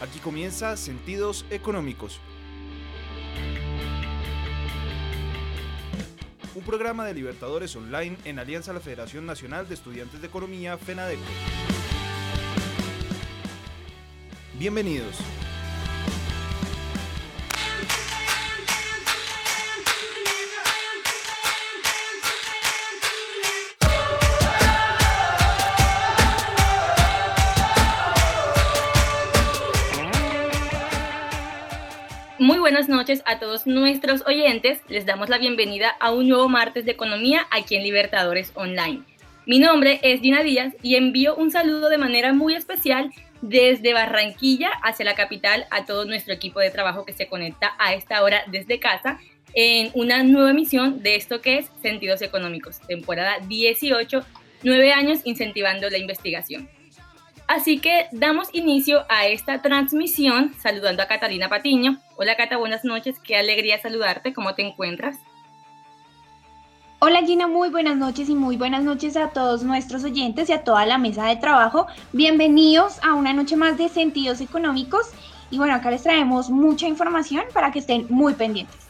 Aquí 0.00 0.20
comienza 0.20 0.76
Sentidos 0.76 1.44
Económicos. 1.50 2.20
Un 6.54 6.62
programa 6.62 7.04
de 7.04 7.14
Libertadores 7.14 7.74
Online 7.74 8.16
en 8.24 8.38
alianza 8.38 8.70
a 8.70 8.74
la 8.74 8.80
Federación 8.80 9.26
Nacional 9.26 9.68
de 9.68 9.74
Estudiantes 9.74 10.20
de 10.20 10.28
Economía, 10.28 10.78
FENADECO. 10.78 11.22
Bienvenidos. 14.56 15.16
Buenas 32.68 32.90
noches 32.90 33.22
a 33.24 33.38
todos 33.38 33.66
nuestros 33.66 34.22
oyentes. 34.26 34.82
Les 34.88 35.06
damos 35.06 35.30
la 35.30 35.38
bienvenida 35.38 35.88
a 36.00 36.12
un 36.12 36.28
nuevo 36.28 36.50
martes 36.50 36.84
de 36.84 36.90
economía 36.90 37.46
aquí 37.50 37.76
en 37.76 37.82
Libertadores 37.82 38.52
Online. 38.56 39.00
Mi 39.46 39.58
nombre 39.58 40.00
es 40.02 40.20
Gina 40.20 40.42
Díaz 40.42 40.74
y 40.82 40.96
envío 40.96 41.34
un 41.34 41.50
saludo 41.50 41.88
de 41.88 41.96
manera 41.96 42.34
muy 42.34 42.54
especial 42.54 43.10
desde 43.40 43.94
Barranquilla 43.94 44.68
hacia 44.82 45.06
la 45.06 45.14
capital 45.14 45.64
a 45.70 45.86
todo 45.86 46.04
nuestro 46.04 46.34
equipo 46.34 46.60
de 46.60 46.70
trabajo 46.70 47.06
que 47.06 47.14
se 47.14 47.26
conecta 47.26 47.74
a 47.78 47.94
esta 47.94 48.22
hora 48.22 48.42
desde 48.48 48.78
casa 48.78 49.18
en 49.54 49.90
una 49.94 50.22
nueva 50.22 50.50
emisión 50.50 51.02
de 51.02 51.16
esto 51.16 51.40
que 51.40 51.56
es 51.56 51.70
Sentidos 51.80 52.20
Económicos, 52.20 52.80
temporada 52.80 53.38
18, 53.48 54.26
nueve 54.62 54.92
años 54.92 55.20
incentivando 55.24 55.88
la 55.88 55.96
investigación. 55.96 56.68
Así 57.48 57.78
que 57.78 58.08
damos 58.12 58.50
inicio 58.52 59.06
a 59.08 59.26
esta 59.26 59.62
transmisión 59.62 60.54
saludando 60.60 61.02
a 61.02 61.06
Catalina 61.06 61.48
Patiño. 61.48 61.98
Hola 62.16 62.36
Cata, 62.36 62.58
buenas 62.58 62.84
noches, 62.84 63.18
qué 63.24 63.38
alegría 63.38 63.80
saludarte, 63.80 64.34
¿cómo 64.34 64.54
te 64.54 64.66
encuentras? 64.66 65.16
Hola 66.98 67.22
Gina, 67.22 67.46
muy 67.46 67.70
buenas 67.70 67.96
noches 67.96 68.28
y 68.28 68.34
muy 68.34 68.58
buenas 68.58 68.82
noches 68.82 69.16
a 69.16 69.30
todos 69.30 69.62
nuestros 69.62 70.04
oyentes 70.04 70.50
y 70.50 70.52
a 70.52 70.62
toda 70.62 70.84
la 70.84 70.98
mesa 70.98 71.24
de 71.24 71.36
trabajo. 71.36 71.86
Bienvenidos 72.12 73.02
a 73.02 73.14
una 73.14 73.32
noche 73.32 73.56
más 73.56 73.78
de 73.78 73.88
Sentidos 73.88 74.42
Económicos 74.42 75.06
y 75.50 75.56
bueno, 75.56 75.72
acá 75.74 75.90
les 75.90 76.02
traemos 76.02 76.50
mucha 76.50 76.86
información 76.86 77.44
para 77.54 77.72
que 77.72 77.78
estén 77.78 78.04
muy 78.10 78.34
pendientes. 78.34 78.88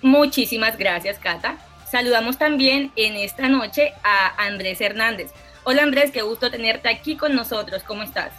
Muchísimas 0.00 0.78
gracias 0.78 1.18
Cata. 1.18 1.58
Saludamos 1.90 2.38
también 2.38 2.92
en 2.96 3.14
esta 3.16 3.48
noche 3.50 3.92
a 4.02 4.42
Andrés 4.42 4.80
Hernández. 4.80 5.32
Hola 5.66 5.82
Andrés, 5.82 6.10
qué 6.10 6.20
gusto 6.20 6.50
tenerte 6.50 6.90
aquí 6.90 7.16
con 7.16 7.34
nosotros. 7.34 7.82
¿Cómo 7.84 8.02
estás? 8.02 8.32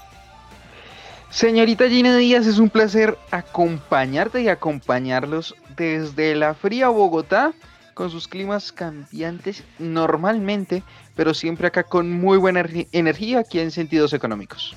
Señorita 1.32 1.90
Gina 1.90 2.16
Díaz, 2.16 2.46
es 2.46 2.60
un 2.60 2.70
placer 2.70 3.18
acompañarte 3.32 4.44
y 4.44 4.48
acompañarlos 4.48 5.56
desde 5.76 6.36
la 6.36 6.54
fría 6.54 6.90
Bogotá, 6.90 7.54
con 7.96 8.12
sus 8.12 8.28
climas 8.28 8.72
cambiantes 8.72 9.64
normalmente, 9.80 10.84
pero 11.16 11.34
siempre 11.34 11.68
acá 11.68 11.84
con 11.84 12.12
muy 12.12 12.38
buena 12.38 12.64
energía 12.92 13.40
aquí 13.40 13.60
en 13.60 13.72
sentidos 13.72 14.14
económicos. 14.14 14.76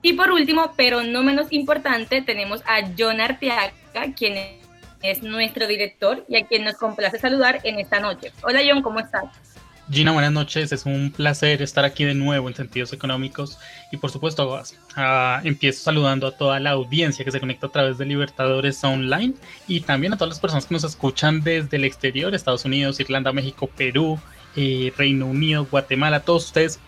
Y 0.00 0.14
por 0.14 0.30
último, 0.30 0.72
pero 0.76 1.02
no 1.02 1.22
menos 1.22 1.48
importante, 1.50 2.22
tenemos 2.22 2.62
a 2.62 2.80
John 2.98 3.20
Arteaga, 3.20 3.72
quien 4.16 4.58
es 5.02 5.22
nuestro 5.22 5.66
director 5.66 6.24
y 6.28 6.36
a 6.36 6.46
quien 6.46 6.64
nos 6.64 6.76
complace 6.76 7.18
saludar 7.18 7.60
en 7.64 7.78
esta 7.78 8.00
noche. 8.00 8.32
Hola 8.42 8.60
John, 8.66 8.82
¿cómo 8.82 9.00
estás? 9.00 9.53
Gina, 9.90 10.12
buenas 10.12 10.32
noches. 10.32 10.72
Es 10.72 10.86
un 10.86 11.12
placer 11.14 11.60
estar 11.60 11.84
aquí 11.84 12.04
de 12.04 12.14
nuevo 12.14 12.48
en 12.48 12.54
Sentidos 12.54 12.94
Económicos. 12.94 13.58
Y 13.92 13.98
por 13.98 14.10
supuesto, 14.10 14.54
uh, 14.54 15.46
empiezo 15.46 15.82
saludando 15.82 16.26
a 16.26 16.32
toda 16.32 16.58
la 16.58 16.70
audiencia 16.70 17.22
que 17.22 17.30
se 17.30 17.38
conecta 17.38 17.66
a 17.66 17.70
través 17.70 17.98
de 17.98 18.06
Libertadores 18.06 18.82
Online 18.82 19.34
y 19.68 19.80
también 19.80 20.14
a 20.14 20.16
todas 20.16 20.30
las 20.30 20.40
personas 20.40 20.64
que 20.64 20.74
nos 20.74 20.84
escuchan 20.84 21.42
desde 21.42 21.76
el 21.76 21.84
exterior, 21.84 22.34
Estados 22.34 22.64
Unidos, 22.64 22.98
Irlanda, 22.98 23.30
México, 23.32 23.66
Perú, 23.66 24.18
eh, 24.56 24.90
Reino 24.96 25.26
Unido, 25.26 25.66
Guatemala. 25.70 26.20
Todos 26.20 26.46
ustedes, 26.46 26.80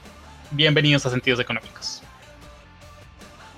bienvenidos 0.53 1.05
a 1.05 1.11
Sentidos 1.11 1.39
Económicos. 1.39 2.03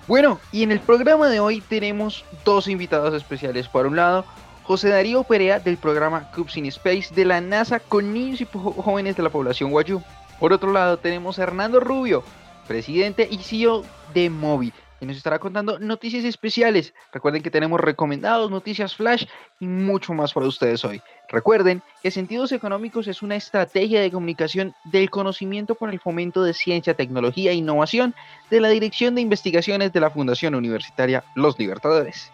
Bueno, 0.08 0.40
y 0.50 0.64
en 0.64 0.72
el 0.72 0.80
programa 0.80 1.28
de 1.28 1.38
hoy 1.38 1.60
tenemos 1.60 2.24
dos 2.44 2.66
invitados 2.66 3.14
especiales. 3.14 3.68
Por 3.68 3.86
un 3.86 3.94
lado, 3.94 4.24
José 4.68 4.90
Darío 4.90 5.24
Perea 5.24 5.60
del 5.60 5.78
programa 5.78 6.30
Cubes 6.30 6.58
in 6.58 6.66
Space 6.66 7.14
de 7.14 7.24
la 7.24 7.40
NASA 7.40 7.80
con 7.80 8.12
niños 8.12 8.42
y 8.42 8.44
jóvenes 8.52 9.16
de 9.16 9.22
la 9.22 9.30
población 9.30 9.70
Guayú. 9.70 10.02
Por 10.38 10.52
otro 10.52 10.70
lado 10.70 10.98
tenemos 10.98 11.38
a 11.38 11.44
Hernando 11.44 11.80
Rubio, 11.80 12.22
presidente 12.66 13.26
y 13.30 13.38
CEO 13.38 13.82
de 14.12 14.28
Mobi, 14.28 14.74
que 15.00 15.06
nos 15.06 15.16
estará 15.16 15.38
contando 15.38 15.78
noticias 15.78 16.22
especiales. 16.22 16.92
Recuerden 17.14 17.42
que 17.42 17.50
tenemos 17.50 17.80
recomendados, 17.80 18.50
noticias 18.50 18.94
flash 18.94 19.24
y 19.58 19.66
mucho 19.66 20.12
más 20.12 20.34
para 20.34 20.46
ustedes 20.46 20.84
hoy. 20.84 21.00
Recuerden 21.30 21.82
que 22.02 22.10
Sentidos 22.10 22.52
Económicos 22.52 23.08
es 23.08 23.22
una 23.22 23.36
estrategia 23.36 24.02
de 24.02 24.10
comunicación 24.10 24.74
del 24.84 25.08
conocimiento 25.08 25.76
para 25.76 25.92
el 25.92 26.00
fomento 26.00 26.44
de 26.44 26.52
ciencia, 26.52 26.92
tecnología 26.92 27.52
e 27.52 27.54
innovación 27.54 28.14
de 28.50 28.60
la 28.60 28.68
Dirección 28.68 29.14
de 29.14 29.22
Investigaciones 29.22 29.94
de 29.94 30.00
la 30.00 30.10
Fundación 30.10 30.54
Universitaria 30.54 31.24
Los 31.34 31.58
Libertadores. 31.58 32.30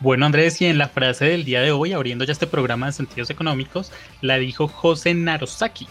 Bueno, 0.00 0.26
Andrés, 0.26 0.60
y 0.60 0.66
en 0.66 0.78
la 0.78 0.88
frase 0.88 1.24
del 1.24 1.44
día 1.44 1.60
de 1.60 1.72
hoy, 1.72 1.92
abriendo 1.92 2.24
ya 2.24 2.32
este 2.32 2.46
programa 2.46 2.86
de 2.86 2.92
sentidos 2.92 3.30
económicos, 3.30 3.92
la 4.20 4.36
dijo 4.36 4.68
José 4.68 5.14
Narosaki. 5.14 5.86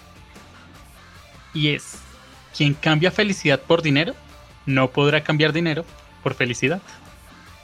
Y 1.53 1.69
es, 1.69 1.99
quien 2.55 2.73
cambia 2.73 3.11
felicidad 3.11 3.61
por 3.61 3.81
dinero, 3.81 4.13
no 4.65 4.89
podrá 4.89 5.23
cambiar 5.23 5.53
dinero 5.53 5.85
por 6.21 6.33
felicidad. 6.33 6.81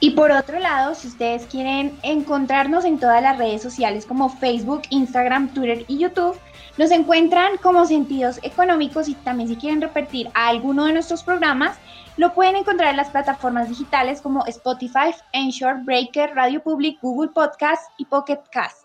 Y 0.02 0.12
por 0.12 0.30
otro 0.30 0.58
lado, 0.58 0.94
si 0.94 1.08
ustedes 1.08 1.44
quieren 1.44 1.92
encontrarnos 2.02 2.86
en 2.86 2.98
todas 2.98 3.22
las 3.22 3.36
redes 3.36 3.60
sociales 3.60 4.06
como 4.06 4.30
Facebook, 4.30 4.82
Instagram, 4.88 5.52
Twitter 5.52 5.84
y 5.88 5.98
YouTube, 5.98 6.38
nos 6.78 6.90
encuentran 6.90 7.58
como 7.58 7.84
Sentidos 7.84 8.40
Económicos 8.42 9.08
y 9.08 9.14
también 9.14 9.50
si 9.50 9.56
quieren 9.56 9.82
repetir 9.82 10.28
a 10.32 10.48
alguno 10.48 10.86
de 10.86 10.94
nuestros 10.94 11.22
programas, 11.22 11.76
lo 12.16 12.34
pueden 12.34 12.56
encontrar 12.56 12.90
en 12.90 12.96
las 12.96 13.10
plataformas 13.10 13.68
digitales 13.68 14.20
como 14.20 14.44
Spotify, 14.46 15.14
Ensure, 15.32 15.82
Breaker, 15.84 16.34
Radio 16.34 16.62
Public, 16.62 16.98
Google 17.00 17.30
Podcast 17.32 17.90
y 17.98 18.04
Pocket 18.04 18.40
Cast. 18.52 18.84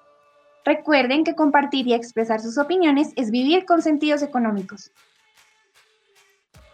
Recuerden 0.63 1.23
que 1.23 1.35
compartir 1.35 1.87
y 1.87 1.93
expresar 1.93 2.41
sus 2.41 2.57
opiniones 2.57 3.13
es 3.15 3.29
vivir 3.29 3.65
con 3.65 3.81
sentidos 3.81 4.23
económicos. 4.23 4.91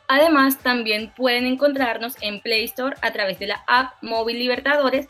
Además, 0.08 0.58
también 0.58 1.14
pueden 1.16 1.46
encontrarnos 1.46 2.16
en 2.22 2.42
Play 2.42 2.66
Store 2.66 2.96
a 3.02 3.12
través 3.12 3.40
de 3.40 3.48
la 3.48 3.64
app 3.68 3.94
Móvil 4.02 4.40
Libertadores 4.40 5.08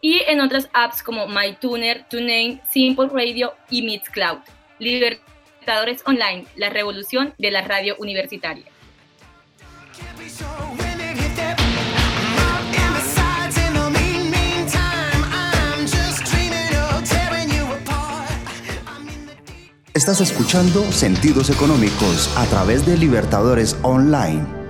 y 0.00 0.20
en 0.26 0.40
otras 0.40 0.68
apps 0.74 1.02
como 1.02 1.26
MyTuner, 1.26 2.06
TuneIn, 2.08 2.60
Simple 2.70 3.08
Radio 3.08 3.54
y 3.70 3.82
Mixcloud. 3.82 4.38
Libertadores 4.78 6.02
Online, 6.06 6.44
la 6.56 6.70
revolución 6.70 7.34
de 7.38 7.50
la 7.50 7.62
radio 7.62 7.96
universitaria. 7.98 8.71
Estás 20.02 20.20
escuchando 20.20 20.90
Sentidos 20.90 21.48
Económicos 21.48 22.28
a 22.36 22.44
través 22.46 22.84
de 22.84 22.96
Libertadores 22.96 23.76
Online. 23.82 24.61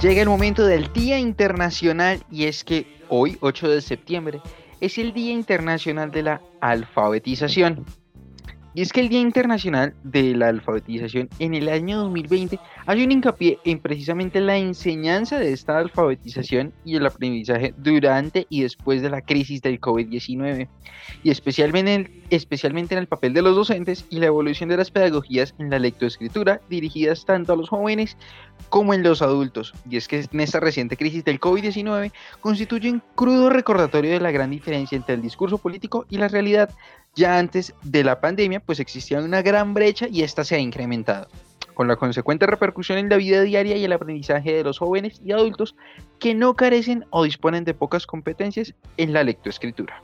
Llega 0.00 0.22
el 0.22 0.30
momento 0.30 0.64
del 0.64 0.90
Día 0.94 1.18
Internacional 1.18 2.24
y 2.30 2.44
es 2.44 2.64
que 2.64 2.86
hoy, 3.10 3.36
8 3.40 3.68
de 3.68 3.82
septiembre, 3.82 4.40
es 4.80 4.96
el 4.96 5.12
Día 5.12 5.30
Internacional 5.32 6.10
de 6.10 6.22
la 6.22 6.40
Alfabetización. 6.62 7.84
Y 8.72 8.82
es 8.82 8.92
que 8.92 9.00
el 9.00 9.08
Día 9.08 9.20
Internacional 9.20 9.94
de 10.04 10.34
la 10.36 10.48
Alfabetización 10.48 11.28
en 11.40 11.54
el 11.54 11.68
año 11.68 11.98
2020 11.98 12.58
hay 12.86 13.02
un 13.02 13.10
hincapié 13.10 13.58
en 13.64 13.80
precisamente 13.80 14.40
la 14.40 14.56
enseñanza 14.56 15.38
de 15.40 15.52
esta 15.52 15.78
alfabetización 15.78 16.72
y 16.84 16.94
el 16.96 17.06
aprendizaje 17.06 17.74
durante 17.76 18.46
y 18.48 18.62
después 18.62 19.02
de 19.02 19.10
la 19.10 19.22
crisis 19.22 19.60
del 19.62 19.80
COVID-19, 19.80 20.68
y 21.24 21.30
especialmente 21.30 21.94
en, 21.94 22.98
el, 22.98 23.06
papel 23.08 23.34
de 23.34 23.42
los 23.42 23.56
docentes 23.56 24.06
y 24.08 24.20
la 24.20 24.26
evolución 24.26 24.68
de 24.68 24.76
las 24.76 24.90
pedagogías 24.92 25.54
en 25.58 25.70
la 25.70 25.80
lectoescritura 25.80 26.60
dirigidas 26.68 27.24
tanto 27.24 27.52
a 27.52 27.56
los 27.56 27.68
jóvenes 27.68 28.16
como 28.68 28.94
en 28.94 29.02
los 29.02 29.20
adultos. 29.20 29.74
Y 29.88 29.96
es 29.96 30.06
que 30.06 30.24
en 30.32 30.40
esta 30.40 30.60
reciente 30.60 30.96
crisis 30.96 31.24
del 31.24 31.40
COVID-19 31.40 32.12
constituye 32.40 32.90
un 32.90 33.02
crudo 33.14 33.50
recordatorio 33.50 34.12
de 34.12 34.20
la 34.20 34.30
gran 34.30 34.50
diferencia 34.50 34.96
entre 34.96 35.16
el 35.16 35.22
discurso 35.22 35.58
político 35.58 36.06
y 36.08 36.18
la 36.18 36.28
realidad, 36.28 36.70
ya 37.14 37.38
antes 37.38 37.74
de 37.82 38.04
la 38.04 38.20
pandemia, 38.20 38.60
pues 38.60 38.80
existía 38.80 39.18
una 39.20 39.42
gran 39.42 39.74
brecha 39.74 40.06
y 40.10 40.22
esta 40.22 40.44
se 40.44 40.56
ha 40.56 40.58
incrementado. 40.58 41.28
con 41.74 41.88
la 41.88 41.96
consecuente 41.96 42.46
repercusión 42.46 42.98
en 42.98 43.08
la 43.08 43.16
vida 43.16 43.40
diaria 43.40 43.74
y 43.74 43.84
el 43.84 43.92
aprendizaje 43.92 44.52
de 44.52 44.64
los 44.64 44.78
jóvenes 44.78 45.18
y 45.24 45.32
adultos 45.32 45.76
que 46.18 46.34
no 46.34 46.54
carecen 46.54 47.06
o 47.08 47.24
disponen 47.24 47.64
de 47.64 47.72
pocas 47.72 48.06
competencias 48.06 48.74
en 48.98 49.14
la 49.14 49.24
lectoescritura. 49.24 50.02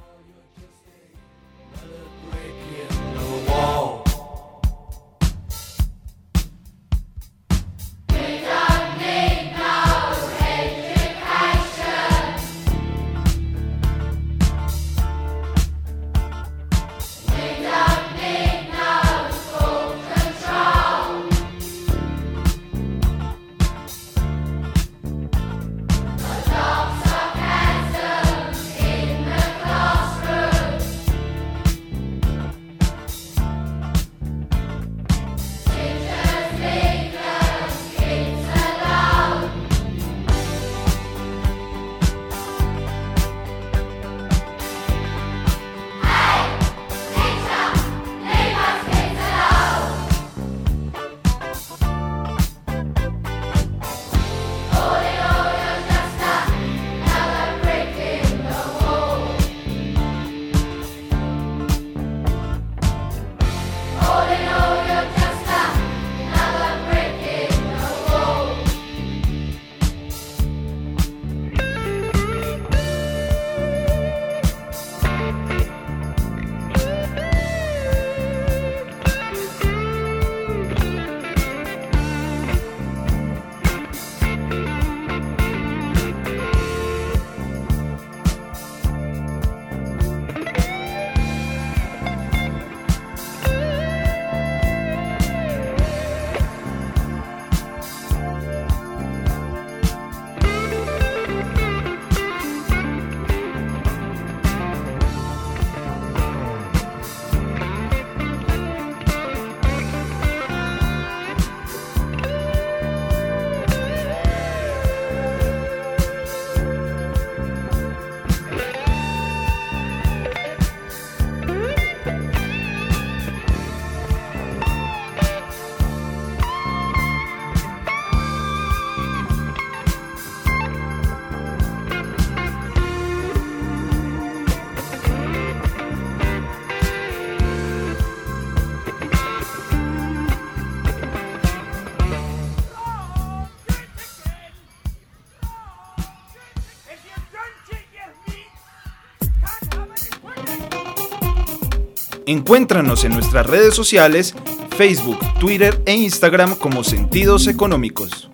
Encuéntranos 152.29 153.05
en 153.05 153.13
nuestras 153.13 153.47
redes 153.47 153.73
sociales, 153.73 154.35
Facebook, 154.77 155.19
Twitter 155.39 155.81
e 155.87 155.95
Instagram 155.95 156.57
como 156.57 156.83
Sentidos 156.83 157.47
Económicos. 157.47 158.29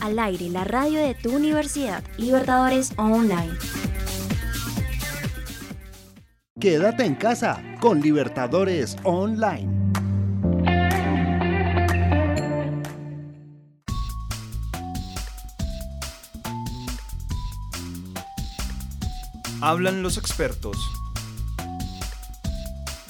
Al 0.00 0.18
aire, 0.18 0.48
la 0.48 0.64
radio 0.64 0.98
de 1.00 1.14
tu 1.14 1.36
universidad, 1.36 2.02
Libertadores 2.16 2.92
Online. 2.96 3.52
Quédate 6.58 7.04
en 7.04 7.16
casa 7.16 7.62
con 7.80 8.00
Libertadores 8.00 8.96
Online. 9.02 9.75
Hablan 19.60 20.02
los 20.02 20.18
expertos. 20.18 20.76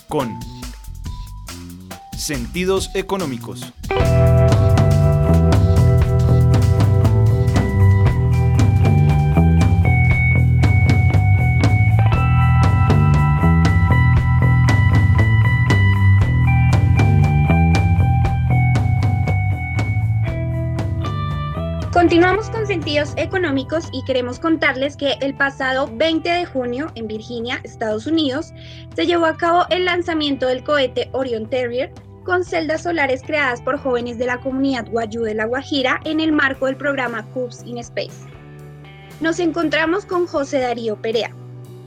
Con 0.09 0.39
sentidos 2.17 2.91
económicos. 2.95 3.73
Continuamos 21.93 22.50
con 22.50 22.56
sentidos 22.76 23.14
económicos 23.16 23.88
y 23.90 24.04
queremos 24.04 24.38
contarles 24.38 24.99
que 24.99 25.14
el 25.23 25.35
pasado 25.35 25.88
20 25.95 26.28
de 26.28 26.45
junio 26.45 26.92
en 26.95 27.06
Virginia, 27.09 27.59
Estados 27.64 28.06
Unidos, 28.06 28.52
se 28.95 29.06
llevó 29.06 29.25
a 29.25 29.38
cabo 29.38 29.64
el 29.71 29.87
lanzamiento 29.87 30.47
del 30.47 30.62
cohete 30.62 31.09
Orion 31.12 31.49
Terrier 31.49 31.90
con 32.23 32.45
celdas 32.45 32.83
solares 32.83 33.23
creadas 33.23 33.62
por 33.62 33.78
jóvenes 33.78 34.18
de 34.18 34.26
la 34.26 34.40
comunidad 34.40 34.90
Guayú 34.90 35.23
de 35.23 35.33
La 35.33 35.47
Guajira 35.47 36.02
en 36.04 36.21
el 36.21 36.33
marco 36.33 36.66
del 36.66 36.76
programa 36.76 37.25
Cubes 37.33 37.62
in 37.64 37.78
Space. 37.78 38.28
Nos 39.23 39.38
encontramos 39.40 40.04
con 40.04 40.26
José 40.26 40.59
Darío 40.59 41.00
Perea. 41.00 41.35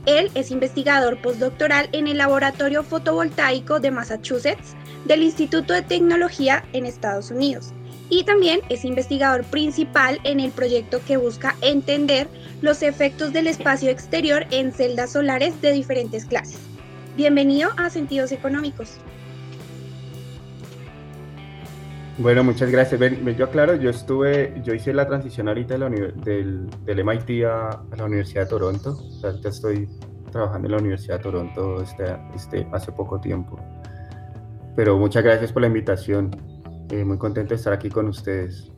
Él 0.07 0.31
es 0.33 0.49
investigador 0.49 1.21
postdoctoral 1.21 1.87
en 1.91 2.07
el 2.07 2.17
Laboratorio 2.17 2.81
Fotovoltaico 2.81 3.79
de 3.79 3.91
Massachusetts 3.91 4.75
del 5.05 5.21
Instituto 5.21 5.71
de 5.71 5.83
Tecnología 5.83 6.65
en 6.73 6.87
Estados 6.87 7.29
Unidos 7.29 7.75
y 8.09 8.23
también 8.23 8.61
es 8.69 8.85
investigador 8.85 9.43
principal 9.45 10.19
en 10.23 10.39
el 10.39 10.51
proyecto 10.51 10.99
que 11.05 11.17
busca 11.17 11.55
entender 11.61 12.27
los 12.61 12.81
efectos 12.81 13.31
del 13.33 13.47
espacio 13.47 13.89
exterior 13.89 14.45
en 14.51 14.71
celdas 14.71 15.13
solares 15.13 15.61
de 15.61 15.71
diferentes 15.71 16.25
clases. 16.25 16.59
Bienvenido 17.15 17.69
a 17.77 17.89
Sentidos 17.89 18.31
Económicos. 18.31 18.97
Bueno, 22.17 22.43
muchas 22.43 22.69
gracias. 22.69 22.99
yo 23.37 23.45
aclaro, 23.45 23.75
yo 23.75 23.91
estuve, 23.91 24.53
yo 24.63 24.73
hice 24.73 24.93
la 24.93 25.07
transición 25.07 25.47
ahorita 25.47 25.77
del, 25.77 26.69
del, 26.85 27.05
MIT 27.05 27.45
a, 27.45 27.81
la 27.95 28.03
Universidad 28.03 28.43
de 28.43 28.49
Toronto. 28.49 28.97
Ahorita 29.23 29.49
estoy 29.49 29.87
trabajando 30.29 30.67
en 30.67 30.71
la 30.73 30.77
Universidad 30.79 31.17
de 31.17 31.23
Toronto 31.23 31.81
este, 31.81 32.17
este, 32.35 32.67
hace 32.73 32.91
poco 32.91 33.21
tiempo. 33.21 33.57
Pero 34.75 34.97
muchas 34.97 35.23
gracias 35.23 35.53
por 35.53 35.61
la 35.61 35.67
invitación. 35.67 36.58
Eh, 36.89 37.03
muy 37.03 37.17
contento 37.17 37.49
de 37.49 37.55
estar 37.55 37.73
aquí 37.73 37.89
con 37.89 38.07
ustedes. 38.07 38.71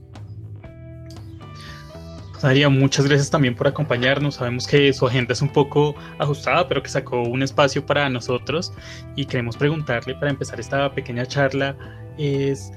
María, 2.44 2.70
muchas 2.70 3.06
gracias 3.06 3.30
también 3.30 3.56
por 3.56 3.68
acompañarnos. 3.68 4.36
Sabemos 4.36 4.66
que 4.66 4.92
su 4.94 5.06
agenda 5.06 5.34
es 5.34 5.42
un 5.44 5.50
poco 5.50 5.96
ajustada, 6.18 6.68
pero 6.68 6.82
que 6.82 6.90
sacó 6.90 7.22
un 7.22 7.44
espacio 7.44 7.86
para 7.86 8.10
nosotros 8.10 8.74
y 9.16 9.26
queremos 9.26 9.56
preguntarle 9.58 10.16
para 10.16 10.32
empezar 10.32 10.60
esta 10.60 10.92
pequeña 10.94 11.26
charla 11.26 11.76
es 12.18 12.72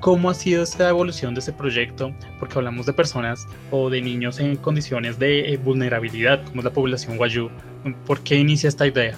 cómo 0.00 0.30
ha 0.30 0.34
sido 0.34 0.62
esta 0.62 0.88
evolución 0.88 1.34
de 1.34 1.40
ese 1.40 1.52
proyecto, 1.52 2.14
porque 2.38 2.58
hablamos 2.58 2.86
de 2.86 2.92
personas 2.92 3.46
o 3.70 3.90
de 3.90 4.00
niños 4.00 4.38
en 4.38 4.56
condiciones 4.56 5.18
de 5.18 5.52
eh, 5.52 5.56
vulnerabilidad, 5.56 6.44
como 6.44 6.60
es 6.60 6.64
la 6.64 6.72
población 6.72 7.16
Guayú. 7.16 7.50
¿Por 8.06 8.20
qué 8.20 8.36
inicia 8.36 8.68
esta 8.68 8.86
idea? 8.86 9.16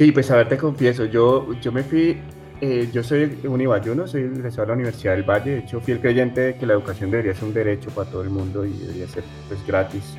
Sí, 0.00 0.12
pues 0.12 0.30
a 0.30 0.36
ver, 0.36 0.48
te 0.48 0.56
confieso, 0.56 1.04
yo, 1.04 1.52
yo 1.60 1.72
me 1.72 1.82
fui, 1.82 2.16
eh, 2.62 2.88
yo 2.90 3.02
soy 3.02 3.38
un 3.44 3.60
ibayuno, 3.60 4.06
soy 4.06 4.22
egresado 4.22 4.62
de 4.62 4.66
la 4.68 4.72
Universidad 4.72 5.12
del 5.12 5.24
Valle, 5.24 5.50
de 5.50 5.58
hecho 5.58 5.78
fui 5.78 5.92
el 5.92 6.00
creyente 6.00 6.40
de 6.40 6.56
que 6.56 6.64
la 6.64 6.72
educación 6.72 7.10
debería 7.10 7.34
ser 7.34 7.44
un 7.44 7.52
derecho 7.52 7.90
para 7.90 8.10
todo 8.10 8.22
el 8.22 8.30
mundo 8.30 8.64
y 8.64 8.70
debería 8.70 9.06
ser 9.08 9.24
pues 9.46 9.60
gratis. 9.66 10.16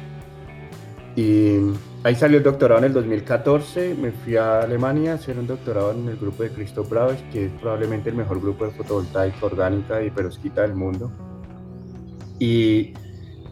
Y 1.15 1.55
ahí 2.03 2.13
salió 2.13 2.37
el 2.37 2.43
doctorado 2.43 2.77
en 2.77 2.85
el 2.85 2.93
2014, 2.93 3.95
me 3.99 4.11
fui 4.11 4.35
a 4.35 4.59
Alemania 4.59 5.13
a 5.13 5.15
hacer 5.15 5.39
un 5.39 5.47
doctorado 5.47 5.93
en 5.93 6.09
el 6.09 6.17
grupo 6.17 6.43
de 6.43 6.51
Christoph 6.51 6.87
Braves, 6.87 7.23
que 7.31 7.47
es 7.47 7.51
probablemente 7.53 8.11
el 8.11 8.15
mejor 8.17 8.39
grupo 8.39 8.65
de 8.65 8.73
fotovoltaica 8.73 9.43
orgánica 9.43 10.03
y 10.03 10.11
perosquita 10.11 10.61
del 10.61 10.75
mundo. 10.75 11.11
Y 12.37 12.93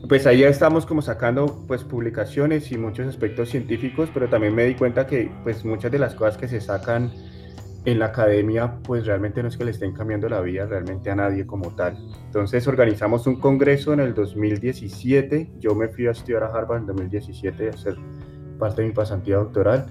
pues 0.07 0.25
ahí 0.25 0.43
estamos 0.43 0.85
como 0.85 1.01
sacando 1.01 1.63
pues 1.67 1.83
publicaciones 1.83 2.71
y 2.71 2.77
muchos 2.77 3.07
aspectos 3.07 3.49
científicos, 3.49 4.09
pero 4.13 4.29
también 4.29 4.55
me 4.55 4.65
di 4.65 4.75
cuenta 4.75 5.05
que 5.05 5.31
pues 5.43 5.65
muchas 5.65 5.91
de 5.91 5.99
las 5.99 6.15
cosas 6.15 6.37
que 6.37 6.47
se 6.47 6.61
sacan 6.61 7.11
en 7.85 7.99
la 7.99 8.07
academia 8.07 8.79
pues 8.83 9.05
realmente 9.05 9.41
no 9.41 9.49
es 9.49 9.57
que 9.57 9.65
le 9.65 9.71
estén 9.71 9.93
cambiando 9.93 10.29
la 10.29 10.41
vida 10.41 10.65
realmente 10.65 11.09
a 11.09 11.15
nadie 11.15 11.45
como 11.45 11.75
tal. 11.75 11.97
Entonces 12.25 12.67
organizamos 12.67 13.27
un 13.27 13.39
congreso 13.39 13.93
en 13.93 13.99
el 13.99 14.13
2017, 14.13 15.53
yo 15.59 15.75
me 15.75 15.89
fui 15.89 16.07
a 16.07 16.11
estudiar 16.11 16.43
a 16.43 16.47
Harvard 16.47 16.79
en 16.79 16.85
2017 16.87 17.67
a 17.67 17.69
hacer 17.71 17.95
parte 18.57 18.81
de 18.81 18.89
mi 18.89 18.93
pasantía 18.93 19.35
doctoral 19.37 19.87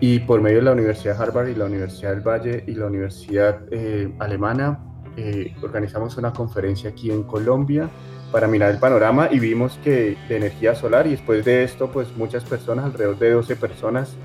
y 0.00 0.20
por 0.20 0.40
medio 0.40 0.58
de 0.58 0.64
la 0.64 0.72
Universidad 0.72 1.16
de 1.16 1.22
Harvard 1.22 1.48
y 1.48 1.54
la 1.54 1.66
Universidad 1.66 2.10
del 2.10 2.20
Valle 2.20 2.64
y 2.66 2.74
la 2.74 2.86
Universidad 2.86 3.60
eh, 3.70 4.12
Alemana 4.18 4.93
eh, 5.16 5.54
organizamos 5.62 6.16
una 6.16 6.32
conferencia 6.32 6.90
aquí 6.90 7.10
en 7.10 7.22
Colombia 7.22 7.88
para 8.32 8.48
mirar 8.48 8.72
el 8.72 8.78
panorama 8.78 9.28
y 9.30 9.38
vimos 9.38 9.78
que 9.84 10.16
de 10.28 10.36
energía 10.36 10.74
solar 10.74 11.06
y 11.06 11.10
después 11.10 11.44
de 11.44 11.62
esto 11.62 11.90
pues 11.92 12.16
muchas 12.16 12.42
personas, 12.44 12.86
alrededor 12.86 13.18
de 13.18 13.30
12 13.30 13.56
personas, 13.56 14.16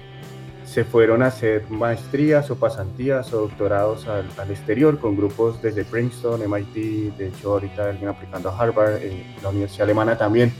se 0.65 0.84
fueron 0.84 1.24
a 1.24 1.27
hacer 1.27 1.69
maestrías 1.69 2.50
o 2.51 2.55
pasantías 2.55 3.34
o 3.34 3.41
doctorados 3.41 4.08
al, 4.08 4.51
exterior 4.51 5.00
con 5.00 5.15
grupos 5.15 5.62
desde 5.62 5.84
Princeton, 5.84 6.41
MIT, 6.48 7.17
de 7.17 7.27
hecho 7.27 7.53
ahorita 7.53 7.89
alguien 7.89 8.10
aplicando 8.10 8.50
a 8.50 8.58
Harvard, 8.58 8.98
eh, 9.01 9.36
la 9.41 9.50
Universidad 9.50 9.84
Alemana 9.84 10.17
también. 10.17 10.53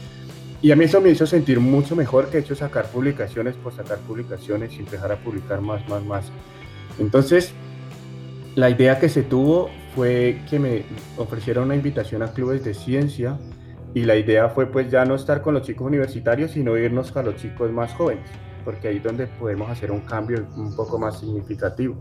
Y 0.62 0.72
a 0.72 0.76
mí 0.76 0.86
eso 0.86 1.00
me 1.00 1.10
hizo 1.10 1.26
sentir 1.26 1.60
mucho 1.60 1.96
mejor 1.96 2.30
que 2.30 2.40
hecho 2.40 2.56
sacar 2.56 2.88
publicaciones 2.88 3.56
por 3.56 3.74
sacar 3.74 4.00
publicaciones 4.00 4.74
y 4.74 4.80
empezar 4.80 5.12
a 5.12 5.18
publicar 5.18 5.62
más, 5.62 5.88
más, 5.88 6.04
más. 6.04 6.26
Entonces, 7.00 7.54
la 8.56 8.70
idea 8.70 9.00
que 9.00 9.10
se 9.10 9.24
tuvo 9.24 9.70
fue 9.96 10.42
que 10.50 10.60
me 10.60 10.84
ofrecieron 11.18 11.66
una 11.66 11.76
invitación 11.76 12.22
a 12.22 12.32
clubes 12.32 12.64
de 12.64 12.74
ciencia 12.74 13.38
y 13.94 14.04
la 14.04 14.16
idea 14.16 14.50
fue 14.50 14.68
pues 14.68 14.92
ya 14.92 15.06
no 15.06 15.16
estar 15.16 15.42
con 15.42 15.54
los 15.54 15.64
chicos 15.64 15.88
universitarios, 15.88 16.52
sino 16.52 16.78
irnos 16.78 17.16
a 17.16 17.24
los 17.24 17.36
chicos 17.36 17.72
más 17.72 17.94
jóvenes, 17.94 18.30
porque 18.64 18.88
ahí 18.88 18.98
es 18.98 19.04
donde 19.04 19.28
podemos 19.28 19.70
hacer 19.70 19.92
un 19.92 20.02
cambio 20.02 20.48
un 20.56 20.76
poco 20.76 21.00
más 21.00 21.20
significativo. 21.20 21.98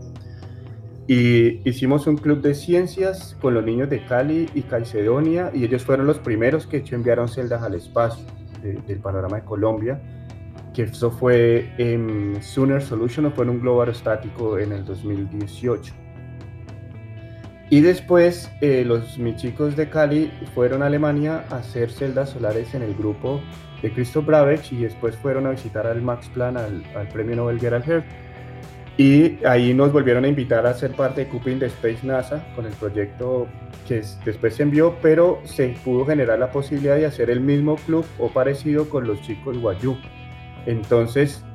Y 1.07 1.67
hicimos 1.67 2.05
un 2.05 2.17
club 2.17 2.41
de 2.41 2.53
ciencias 2.53 3.35
con 3.41 3.55
los 3.55 3.65
niños 3.65 3.89
de 3.89 4.05
Cali 4.05 4.47
y 4.53 4.61
Caicedonia 4.61 5.49
y 5.51 5.63
ellos 5.63 5.83
fueron 5.83 6.05
los 6.05 6.19
primeros 6.19 6.67
que 6.67 6.77
hecho 6.77 6.95
enviaron 6.95 7.27
celdas 7.27 7.63
al 7.63 7.73
espacio 7.73 8.23
del 8.61 8.99
panorama 8.99 9.37
de 9.37 9.43
Colombia, 9.43 9.99
que 10.73 10.83
eso 10.83 11.09
fue 11.09 11.73
en 11.79 12.37
Sooner 12.43 12.83
Solution 12.83 13.31
fue 13.33 13.45
en 13.45 13.49
un 13.49 13.59
globo 13.59 13.81
aerostático 13.81 14.59
en 14.59 14.71
el 14.71 14.85
2018. 14.85 16.08
Y 17.69 17.81
después 17.81 18.51
eh, 18.61 18.83
los 18.85 19.19
mis 19.19 19.35
chicos 19.35 19.75
de 19.75 19.89
Cali 19.89 20.31
fueron 20.55 20.81
a 20.81 20.87
Alemania 20.87 21.45
a 21.51 21.57
hacer 21.57 21.91
celdas 21.91 22.31
solares 22.31 22.73
en 22.73 22.81
el 22.81 22.95
grupo 22.95 23.41
de 23.81 23.91
Christoph 23.93 24.25
Bravech 24.25 24.71
y 24.71 24.77
después 24.77 25.15
fueron 25.15 25.45
a 25.45 25.51
visitar 25.51 25.85
al 25.85 26.01
Max 26.01 26.29
Planck, 26.33 26.57
al, 26.57 27.07
premio 27.13 27.35
Nobel 27.35 27.59
Gerald. 27.59 28.03
Y 28.97 29.37
ahí 29.45 29.73
nos 29.73 29.93
volvieron 29.93 30.25
a 30.25 30.27
invitar 30.27 30.65
a 30.65 30.73
ser 30.73 30.91
parte 30.91 31.23
de 31.23 31.27
Cuping 31.29 31.59
de 31.59 31.67
Space 31.67 31.99
NASA 32.03 32.43
con 32.55 32.65
el 32.65 32.73
proyecto 32.73 33.47
que 33.87 34.03
después 34.25 34.55
se 34.55 34.63
envió, 34.63 34.97
pero 35.01 35.39
se 35.45 35.75
pudo 35.85 36.05
generar 36.05 36.39
la 36.39 36.51
posibilidad 36.51 36.97
de 36.97 37.05
hacer 37.05 37.29
el 37.29 37.39
mismo 37.39 37.77
club 37.77 38.05
o 38.17 38.29
parecido 38.29 38.89
con 38.89 39.07
los 39.07 39.21
chicos 39.21 39.57
Guayú. 39.57 39.95
Entonces, 40.65 41.45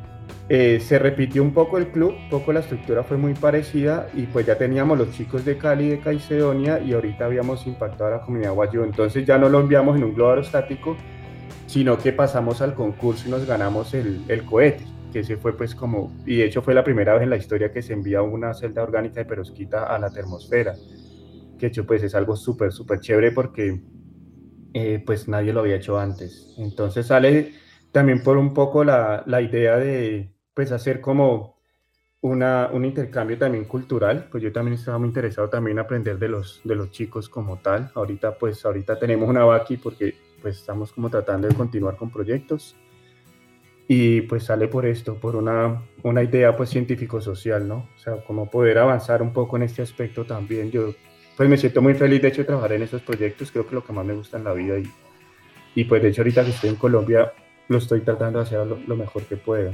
eh, 0.48 0.78
se 0.80 0.98
repitió 0.98 1.42
un 1.42 1.54
poco 1.54 1.78
el 1.78 1.88
club, 1.88 2.14
poco 2.28 2.52
la 2.52 2.60
estructura 2.60 3.02
fue 3.02 3.16
muy 3.16 3.32
parecida 3.32 4.08
y 4.14 4.26
pues 4.26 4.44
ya 4.44 4.58
teníamos 4.58 4.98
los 4.98 5.10
chicos 5.12 5.42
de 5.44 5.56
Cali 5.56 5.88
de 5.88 6.00
Caicedonia 6.00 6.80
y 6.80 6.92
ahorita 6.92 7.24
habíamos 7.24 7.66
impactado 7.66 8.08
a 8.08 8.18
la 8.18 8.20
comunidad 8.20 8.52
guayú. 8.52 8.84
Entonces 8.84 9.26
ya 9.26 9.38
no 9.38 9.48
lo 9.48 9.60
enviamos 9.60 9.96
en 9.96 10.04
un 10.04 10.14
globo 10.14 10.30
aerostático, 10.30 10.98
sino 11.66 11.96
que 11.96 12.12
pasamos 12.12 12.60
al 12.60 12.74
concurso 12.74 13.26
y 13.26 13.30
nos 13.30 13.46
ganamos 13.46 13.94
el, 13.94 14.22
el 14.28 14.44
cohete, 14.44 14.84
que 15.14 15.24
se 15.24 15.38
fue 15.38 15.56
pues 15.56 15.74
como, 15.74 16.12
y 16.26 16.36
de 16.36 16.44
hecho 16.44 16.60
fue 16.60 16.74
la 16.74 16.84
primera 16.84 17.14
vez 17.14 17.22
en 17.22 17.30
la 17.30 17.36
historia 17.36 17.72
que 17.72 17.80
se 17.80 17.94
envía 17.94 18.20
una 18.20 18.52
celda 18.52 18.82
orgánica 18.82 19.20
de 19.20 19.24
perosquita 19.24 19.84
a 19.84 19.98
la 19.98 20.10
termosfera, 20.10 20.74
que 21.58 21.68
hecho 21.68 21.86
pues 21.86 22.02
es 22.02 22.14
algo 22.14 22.36
súper, 22.36 22.70
súper 22.70 23.00
chévere 23.00 23.32
porque 23.32 23.80
eh, 24.74 25.02
pues 25.06 25.26
nadie 25.26 25.54
lo 25.54 25.60
había 25.60 25.76
hecho 25.76 25.98
antes. 25.98 26.54
Entonces 26.58 27.06
sale 27.06 27.63
también 27.94 28.24
por 28.24 28.38
un 28.38 28.52
poco 28.52 28.82
la, 28.82 29.22
la 29.24 29.40
idea 29.40 29.76
de 29.76 30.28
pues 30.52 30.72
hacer 30.72 31.00
como 31.00 31.54
una, 32.22 32.68
un 32.72 32.84
intercambio 32.84 33.38
también 33.38 33.66
cultural, 33.66 34.26
pues 34.32 34.42
yo 34.42 34.50
también 34.50 34.74
estaba 34.74 34.98
muy 34.98 35.06
interesado 35.06 35.48
también 35.48 35.78
en 35.78 35.84
aprender 35.84 36.18
de 36.18 36.26
los, 36.26 36.60
de 36.64 36.74
los 36.74 36.90
chicos 36.90 37.28
como 37.28 37.58
tal. 37.58 37.92
Ahorita 37.94 38.36
pues 38.36 38.64
ahorita 38.64 38.98
tenemos 38.98 39.28
una 39.28 39.44
Baki 39.44 39.76
porque 39.76 40.12
pues 40.42 40.56
estamos 40.56 40.90
como 40.90 41.08
tratando 41.08 41.46
de 41.46 41.54
continuar 41.54 41.96
con 41.96 42.10
proyectos 42.10 42.74
y 43.86 44.22
pues 44.22 44.42
sale 44.42 44.66
por 44.66 44.86
esto, 44.86 45.14
por 45.14 45.36
una, 45.36 45.80
una 46.02 46.24
idea 46.24 46.56
pues 46.56 46.70
científico-social, 46.70 47.68
¿no? 47.68 47.88
O 47.94 47.98
sea, 47.98 48.16
como 48.24 48.50
poder 48.50 48.78
avanzar 48.78 49.22
un 49.22 49.32
poco 49.32 49.56
en 49.56 49.62
este 49.62 49.82
aspecto 49.82 50.24
también. 50.24 50.72
Yo 50.72 50.96
pues 51.36 51.48
me 51.48 51.56
siento 51.56 51.80
muy 51.80 51.94
feliz 51.94 52.20
de 52.20 52.26
hecho 52.26 52.42
de 52.42 52.46
trabajar 52.46 52.72
en 52.72 52.82
esos 52.82 53.02
proyectos, 53.02 53.52
creo 53.52 53.68
que 53.68 53.76
lo 53.76 53.84
que 53.84 53.92
más 53.92 54.04
me 54.04 54.14
gusta 54.14 54.36
en 54.36 54.42
la 54.42 54.52
vida 54.52 54.80
y, 54.80 54.90
y 55.76 55.84
pues 55.84 56.02
de 56.02 56.08
hecho 56.08 56.22
ahorita 56.22 56.42
que 56.42 56.50
estoy 56.50 56.70
en 56.70 56.76
Colombia 56.76 57.32
lo 57.68 57.78
estoy 57.78 58.00
tratando 58.00 58.38
de 58.38 58.44
hacer 58.44 58.66
lo, 58.66 58.96
mejor 58.96 59.24
que 59.24 59.36
pueda. 59.36 59.72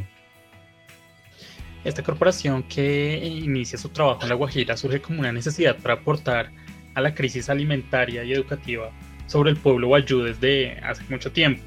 Esta 1.84 2.02
corporación 2.02 2.62
que 2.64 3.16
inicia 3.24 3.78
su 3.78 3.88
trabajo 3.88 4.22
en 4.22 4.28
La 4.28 4.34
Guajira 4.34 4.76
surge 4.76 5.00
como 5.00 5.20
una 5.20 5.32
necesidad 5.32 5.76
para 5.78 5.94
aportar 5.94 6.50
a 6.94 7.00
la 7.00 7.14
crisis 7.14 7.48
alimentaria 7.48 8.22
y 8.24 8.32
educativa 8.32 8.90
sobre 9.26 9.50
el 9.50 9.56
pueblo 9.56 9.86
guayú 9.86 10.22
desde 10.22 10.78
hace 10.80 11.02
mucho 11.08 11.32
tiempo. 11.32 11.62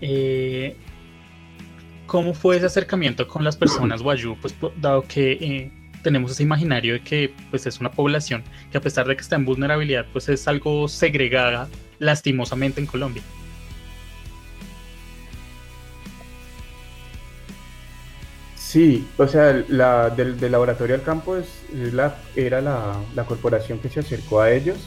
Eh, 0.00 0.76
¿Cómo 2.06 2.34
fue 2.34 2.56
ese 2.56 2.66
acercamiento 2.66 3.26
con 3.26 3.42
las 3.42 3.56
personas 3.56 4.02
guayú? 4.02 4.36
Pues 4.40 4.54
dado 4.76 5.02
que 5.02 5.32
eh, 5.32 5.72
tenemos 6.02 6.32
ese 6.32 6.42
imaginario 6.42 6.94
de 6.94 7.00
que 7.00 7.32
pues, 7.50 7.66
es 7.66 7.80
una 7.80 7.90
población 7.90 8.42
que 8.70 8.78
a 8.78 8.80
pesar 8.80 9.06
de 9.06 9.16
que 9.16 9.22
está 9.22 9.36
en 9.36 9.44
vulnerabilidad, 9.44 10.06
pues 10.12 10.28
es 10.28 10.46
algo 10.48 10.88
segregada 10.88 11.68
lastimosamente 11.98 12.80
en 12.80 12.86
Colombia. 12.86 13.22
Sí, 18.70 19.04
o 19.18 19.26
sea, 19.26 19.64
la 19.66 20.10
del, 20.10 20.38
laboratorio 20.48 20.94
al 20.94 21.02
campo 21.02 21.34
es, 21.34 21.48
la, 21.92 22.18
era 22.36 22.60
la, 22.60 23.24
corporación 23.26 23.80
que 23.80 23.88
se 23.88 23.98
acercó 23.98 24.42
a 24.42 24.52
ellos. 24.52 24.78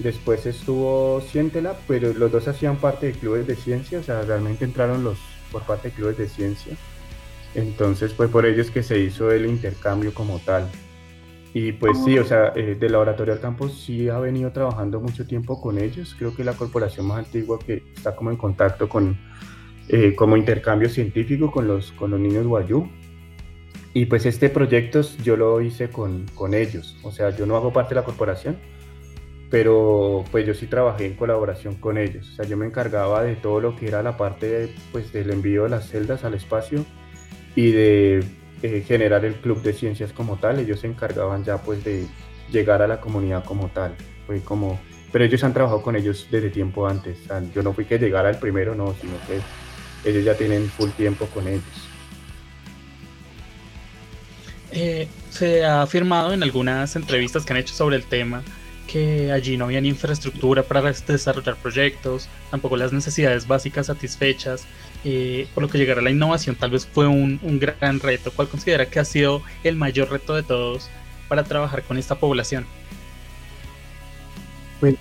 Después 0.00 0.46
estuvo 0.46 1.20
Cientela, 1.20 1.76
pero 1.86 2.12
los 2.12 2.32
dos 2.32 2.48
hacían 2.48 2.74
parte 2.74 3.06
de 3.06 3.12
clubes 3.12 3.46
de 3.46 3.54
ciencia, 3.54 4.00
o 4.00 4.02
sea, 4.02 4.22
realmente 4.22 4.64
entraron 4.64 5.04
los 5.04 5.16
por 5.52 5.62
parte 5.62 5.90
de 5.90 5.94
clubes 5.94 6.18
de 6.18 6.28
ciencia. 6.28 6.74
Entonces 7.54 8.12
fue 8.12 8.26
por 8.26 8.46
ellos 8.46 8.72
que 8.72 8.82
se 8.82 8.98
hizo 8.98 9.30
el 9.30 9.46
intercambio 9.46 10.12
como 10.12 10.40
tal. 10.40 10.68
Y 11.52 11.70
pues 11.70 11.96
sí, 12.04 12.18
o 12.18 12.24
sea, 12.24 12.52
eh, 12.56 12.74
del 12.74 12.90
laboratorio 12.90 13.32
al 13.32 13.40
campo 13.40 13.68
sí 13.68 14.08
ha 14.08 14.18
venido 14.18 14.50
trabajando 14.50 15.00
mucho 15.00 15.24
tiempo 15.24 15.60
con 15.60 15.78
ellos. 15.78 16.16
Creo 16.18 16.34
que 16.34 16.42
la 16.42 16.54
corporación 16.54 17.06
más 17.06 17.18
antigua 17.18 17.60
que 17.64 17.84
está 17.94 18.16
como 18.16 18.32
en 18.32 18.36
contacto 18.36 18.88
con, 18.88 19.16
eh, 19.88 20.16
como 20.16 20.36
intercambio 20.36 20.88
científico 20.88 21.52
con 21.52 21.68
los, 21.68 21.92
con 21.92 22.10
los 22.10 22.18
niños 22.18 22.44
guayú. 22.44 22.90
Y 23.96 24.06
pues 24.06 24.26
este 24.26 24.50
proyecto 24.50 25.02
yo 25.22 25.36
lo 25.36 25.60
hice 25.60 25.88
con, 25.88 26.26
con, 26.34 26.52
ellos, 26.52 26.96
o 27.04 27.12
sea, 27.12 27.30
yo 27.30 27.46
no 27.46 27.56
hago 27.56 27.72
parte 27.72 27.90
de 27.90 28.00
la 28.00 28.04
corporación, 28.04 28.58
pero 29.50 30.24
pues 30.32 30.44
yo 30.44 30.52
sí 30.52 30.66
trabajé 30.66 31.06
en 31.06 31.14
colaboración 31.14 31.76
con 31.76 31.96
ellos, 31.96 32.28
o 32.28 32.34
sea, 32.34 32.44
yo 32.44 32.56
me 32.56 32.66
encargaba 32.66 33.22
de 33.22 33.36
todo 33.36 33.60
lo 33.60 33.76
que 33.76 33.86
era 33.86 34.02
la 34.02 34.16
parte 34.16 34.74
pues 34.90 35.12
del 35.12 35.30
envío 35.30 35.62
de 35.62 35.68
las 35.68 35.88
celdas 35.88 36.24
al 36.24 36.34
espacio 36.34 36.84
y 37.54 37.70
de 37.70 38.24
eh, 38.62 38.82
generar 38.84 39.24
el 39.24 39.34
club 39.34 39.62
de 39.62 39.72
ciencias 39.72 40.12
como 40.12 40.38
tal, 40.38 40.58
ellos 40.58 40.80
se 40.80 40.88
encargaban 40.88 41.44
ya 41.44 41.58
pues 41.58 41.84
de 41.84 42.04
llegar 42.50 42.82
a 42.82 42.88
la 42.88 43.00
comunidad 43.00 43.44
como 43.44 43.68
tal, 43.68 43.94
fue 44.26 44.40
como, 44.40 44.80
pero 45.12 45.24
ellos 45.24 45.44
han 45.44 45.54
trabajado 45.54 45.82
con 45.82 45.94
ellos 45.94 46.26
desde 46.32 46.50
tiempo 46.50 46.88
antes, 46.88 47.20
yo 47.54 47.62
no 47.62 47.72
fui 47.72 47.84
que 47.84 48.00
llegara 48.00 48.28
el 48.28 48.38
primero, 48.38 48.74
no, 48.74 48.92
sino 49.00 49.12
que 49.28 50.10
ellos 50.10 50.24
ya 50.24 50.34
tienen 50.34 50.66
full 50.66 50.90
tiempo 50.90 51.26
con 51.26 51.46
ellos. 51.46 51.83
Eh, 54.76 55.06
se 55.30 55.64
ha 55.64 55.82
afirmado 55.82 56.32
en 56.32 56.42
algunas 56.42 56.96
entrevistas 56.96 57.44
que 57.44 57.52
han 57.52 57.60
hecho 57.60 57.74
sobre 57.74 57.94
el 57.94 58.02
tema 58.02 58.42
que 58.88 59.32
allí 59.32 59.56
no 59.56 59.66
había 59.66 59.80
ni 59.80 59.88
infraestructura 59.88 60.62
para 60.62 60.82
desarrollar 60.82 61.56
proyectos, 61.56 62.28
tampoco 62.50 62.76
las 62.76 62.92
necesidades 62.92 63.46
básicas 63.46 63.86
satisfechas, 63.86 64.66
eh, 65.04 65.46
por 65.54 65.62
lo 65.62 65.68
que 65.68 65.78
llegar 65.78 65.98
a 65.98 66.02
la 66.02 66.10
innovación 66.10 66.56
tal 66.56 66.70
vez 66.70 66.86
fue 66.86 67.06
un, 67.06 67.38
gran 67.58 68.00
reto. 68.00 68.30
¿Cuál 68.30 68.48
considera 68.48 68.86
que 68.86 68.98
ha 68.98 69.04
sido 69.04 69.42
el 69.62 69.76
mayor 69.76 70.10
reto 70.10 70.34
de 70.34 70.42
todos 70.42 70.90
para 71.28 71.44
trabajar 71.44 71.82
con 71.84 71.96
esta 71.96 72.16
población? 72.16 72.66
Pues, 74.80 74.96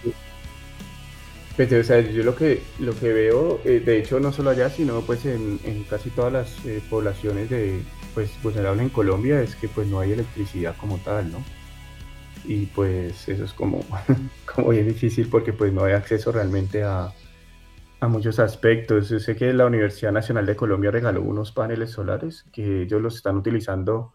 pues 1.58 1.74
o 1.74 1.84
sea, 1.84 2.00
yo 2.00 2.24
lo 2.24 2.36
que, 2.36 2.62
lo 2.80 2.98
que 2.98 3.12
veo, 3.12 3.60
eh, 3.66 3.82
de 3.84 4.00
hecho 4.00 4.20
no 4.20 4.32
solo 4.32 4.52
allá, 4.52 4.70
sino 4.70 5.02
pues 5.02 5.26
en, 5.26 5.60
casi 5.90 6.10
todas 6.10 6.32
las 6.32 6.50
poblaciones 6.90 7.50
de, 7.50 7.82
pues, 8.14 8.32
vulnerables 8.42 8.84
en 8.84 8.90
Colombia, 8.90 9.42
es 9.42 9.56
que 9.56 9.68
pues 9.68 9.88
no 9.88 10.00
hay 10.00 10.12
electricidad 10.12 10.76
como 10.78 10.98
tal, 11.00 11.32
¿no? 11.32 11.44
Y 12.46 12.66
pues 12.68 13.28
eso 13.30 13.46
es 13.46 13.54
como, 13.54 13.86
como 14.56 14.70
bien 14.70 14.88
difícil 14.88 15.28
porque 15.30 15.54
pues 15.54 15.72
no 15.72 15.86
hay 15.86 15.94
acceso 15.94 16.32
realmente 16.32 16.84
a, 16.84 17.14
a 18.00 18.08
muchos 18.08 18.40
aspectos. 18.40 19.10
Yo 19.10 19.20
sé 19.20 19.36
que 19.36 19.54
la 19.54 19.66
Universidad 19.66 20.12
Nacional 20.12 20.46
de 20.46 20.56
Colombia 20.56 20.92
regaló 20.92 21.22
unos 21.22 21.52
paneles 21.52 21.92
solares 21.92 22.46
que 22.52 22.84
ellos 22.84 23.02
los 23.02 23.16
están 23.16 23.38
utilizando 23.38 24.14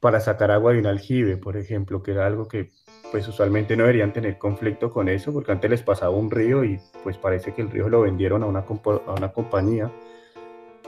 para 0.00 0.18
sacar 0.18 0.50
agua 0.50 0.72
de 0.72 0.80
un 0.80 0.86
aljibe, 0.86 1.36
por 1.36 1.56
ejemplo, 1.56 2.02
que 2.02 2.12
era 2.12 2.26
algo 2.26 2.48
que 2.48 2.70
pues 3.12 3.28
usualmente 3.28 3.76
no 3.76 3.84
deberían 3.84 4.12
tener 4.12 4.38
conflicto 4.38 4.90
con 4.90 5.08
eso, 5.08 5.32
porque 5.32 5.52
antes 5.52 5.70
les 5.70 5.82
pasaba 5.82 6.10
un 6.10 6.30
río 6.30 6.64
y 6.64 6.80
pues 7.02 7.18
parece 7.18 7.54
que 7.54 7.62
el 7.62 7.70
río 7.70 7.88
lo 7.88 8.02
vendieron 8.02 8.42
a 8.42 8.46
una, 8.46 8.60
a 8.60 9.12
una 9.12 9.32
compañía 9.32 9.90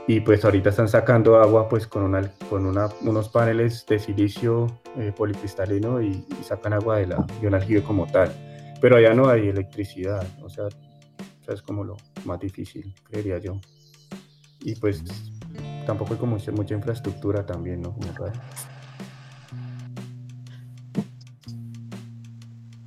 y 0.07 0.19
pues 0.19 0.43
ahorita 0.43 0.69
están 0.69 0.89
sacando 0.89 1.37
agua 1.37 1.69
pues 1.69 1.87
con, 1.87 2.03
una, 2.03 2.29
con 2.49 2.65
una, 2.65 2.89
unos 3.01 3.29
paneles 3.29 3.85
de 3.85 3.99
silicio 3.99 4.67
eh, 4.97 5.13
policristalino 5.15 6.01
y, 6.01 6.25
sacan 6.43 6.73
agua 6.73 6.97
de, 6.97 7.07
la, 7.07 7.25
de 7.41 7.47
aljibe 7.47 7.83
como 7.83 8.05
tal. 8.07 8.31
Pero 8.81 8.97
allá 8.97 9.13
no 9.13 9.29
hay 9.29 9.47
electricidad, 9.47 10.27
o 10.41 10.49
sea, 10.49 10.65
es 11.47 11.61
como 11.61 11.85
lo 11.85 11.95
más 12.25 12.39
difícil, 12.39 12.93
creería 13.09 13.37
yo. 13.37 13.59
Y 14.59 14.75
pues 14.75 15.03
tampoco 15.85 16.13
hay 16.13 16.19
como 16.19 16.37
mucha, 16.37 16.73
infraestructura 16.73 17.45
también, 17.45 17.81
¿no? 17.81 17.95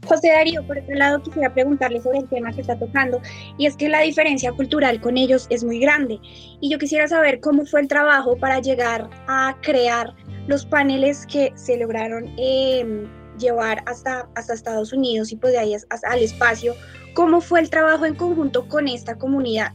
José 0.06 0.28
Darío, 0.28 0.66
por 0.66 0.78
otro 0.78 0.94
lado, 0.94 1.22
quisiera 1.22 1.52
preguntarle 1.52 2.00
sobre 2.00 2.18
el 2.18 2.28
tema 2.28 2.52
que 2.52 2.60
está 2.60 2.78
tocando, 2.78 3.20
y 3.58 3.66
es 3.66 3.76
que 3.76 3.88
la 3.88 4.00
diferencia 4.00 4.52
cultural 4.52 5.00
con 5.00 5.16
ellos 5.16 5.46
es 5.50 5.64
muy 5.64 5.80
grande. 5.80 6.18
Y 6.60 6.70
yo 6.70 6.78
quisiera 6.78 7.08
saber 7.08 7.40
cómo 7.40 7.66
fue 7.66 7.80
el 7.80 7.88
trabajo 7.88 8.36
para 8.36 8.60
llegar 8.60 9.08
a 9.26 9.56
crear 9.62 10.14
los 10.46 10.64
paneles 10.64 11.26
que 11.26 11.52
se 11.56 11.76
lograron 11.76 12.32
eh, 12.38 13.06
llevar 13.38 13.82
hasta, 13.86 14.28
hasta 14.34 14.54
Estados 14.54 14.92
Unidos 14.92 15.32
y 15.32 15.36
pues 15.36 15.52
de 15.52 15.58
ahí 15.58 15.74
al 15.74 16.20
espacio. 16.20 16.74
¿Cómo 17.14 17.40
fue 17.40 17.60
el 17.60 17.70
trabajo 17.70 18.04
en 18.04 18.14
conjunto 18.14 18.68
con 18.68 18.88
esta 18.88 19.16
comunidad? 19.16 19.72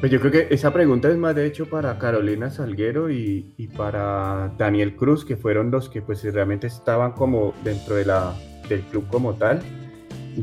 Pues 0.00 0.12
yo 0.12 0.20
creo 0.20 0.30
que 0.30 0.54
esa 0.54 0.72
pregunta 0.72 1.08
es 1.08 1.16
más 1.16 1.34
de 1.34 1.44
hecho 1.44 1.68
para 1.68 1.98
Carolina 1.98 2.50
Salguero 2.50 3.10
y, 3.10 3.52
y, 3.56 3.66
para 3.66 4.52
Daniel 4.56 4.94
Cruz, 4.94 5.24
que 5.24 5.36
fueron 5.36 5.72
los 5.72 5.88
que 5.88 6.02
pues 6.02 6.22
realmente 6.22 6.68
estaban 6.68 7.12
como 7.12 7.52
dentro 7.64 7.96
de 7.96 8.04
la, 8.04 8.32
del 8.68 8.82
club 8.82 9.08
como 9.08 9.34
tal. 9.34 9.60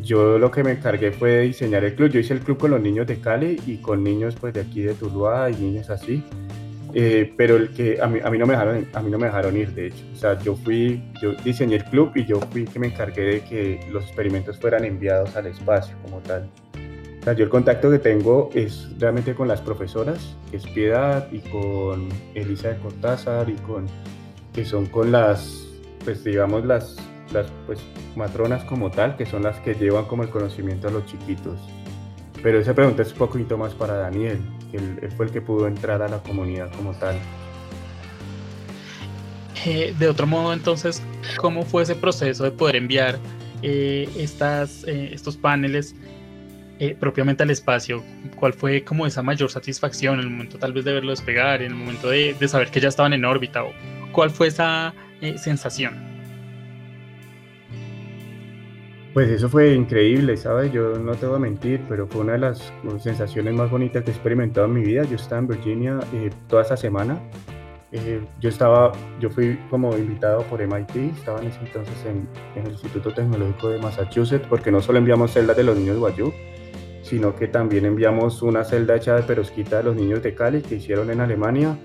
Yo 0.03 0.38
lo 0.38 0.51
que 0.51 0.62
me 0.62 0.74
encargué 0.74 1.13
fue 1.13 1.41
diseñar 1.41 1.85
el 1.85 1.95
club. 1.95 2.09
Yo 2.09 2.19
hice 2.19 2.33
el 2.33 2.41
club 2.41 2.57
con 2.57 2.71
los 2.71 2.81
niños 2.81 3.07
de 3.07 3.21
Cali 3.21 3.62
y 3.65 3.77
con 3.77 4.03
niños 4.03 4.35
pues 4.38 4.53
de 4.53 4.59
aquí 4.59 4.81
de 4.81 4.93
Tuluá 4.93 5.50
y 5.50 5.55
niños 5.55 5.89
así. 5.89 6.21
Eh, 6.93 7.33
pero 7.38 7.55
el 7.55 7.69
que 7.69 8.01
a 8.01 8.07
mí, 8.07 8.19
a 8.21 8.29
mí, 8.29 8.38
no 8.38 8.45
me 8.45 8.53
dejaron, 8.53 8.85
a 8.91 9.01
mí 9.01 9.09
no 9.09 9.17
me 9.17 9.27
dejaron 9.27 9.55
ir, 9.55 9.74
de 9.74 9.88
hecho. 9.88 10.03
O 10.13 10.15
sea, 10.17 10.38
yo 10.39 10.55
fui, 10.57 11.01
yo 11.21 11.31
diseñé 11.45 11.77
el 11.77 11.85
club 11.85 12.12
y 12.15 12.25
yo 12.25 12.41
fui 12.41 12.65
que 12.65 12.77
me 12.77 12.88
encargué 12.88 13.24
de 13.24 13.41
que 13.41 13.79
los 13.89 14.03
experimentos 14.03 14.59
fueran 14.59 14.83
enviados 14.83 15.33
al 15.38 15.47
espacio 15.47 15.95
como 16.03 16.19
tal 16.19 16.50
yo 17.34 17.44
el 17.44 17.50
contacto 17.50 17.89
que 17.89 17.98
tengo 17.98 18.51
es 18.53 18.88
realmente 19.00 19.34
con 19.34 19.48
las 19.48 19.60
profesoras, 19.60 20.36
que 20.52 20.58
es 20.58 20.67
Piedad, 20.67 21.28
y 21.32 21.39
con 21.39 22.10
Elisa 22.36 22.69
de 22.69 22.78
Cortázar, 22.78 23.49
y 23.49 23.56
con, 23.56 23.88
que 24.54 24.63
son 24.63 24.86
con 24.86 25.12
las, 25.12 25.65
pues 26.04 26.23
digamos, 26.23 26.65
las, 26.65 26.97
las 27.34 27.47
pues, 27.65 27.80
matronas 28.15 28.63
como 28.65 28.91
tal, 28.91 29.17
que 29.17 29.26
son 29.26 29.43
las 29.43 29.60
que 29.62 29.73
llevan 29.73 30.06
como 30.06 30.23
el 30.23 30.30
conocimiento 30.30 30.88
a 30.88 30.91
los 30.91 31.06
chiquitos. 31.08 31.60
Pero 32.43 32.60
esa 32.60 32.76
pregunta 32.76 33.02
es 33.02 33.12
un 33.12 33.17
poquito 33.17 33.58
más 33.58 33.73
para 33.73 33.95
Daniel, 33.95 34.39
que 34.71 34.78
él, 34.78 35.10
fue 35.17 35.26
el 35.26 35.32
que 35.32 35.41
pudo 35.41 35.67
entrar 35.67 36.04
a 36.04 36.08
la 36.08 36.21
comunidad 36.21 36.71
como 36.73 36.93
tal. 36.93 37.15
Eh, 39.65 39.95
de 39.97 40.08
otro 40.08 40.28
modo, 40.28 40.54
entonces, 40.54 41.02
¿cómo 41.38 41.63
fue 41.63 41.82
ese 41.82 41.95
proceso 41.95 42.43
de 42.43 42.52
poder 42.52 42.76
enviar 42.76 43.17
eh, 43.63 44.08
estas, 44.15 44.84
eh, 44.84 45.10
estos 45.12 45.38
paneles 45.38 45.95
eh, 46.79 46.95
propiamente 46.99 47.43
al 47.43 47.51
espacio, 47.51 48.03
¿cuál 48.35 48.53
fue 48.53 48.83
como 48.83 49.05
esa 49.05 49.21
mayor 49.21 49.49
satisfacción 49.49 50.15
en 50.15 50.25
el 50.25 50.29
momento 50.29 50.57
tal 50.57 50.73
vez 50.73 50.83
de 50.83 50.93
verlo 50.93 51.11
despegar, 51.11 51.61
en 51.61 51.71
el 51.71 51.77
momento 51.77 52.09
de, 52.09 52.33
de 52.33 52.47
saber 52.47 52.69
que 52.69 52.79
ya 52.79 52.89
estaban 52.89 53.13
en 53.13 53.23
órbita? 53.25 53.63
O 53.63 53.71
¿Cuál 54.11 54.29
fue 54.29 54.47
esa 54.47 54.93
eh, 55.21 55.38
sensación? 55.38 55.93
Pues 59.13 59.29
eso 59.29 59.47
fue 59.47 59.73
increíble, 59.73 60.35
¿sabes? 60.35 60.73
Yo 60.73 60.99
no 60.99 61.15
te 61.15 61.25
voy 61.25 61.38
a 61.38 61.39
mentir, 61.39 61.81
pero 61.88 62.05
fue 62.05 62.21
una 62.21 62.33
de 62.33 62.39
las 62.39 62.73
sensaciones 62.99 63.53
más 63.53 63.71
bonitas 63.71 64.03
que 64.03 64.11
he 64.11 64.13
experimentado 64.13 64.67
en 64.67 64.73
mi 64.73 64.81
vida. 64.83 65.03
Yo 65.03 65.15
estaba 65.15 65.39
en 65.39 65.47
Virginia 65.47 65.99
eh, 66.13 66.29
toda 66.49 66.63
esa 66.63 66.75
semana. 66.75 67.17
Eh, 67.93 68.21
yo 68.41 68.49
estaba, 68.49 68.91
yo 69.21 69.29
fui 69.29 69.57
como 69.69 69.97
invitado 69.97 70.43
por 70.43 70.61
MIT, 70.61 71.17
estaba 71.17 71.39
en 71.39 71.47
ese 71.47 71.59
entonces 71.61 71.95
en, 72.05 72.27
en, 72.55 72.65
el 72.65 72.73
Instituto 72.73 73.13
Tecnológico 73.13 73.69
de 73.69 73.79
Massachusetts, 73.79 74.45
porque 74.49 74.69
no 74.69 74.81
solo 74.81 74.97
enviamos 74.97 75.31
celdas 75.31 75.55
de 75.55 75.63
los 75.63 75.77
niños 75.77 75.97
Guayú, 75.97 76.33
sino 77.06 77.36
que 77.36 77.48
también 77.48 77.86
enviamos 77.86 78.41
una 78.41 78.63
celda 78.63 78.96
hecha 78.96 79.15
de 79.15 79.22
perosquita 79.22 79.78
de 79.78 79.84
los 79.84 79.96
niños 79.96 80.24
de 80.24 80.34
Cali 80.34 80.62
que 80.62 80.76
hicieron 80.76 81.12
en 81.12 81.22
Alemania 81.22 81.78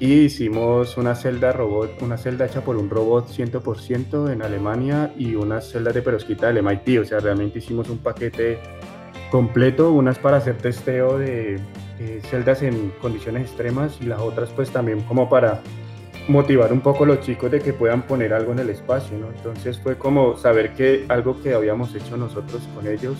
y 0.00 0.22
hicimos 0.22 0.96
una 0.96 1.14
celda 1.14 1.52
robot, 1.52 2.02
una 2.02 2.16
celda 2.16 2.46
hecha 2.46 2.62
por 2.62 2.76
un 2.76 2.90
robot 2.90 3.28
100% 3.28 4.32
en 4.32 4.42
Alemania 4.42 5.14
y 5.16 5.36
unas 5.36 5.70
celdas 5.70 5.94
de 5.94 6.02
perosquita 6.02 6.52
del 6.52 6.64
MIT, 6.64 7.00
o 7.00 7.04
sea, 7.04 7.20
realmente 7.20 7.60
hicimos 7.60 7.88
un 7.90 7.98
paquete 7.98 8.58
completo, 9.30 9.92
unas 9.92 10.18
para 10.18 10.38
hacer 10.38 10.58
testeo 10.58 11.16
de 11.16 11.60
celdas 12.28 12.62
en 12.62 12.92
condiciones 13.00 13.42
extremas 13.42 13.98
y 14.00 14.06
las 14.06 14.20
otras 14.20 14.50
pues 14.50 14.70
también 14.70 15.02
como 15.02 15.28
para 15.28 15.60
motivar 16.26 16.72
un 16.72 16.80
poco 16.80 17.04
a 17.04 17.06
los 17.06 17.20
chicos 17.20 17.52
de 17.52 17.60
que 17.60 17.72
puedan 17.72 18.02
poner 18.02 18.34
algo 18.34 18.50
en 18.50 18.58
el 18.58 18.70
espacio, 18.70 19.16
¿no? 19.16 19.28
Entonces 19.28 19.78
fue 19.78 19.96
como 19.96 20.36
saber 20.36 20.74
que 20.74 21.04
algo 21.08 21.40
que 21.40 21.54
habíamos 21.54 21.94
hecho 21.94 22.16
nosotros 22.16 22.66
con 22.74 22.88
ellos 22.88 23.16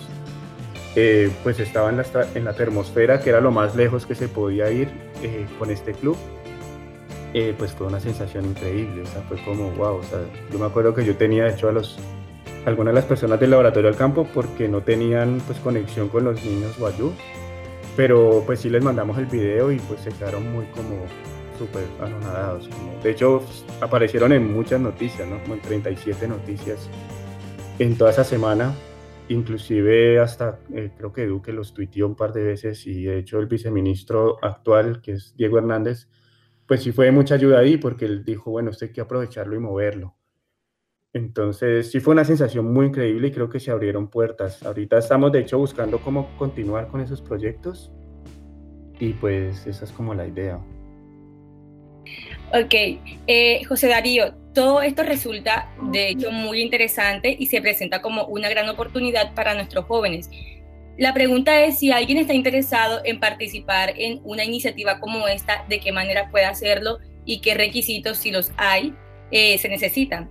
eh, 0.95 1.31
pues 1.43 1.59
estaba 1.59 1.89
en 1.89 1.97
la, 1.97 2.05
en 2.35 2.43
la 2.43 2.53
termosfera, 2.53 3.21
que 3.21 3.29
era 3.29 3.39
lo 3.39 3.51
más 3.51 3.75
lejos 3.75 4.05
que 4.05 4.15
se 4.15 4.27
podía 4.27 4.69
ir 4.71 4.89
eh, 5.23 5.45
con 5.57 5.71
este 5.71 5.93
club. 5.93 6.17
Eh, 7.33 7.55
pues 7.57 7.71
fue 7.71 7.87
una 7.87 8.01
sensación 8.01 8.45
increíble, 8.45 9.03
o 9.03 9.05
sea, 9.05 9.21
fue 9.21 9.37
como, 9.45 9.71
wow, 9.71 9.97
o 9.97 10.03
sea, 10.03 10.19
yo 10.51 10.59
me 10.59 10.65
acuerdo 10.65 10.93
que 10.93 11.05
yo 11.05 11.15
tenía 11.15 11.47
hecho 11.47 11.69
a 11.69 11.71
los, 11.71 11.97
algunas 12.65 12.93
de 12.93 12.99
las 12.99 13.05
personas 13.05 13.39
del 13.39 13.51
laboratorio 13.51 13.87
al 13.87 13.95
campo 13.95 14.27
porque 14.33 14.67
no 14.67 14.81
tenían 14.81 15.41
pues 15.47 15.57
conexión 15.59 16.09
con 16.09 16.25
los 16.25 16.43
niños 16.43 16.77
Wayuu, 16.77 17.13
pero 17.95 18.43
pues 18.45 18.59
sí 18.59 18.69
les 18.69 18.83
mandamos 18.83 19.17
el 19.17 19.27
video 19.27 19.71
y 19.71 19.79
pues 19.79 20.01
se 20.01 20.09
quedaron 20.09 20.51
muy 20.51 20.65
como 20.75 21.05
súper 21.57 21.85
anonadados. 22.01 22.69
de 23.01 23.11
hecho, 23.11 23.41
aparecieron 23.79 24.33
en 24.33 24.53
muchas 24.53 24.81
noticias, 24.81 25.25
¿no? 25.25 25.41
Como 25.43 25.53
en 25.53 25.61
37 25.61 26.27
noticias 26.27 26.89
en 27.79 27.97
toda 27.97 28.11
esa 28.11 28.25
semana 28.25 28.73
inclusive 29.29 30.19
hasta 30.19 30.59
eh, 30.73 30.91
creo 30.97 31.13
que 31.13 31.25
Duque 31.25 31.53
los 31.53 31.73
tuiteó 31.73 32.07
un 32.07 32.15
par 32.15 32.33
de 32.33 32.43
veces 32.43 32.85
y 32.87 33.03
de 33.03 33.19
hecho 33.19 33.39
el 33.39 33.47
viceministro 33.47 34.37
actual, 34.43 35.01
que 35.01 35.13
es 35.13 35.35
Diego 35.35 35.57
Hernández, 35.57 36.07
pues 36.67 36.83
sí 36.83 36.91
fue 36.91 37.05
de 37.05 37.11
mucha 37.11 37.35
ayuda 37.35 37.59
ahí 37.59 37.77
porque 37.77 38.05
él 38.05 38.23
dijo, 38.23 38.51
bueno, 38.51 38.71
esto 38.71 38.85
hay 38.85 38.91
que 38.91 39.01
aprovecharlo 39.01 39.55
y 39.55 39.59
moverlo. 39.59 40.15
Entonces 41.13 41.91
sí 41.91 41.99
fue 41.99 42.13
una 42.13 42.23
sensación 42.23 42.71
muy 42.71 42.87
increíble 42.87 43.27
y 43.27 43.31
creo 43.31 43.49
que 43.49 43.59
se 43.59 43.71
abrieron 43.71 44.09
puertas. 44.09 44.63
Ahorita 44.63 44.97
estamos 44.97 45.31
de 45.31 45.39
hecho 45.39 45.57
buscando 45.57 45.99
cómo 45.99 46.35
continuar 46.37 46.87
con 46.87 47.01
esos 47.01 47.21
proyectos 47.21 47.91
y 48.99 49.13
pues 49.13 49.67
esa 49.67 49.85
es 49.85 49.91
como 49.91 50.13
la 50.13 50.27
idea. 50.27 50.59
Ok, 52.53 52.73
eh, 53.27 53.63
José 53.65 53.87
Darío, 53.87 54.33
todo 54.53 54.81
esto 54.81 55.03
resulta 55.03 55.69
de 55.91 56.09
hecho 56.09 56.31
muy 56.31 56.61
interesante 56.61 57.35
y 57.37 57.47
se 57.47 57.61
presenta 57.61 58.01
como 58.01 58.25
una 58.25 58.49
gran 58.49 58.67
oportunidad 58.69 59.33
para 59.33 59.53
nuestros 59.53 59.85
jóvenes. 59.85 60.29
La 60.97 61.13
pregunta 61.13 61.63
es 61.63 61.79
si 61.79 61.91
alguien 61.91 62.17
está 62.17 62.33
interesado 62.33 62.99
en 63.05 63.19
participar 63.19 63.93
en 63.95 64.19
una 64.23 64.43
iniciativa 64.43 64.99
como 64.99 65.27
esta, 65.27 65.65
de 65.69 65.79
qué 65.79 65.91
manera 65.91 66.29
puede 66.29 66.45
hacerlo 66.45 66.99
y 67.25 67.39
qué 67.39 67.55
requisitos, 67.55 68.17
si 68.17 68.31
los 68.31 68.51
hay, 68.57 68.93
eh, 69.31 69.57
se 69.57 69.69
necesitan. 69.69 70.29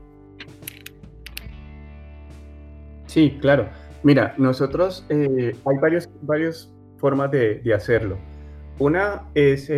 Sí, 3.06 3.38
claro. 3.40 3.68
Mira, 4.02 4.34
nosotros 4.38 5.04
eh, 5.08 5.54
hay 5.66 5.76
varios, 5.80 6.08
varias 6.22 6.70
formas 6.98 7.30
de, 7.30 7.56
de, 7.60 7.74
hacerlo. 7.74 8.18
Una 8.78 9.28
es, 9.34 9.70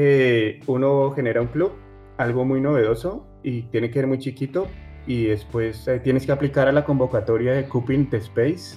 uno 0.67 1.11
genera 1.13 1.41
un 1.41 1.49
club 1.49 1.73
algo 2.19 2.45
muy 2.45 2.61
novedoso 2.61 3.27
y 3.43 3.63
tiene 3.63 3.89
que 3.89 3.95
ser 3.95 4.07
muy 4.07 4.19
chiquito, 4.19 4.69
y 5.07 5.25
después 5.25 5.87
eh, 5.89 6.01
tienes 6.01 6.27
que 6.27 6.33
aplicar 6.33 6.69
a 6.69 6.73
la 6.73 6.85
convocatoria 6.85 7.53
de 7.53 7.65
the 8.11 8.17
Space, 8.19 8.77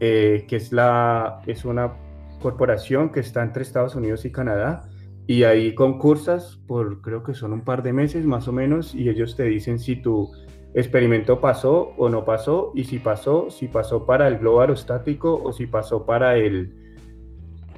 eh, 0.00 0.44
que 0.48 0.56
es, 0.56 0.72
la, 0.72 1.40
es 1.46 1.64
una 1.64 1.92
corporación 2.40 3.10
que 3.10 3.20
está 3.20 3.42
entre 3.42 3.62
Estados 3.62 3.94
Unidos 3.94 4.24
y 4.24 4.32
Canadá. 4.32 4.88
Y 5.28 5.42
ahí 5.42 5.74
concursas 5.74 6.60
por 6.68 7.00
creo 7.00 7.24
que 7.24 7.34
son 7.34 7.52
un 7.52 7.62
par 7.62 7.82
de 7.82 7.92
meses 7.92 8.24
más 8.24 8.46
o 8.46 8.52
menos 8.52 8.94
y 8.94 9.08
ellos 9.08 9.34
te 9.34 9.42
dicen 9.42 9.80
si 9.80 9.96
tu 9.96 10.30
experimento 10.72 11.40
pasó 11.40 11.94
o 11.96 12.08
no 12.08 12.24
pasó 12.24 12.70
y 12.76 12.84
si 12.84 13.00
pasó, 13.00 13.50
si 13.50 13.66
pasó 13.66 14.06
para 14.06 14.28
el 14.28 14.38
globo 14.38 14.60
aerostático 14.60 15.42
o 15.42 15.52
si 15.52 15.66
pasó 15.66 16.06
para, 16.06 16.36
el, 16.36 16.72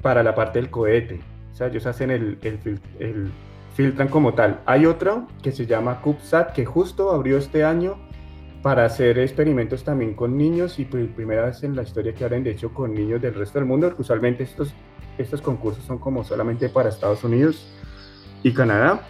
para 0.03 0.21
la 0.21 0.35
parte 0.35 0.59
del 0.59 0.69
cohete. 0.69 1.21
O 1.51 1.55
sea, 1.55 1.67
ellos 1.67 1.87
hacen 1.87 2.11
el 2.11 2.37
filtran 3.79 4.09
como 4.09 4.33
tal. 4.33 4.59
Hay 4.65 4.85
otro 4.85 5.25
que 5.41 5.53
se 5.53 5.65
llama 5.65 6.01
CubeSat 6.01 6.51
que 6.51 6.65
justo 6.65 7.11
abrió 7.11 7.37
este 7.37 7.63
año 7.63 7.95
para 8.61 8.83
hacer 8.83 9.17
experimentos 9.19 9.85
también 9.85 10.15
con 10.15 10.37
niños 10.37 10.79
y 10.79 10.83
por 10.83 11.07
primera 11.11 11.45
vez 11.45 11.63
en 11.63 11.77
la 11.77 11.83
historia 11.83 12.13
que 12.13 12.25
abren 12.25 12.43
de 12.43 12.51
hecho 12.51 12.73
con 12.73 12.93
niños 12.93 13.21
del 13.21 13.35
resto 13.35 13.57
del 13.57 13.65
mundo, 13.65 13.87
porque 13.87 14.01
usualmente 14.01 14.43
estos, 14.43 14.73
estos 15.17 15.41
concursos 15.41 15.85
son 15.85 15.97
como 15.97 16.25
solamente 16.25 16.67
para 16.67 16.89
Estados 16.89 17.23
Unidos 17.23 17.73
y 18.43 18.51
Canadá. 18.51 19.07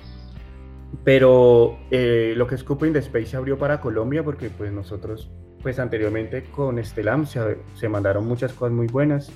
Pero 1.03 1.79
eh, 1.89 2.36
lo 2.38 2.45
que 2.45 2.53
es 2.53 2.63
Cooper 2.63 2.89
in 2.89 2.93
the 2.93 2.99
Space 2.99 3.25
se 3.25 3.38
abrió 3.38 3.58
para 3.58 3.82
Colombia 3.82 4.21
porque 4.23 4.51
pues 4.51 4.71
nosotros 4.71 5.32
pues 5.63 5.79
anteriormente 5.79 6.43
con 6.43 6.77
Estelam 6.77 7.25
se, 7.25 7.58
se 7.73 7.89
mandaron 7.89 8.27
muchas 8.27 8.53
cosas 8.53 8.75
muy 8.75 8.86
buenas 8.86 9.32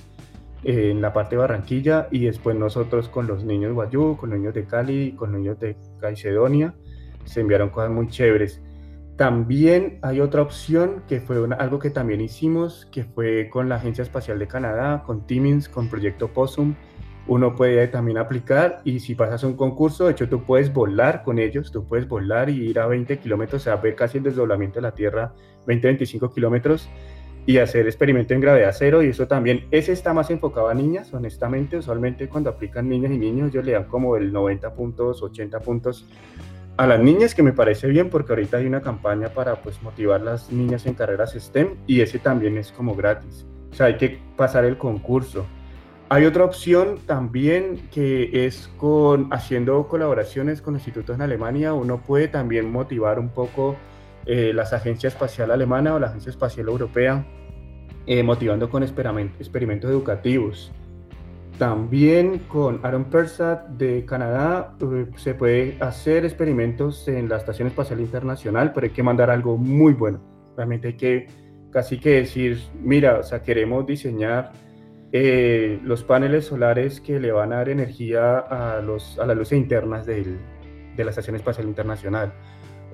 en 0.64 1.00
la 1.00 1.12
parte 1.12 1.36
de 1.36 1.40
Barranquilla 1.40 2.08
y 2.10 2.24
después 2.24 2.56
nosotros 2.56 3.08
con 3.08 3.26
los 3.26 3.44
niños 3.44 3.74
Guayú, 3.74 4.16
con 4.16 4.30
los 4.30 4.38
niños 4.38 4.54
de 4.54 4.64
Cali, 4.64 5.12
con 5.12 5.32
los 5.32 5.40
niños 5.40 5.60
de 5.60 5.76
Caicedonia, 6.00 6.74
se 7.24 7.40
enviaron 7.40 7.70
cosas 7.70 7.90
muy 7.90 8.08
chéveres. 8.08 8.62
También 9.16 9.98
hay 10.02 10.20
otra 10.20 10.42
opción 10.42 11.04
que 11.06 11.20
fue 11.20 11.36
algo 11.58 11.78
que 11.78 11.90
también 11.90 12.20
hicimos, 12.20 12.86
que 12.90 13.04
fue 13.04 13.48
con 13.48 13.68
la 13.68 13.76
Agencia 13.76 14.02
Espacial 14.02 14.38
de 14.38 14.48
Canadá, 14.48 15.04
con 15.06 15.26
Timins, 15.26 15.68
con 15.68 15.88
Proyecto 15.88 16.28
POSUM. 16.28 16.74
Uno 17.26 17.54
puede 17.54 17.86
también 17.88 18.18
aplicar 18.18 18.82
y 18.84 19.00
si 19.00 19.14
pasas 19.14 19.44
un 19.44 19.56
concurso, 19.56 20.06
de 20.06 20.12
hecho 20.12 20.28
tú 20.28 20.42
puedes 20.42 20.72
volar 20.72 21.22
con 21.22 21.38
ellos, 21.38 21.70
tú 21.72 21.86
puedes 21.86 22.08
volar 22.08 22.50
y 22.50 22.68
ir 22.68 22.78
a 22.78 22.86
20 22.86 23.18
kilómetros, 23.18 23.62
o 23.62 23.64
sea, 23.64 23.76
ver 23.76 23.94
casi 23.94 24.18
el 24.18 24.24
desdoblamiento 24.24 24.76
de 24.76 24.82
la 24.82 24.94
Tierra, 24.94 25.32
20-25 25.66 26.34
kilómetros 26.34 26.90
y 27.46 27.58
hacer 27.58 27.86
experimento 27.86 28.34
en 28.34 28.40
gravedad 28.40 28.74
cero 28.76 29.02
y 29.02 29.08
eso 29.08 29.26
también, 29.26 29.66
ese 29.70 29.92
está 29.92 30.12
más 30.14 30.30
enfocado 30.30 30.68
a 30.68 30.74
niñas, 30.74 31.12
honestamente, 31.12 31.76
usualmente 31.76 32.28
cuando 32.28 32.50
aplican 32.50 32.88
niñas 32.88 33.12
y 33.12 33.18
niños 33.18 33.50
ellos 33.50 33.64
le 33.64 33.72
dan 33.72 33.84
como 33.84 34.16
el 34.16 34.32
90 34.32 34.74
puntos, 34.74 35.22
80 35.22 35.60
puntos 35.60 36.06
a 36.76 36.86
las 36.86 37.00
niñas, 37.00 37.34
que 37.34 37.42
me 37.42 37.52
parece 37.52 37.86
bien 37.88 38.10
porque 38.10 38.32
ahorita 38.32 38.56
hay 38.56 38.66
una 38.66 38.80
campaña 38.80 39.28
para 39.28 39.56
pues 39.56 39.80
motivar 39.82 40.20
a 40.22 40.24
las 40.24 40.50
niñas 40.50 40.86
en 40.86 40.94
carreras 40.94 41.34
STEM 41.34 41.76
y 41.86 42.00
ese 42.00 42.18
también 42.18 42.58
es 42.58 42.72
como 42.72 42.94
gratis. 42.94 43.46
O 43.70 43.74
sea, 43.74 43.86
hay 43.86 43.96
que 43.96 44.18
pasar 44.36 44.64
el 44.64 44.76
concurso. 44.76 45.46
Hay 46.08 46.26
otra 46.26 46.44
opción 46.44 46.98
también 47.06 47.88
que 47.92 48.46
es 48.46 48.68
con 48.76 49.32
haciendo 49.32 49.88
colaboraciones 49.88 50.60
con 50.60 50.74
institutos 50.74 51.16
en 51.16 51.22
Alemania. 51.22 51.74
Uno 51.74 52.00
puede 52.02 52.28
también 52.28 52.70
motivar 52.70 53.18
un 53.18 53.30
poco 53.30 53.76
eh, 54.26 54.52
las 54.54 54.72
agencias 54.72 55.14
espacial 55.14 55.50
alemana 55.50 55.94
o 55.94 55.98
la 55.98 56.08
agencia 56.08 56.30
espacial 56.30 56.68
europea, 56.68 57.26
eh, 58.06 58.22
motivando 58.22 58.68
con 58.68 58.82
experimentos 58.82 59.90
educativos. 59.90 60.72
También 61.58 62.40
con 62.48 62.80
Aaron 62.82 63.04
Persat 63.04 63.68
de 63.68 64.04
Canadá 64.04 64.74
eh, 64.80 65.06
se 65.16 65.34
puede 65.34 65.76
hacer 65.80 66.24
experimentos 66.24 67.06
en 67.06 67.28
la 67.28 67.36
Estación 67.36 67.68
Espacial 67.68 68.00
Internacional, 68.00 68.72
pero 68.72 68.86
hay 68.86 68.92
que 68.92 69.04
mandar 69.04 69.30
algo 69.30 69.56
muy 69.56 69.92
bueno. 69.92 70.20
Realmente 70.56 70.88
hay 70.88 70.94
que 70.94 71.26
casi 71.70 71.98
que 71.98 72.10
decir, 72.10 72.60
mira, 72.82 73.18
o 73.20 73.22
sea, 73.22 73.42
queremos 73.42 73.86
diseñar 73.86 74.52
eh, 75.12 75.78
los 75.84 76.02
paneles 76.02 76.46
solares 76.46 77.00
que 77.00 77.20
le 77.20 77.30
van 77.30 77.52
a 77.52 77.56
dar 77.56 77.68
energía 77.68 78.38
a, 78.38 78.80
los, 78.80 79.18
a 79.20 79.26
las 79.26 79.36
luces 79.36 79.56
internas 79.56 80.06
del, 80.06 80.38
de 80.96 81.04
la 81.04 81.10
Estación 81.10 81.36
Espacial 81.36 81.68
Internacional. 81.68 82.32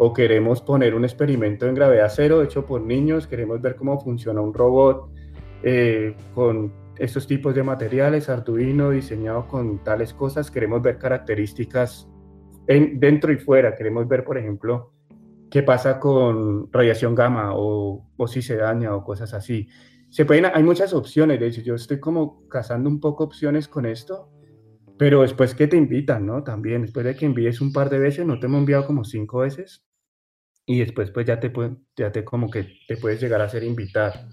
O 0.03 0.15
queremos 0.15 0.63
poner 0.63 0.95
un 0.95 1.05
experimento 1.05 1.67
en 1.67 1.75
gravedad 1.75 2.11
cero 2.11 2.43
hecho 2.43 2.65
por 2.65 2.81
niños, 2.81 3.27
queremos 3.27 3.61
ver 3.61 3.77
cómo 3.77 4.01
funciona 4.01 4.41
un 4.41 4.55
robot 4.55 5.11
eh, 5.63 6.17
con 6.35 6.73
estos 6.97 7.27
tipos 7.27 7.55
de 7.55 7.63
materiales, 7.63 8.31
Arduino 8.31 8.89
diseñado 8.89 9.47
con 9.47 9.85
tales 9.85 10.15
cosas, 10.15 10.51
queremos 10.51 10.81
ver 10.81 10.97
características 10.97 12.09
en, 12.67 12.99
dentro 12.99 13.31
y 13.31 13.37
fuera, 13.37 13.77
queremos 13.77 14.09
ver, 14.09 14.25
por 14.25 14.39
ejemplo, 14.39 14.95
qué 15.51 15.63
pasa 15.63 16.01
con 16.01 16.73
radiación 16.73 17.15
gamma 17.15 17.51
o, 17.55 18.07
o 18.17 18.27
si 18.27 18.41
se 18.41 18.57
daña 18.57 18.97
o 18.97 19.05
cosas 19.05 19.35
así. 19.35 19.69
Se 20.09 20.25
pueden, 20.25 20.47
hay 20.47 20.63
muchas 20.63 20.95
opciones, 20.95 21.39
de 21.39 21.49
hecho, 21.49 21.61
yo 21.61 21.75
estoy 21.75 22.01
como 22.01 22.49
cazando 22.49 22.89
un 22.89 23.01
poco 23.01 23.25
opciones 23.25 23.69
con 23.69 23.85
esto, 23.85 24.31
pero 24.97 25.21
después 25.21 25.55
que 25.55 25.67
te 25.67 25.77
invitan, 25.77 26.25
¿no? 26.25 26.43
También, 26.43 26.81
después 26.81 27.05
de 27.05 27.15
que 27.15 27.27
envíes 27.27 27.61
un 27.61 27.71
par 27.71 27.91
de 27.91 27.99
veces, 27.99 28.25
no 28.25 28.41
te 28.41 28.47
hemos 28.47 28.61
enviado 28.61 28.87
como 28.87 29.05
cinco 29.05 29.41
veces, 29.41 29.85
y 30.71 30.79
después 30.79 31.11
pues 31.11 31.27
ya 31.27 31.41
te, 31.41 31.53
ya 31.97 32.13
te 32.13 32.25
como 32.25 32.49
que 32.49 32.79
te 32.87 32.97
puedes 32.97 33.21
llegar 33.21 33.41
a 33.41 33.49
ser 33.49 33.65
invitar. 33.65 34.29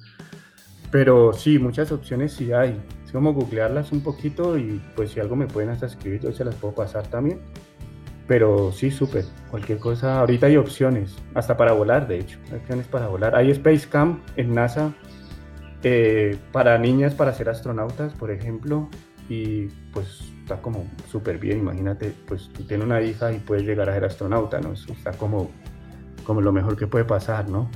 Pero 0.91 1.33
sí, 1.33 1.57
muchas 1.57 1.91
opciones 1.91 2.33
sí 2.33 2.53
hay. 2.53 2.79
Es 3.03 3.11
como 3.11 3.33
googlearlas 3.33 3.91
un 3.91 4.01
poquito 4.01 4.55
y 4.55 4.79
pues 4.95 5.11
si 5.11 5.19
algo 5.19 5.35
me 5.35 5.47
pueden 5.47 5.71
hasta 5.71 5.87
escribir, 5.87 6.21
yo 6.21 6.31
se 6.31 6.45
las 6.45 6.53
puedo 6.53 6.75
pasar 6.75 7.07
también. 7.07 7.39
Pero 8.27 8.71
sí, 8.71 8.91
súper. 8.91 9.25
Cualquier 9.49 9.79
cosa. 9.79 10.19
Ahorita 10.19 10.45
hay 10.45 10.57
opciones, 10.57 11.15
hasta 11.33 11.57
para 11.57 11.71
volar, 11.71 12.07
de 12.07 12.19
hecho. 12.19 12.37
Hay 12.51 12.57
opciones 12.57 12.85
para 12.85 13.07
volar. 13.07 13.35
Hay 13.35 13.49
Space 13.49 13.89
Camp 13.89 14.21
en 14.35 14.53
NASA 14.53 14.93
eh, 15.81 16.37
para 16.51 16.77
niñas 16.77 17.15
para 17.15 17.33
ser 17.33 17.49
astronautas, 17.49 18.13
por 18.13 18.29
ejemplo. 18.29 18.89
Y 19.27 19.67
pues 19.91 20.21
está 20.43 20.61
como 20.61 20.85
súper 21.09 21.39
bien. 21.39 21.57
Imagínate, 21.57 22.13
pues 22.27 22.49
tú 22.53 22.63
tienes 22.63 22.85
una 22.85 23.01
hija 23.01 23.33
y 23.33 23.39
puedes 23.39 23.65
llegar 23.65 23.89
a 23.89 23.93
ser 23.93 24.05
astronauta, 24.05 24.59
¿no? 24.59 24.73
está 24.73 25.11
como, 25.13 25.49
como 26.27 26.41
lo 26.41 26.51
mejor 26.51 26.75
que 26.75 26.87
puede 26.87 27.05
pasar, 27.05 27.49
¿no? 27.49 27.71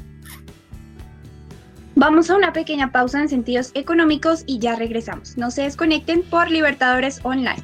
Vamos 1.96 2.30
a 2.30 2.36
una 2.36 2.52
pequeña 2.52 2.92
pausa 2.92 3.22
en 3.22 3.30
sentidos 3.30 3.72
económicos 3.76 4.44
y 4.46 4.60
ya 4.60 4.76
regresamos. 4.76 5.38
No 5.38 5.52
se 5.52 5.64
desconecten 5.64 6.22
por 6.24 6.52
Libertadores 6.52 7.22
Online. 7.24 7.64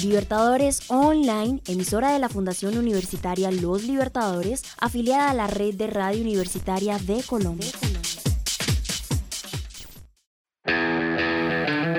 Libertadores 0.00 0.82
Online, 0.88 1.60
emisora 1.66 2.12
de 2.12 2.20
la 2.20 2.28
Fundación 2.28 2.78
Universitaria 2.78 3.50
Los 3.50 3.82
Libertadores, 3.82 4.62
afiliada 4.78 5.30
a 5.30 5.34
la 5.34 5.48
red 5.48 5.74
de 5.74 5.88
radio 5.88 6.20
universitaria 6.22 6.98
de 6.98 7.24
Colombia. 7.24 7.72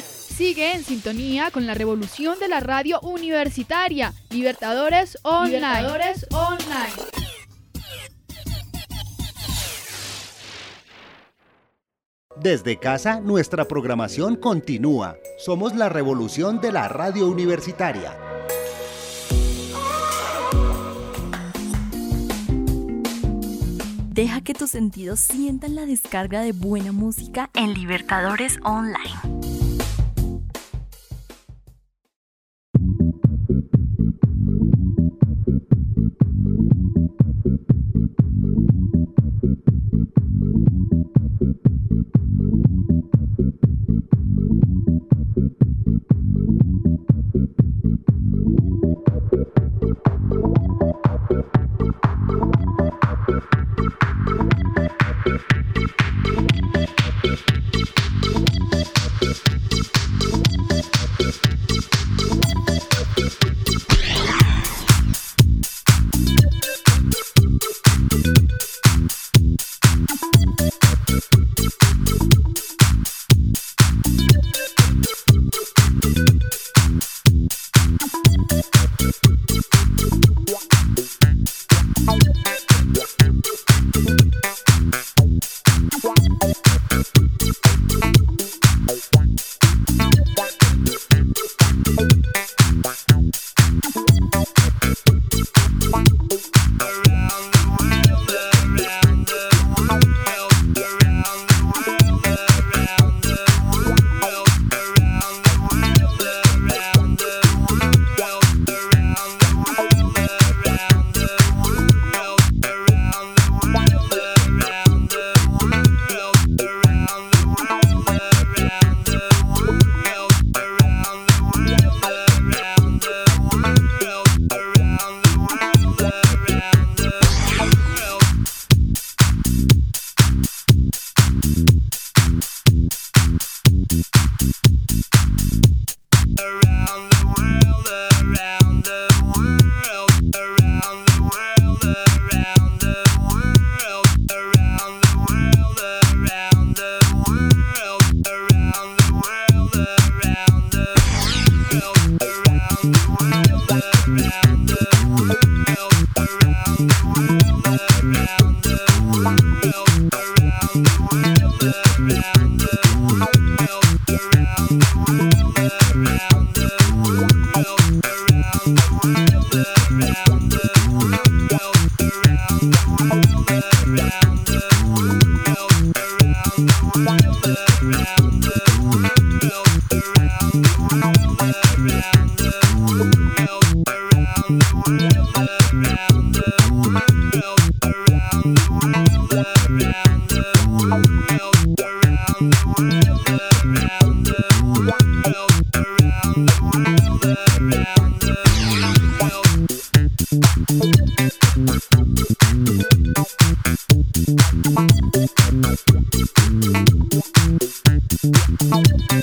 Sigue 0.04 0.74
en 0.74 0.84
sintonía 0.84 1.50
con 1.50 1.66
la 1.66 1.74
revolución 1.74 2.38
de 2.38 2.48
la 2.50 2.60
radio 2.60 3.00
universitaria. 3.02 4.14
Libertadores 4.30 5.18
Online. 5.24 5.58
Libertadores 5.58 6.28
Online. 6.32 6.94
Desde 12.36 12.78
casa, 12.78 13.22
nuestra 13.22 13.66
programación 13.66 14.36
continúa. 14.36 15.18
Somos 15.40 15.76
la 15.76 15.90
revolución 15.90 16.62
de 16.62 16.72
la 16.72 16.88
radio 16.88 17.26
universitaria. 17.26 18.16
Deja 24.18 24.42
que 24.42 24.56
tus 24.56 24.72
sentidos 24.72 25.20
sientan 25.20 25.76
la 25.76 25.86
descarga 25.86 26.42
de 26.42 26.52
buena 26.52 26.92
música 26.92 27.52
en 27.54 27.76
Libertadores 27.76 28.58
Online. 28.64 29.57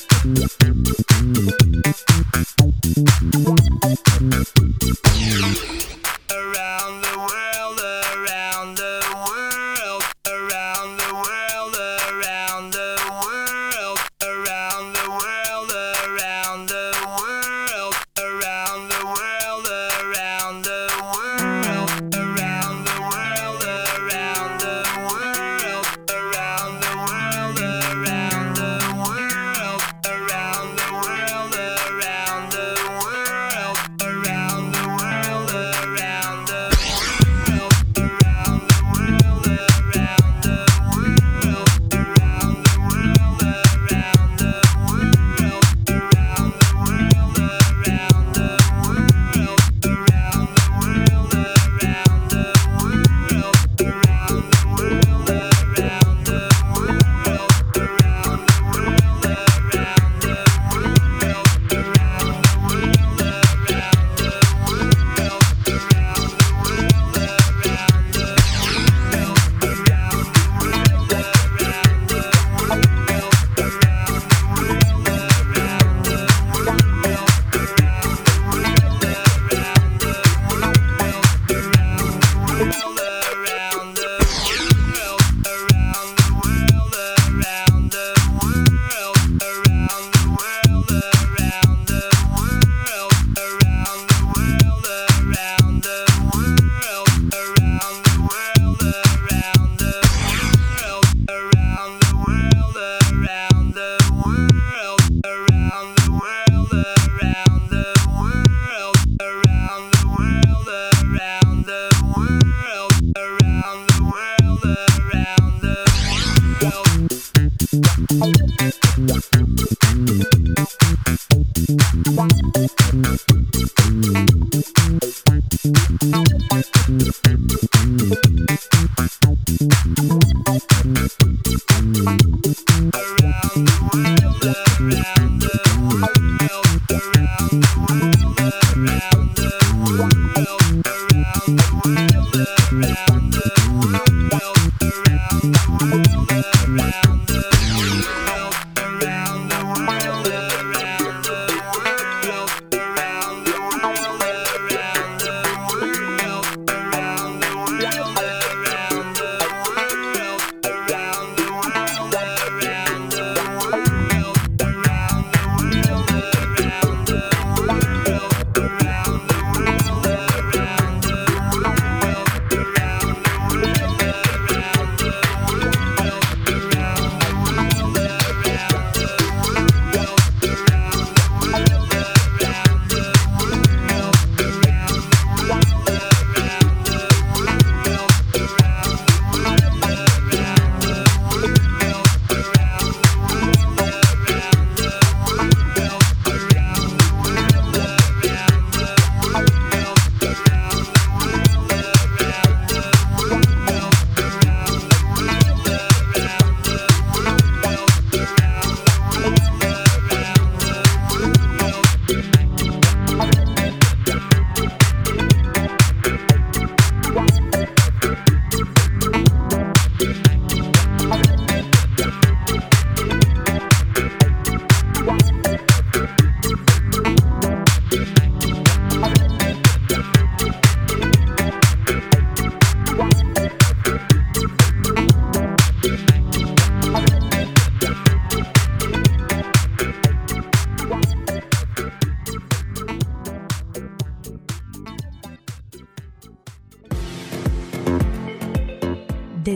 Around 0.04 0.84
the 4.30 4.53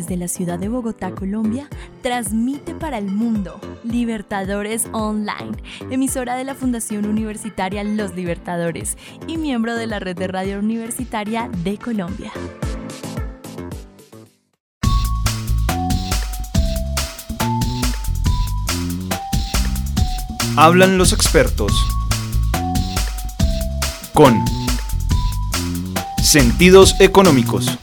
Desde 0.08 0.20
la 0.20 0.28
ciudad 0.28 0.58
de 0.58 0.70
Bogotá, 0.70 1.10
Colombia, 1.10 1.68
transmite 2.00 2.74
para 2.74 2.96
el 2.96 3.04
mundo 3.04 3.60
Libertadores 3.84 4.88
Online, 4.92 5.52
emisora 5.90 6.34
de 6.34 6.44
la 6.44 6.54
Fundación 6.54 7.04
Universitaria 7.04 7.84
Los 7.84 8.14
Libertadores 8.14 8.96
y 9.26 9.36
miembro 9.36 9.74
de 9.76 9.86
la 9.86 9.98
red 9.98 10.16
de 10.16 10.26
radio 10.26 10.60
universitaria 10.60 11.50
de 11.62 11.76
Colombia. 11.76 12.32
Hablan 20.56 20.96
los 20.96 21.12
expertos. 21.12 21.70
Con 24.14 24.42
Sentidos 26.22 26.98
Económicos. 26.98 27.78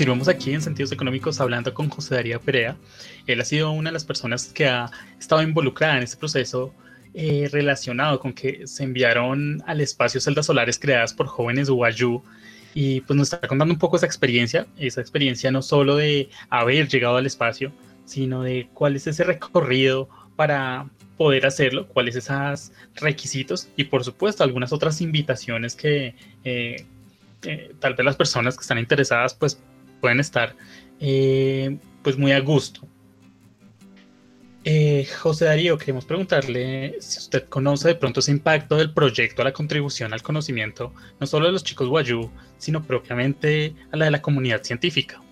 Continuamos 0.00 0.28
aquí 0.28 0.54
en 0.54 0.62
Sentidos 0.62 0.92
Económicos 0.92 1.42
hablando 1.42 1.74
con 1.74 1.90
José 1.90 2.14
Darío 2.14 2.40
Perea. 2.40 2.74
Él 3.26 3.38
ha 3.38 3.44
sido 3.44 3.70
una 3.70 3.90
de 3.90 3.92
las 3.92 4.06
personas 4.06 4.46
que 4.46 4.66
ha 4.66 4.90
estado 5.18 5.42
involucrada 5.42 5.98
en 5.98 6.04
este 6.04 6.16
proceso 6.16 6.72
eh, 7.12 7.50
relacionado 7.52 8.18
con 8.18 8.32
que 8.32 8.66
se 8.66 8.84
enviaron 8.84 9.62
al 9.66 9.82
espacio 9.82 10.18
celdas 10.18 10.46
solares 10.46 10.78
creadas 10.78 11.12
por 11.12 11.26
jóvenes 11.26 11.68
Wayuu 11.68 12.22
y 12.72 13.02
pues 13.02 13.14
nos 13.14 13.30
está 13.30 13.46
contando 13.46 13.74
un 13.74 13.78
poco 13.78 13.98
esa 13.98 14.06
experiencia, 14.06 14.66
esa 14.78 15.02
experiencia 15.02 15.50
no 15.50 15.60
solo 15.60 15.96
de 15.96 16.30
haber 16.48 16.88
llegado 16.88 17.18
al 17.18 17.26
espacio, 17.26 17.70
sino 18.06 18.42
de 18.42 18.70
cuál 18.72 18.96
es 18.96 19.06
ese 19.06 19.22
recorrido 19.24 20.08
para 20.34 20.88
poder 21.18 21.44
hacerlo, 21.44 21.88
cuáles 21.88 22.16
esos 22.16 22.72
requisitos 22.94 23.68
y 23.76 23.84
por 23.84 24.02
supuesto 24.02 24.44
algunas 24.44 24.72
otras 24.72 25.02
invitaciones 25.02 25.76
que 25.76 26.14
eh, 26.44 26.86
eh, 27.42 27.74
tal 27.80 27.94
vez 27.96 28.06
las 28.06 28.16
personas 28.16 28.56
que 28.56 28.62
están 28.62 28.78
interesadas 28.78 29.34
pues 29.34 29.60
pueden 30.00 30.20
estar 30.20 30.56
eh, 31.00 31.78
pues 32.02 32.18
muy 32.18 32.32
a 32.32 32.40
gusto. 32.40 32.86
Eh, 34.62 35.06
José 35.20 35.46
Darío, 35.46 35.78
queremos 35.78 36.04
preguntarle 36.04 36.96
si 37.00 37.18
usted 37.18 37.44
conoce 37.48 37.88
de 37.88 37.94
pronto 37.94 38.20
ese 38.20 38.30
impacto 38.32 38.76
del 38.76 38.92
proyecto 38.92 39.40
a 39.40 39.46
la 39.46 39.52
contribución 39.52 40.12
al 40.12 40.22
conocimiento, 40.22 40.92
no 41.18 41.26
solo 41.26 41.46
de 41.46 41.52
los 41.52 41.64
chicos 41.64 41.88
Guayú, 41.88 42.30
sino 42.58 42.82
propiamente 42.82 43.74
a 43.90 43.96
la 43.96 44.04
de 44.04 44.10
la 44.10 44.20
comunidad 44.20 44.62
científica. 44.62 45.22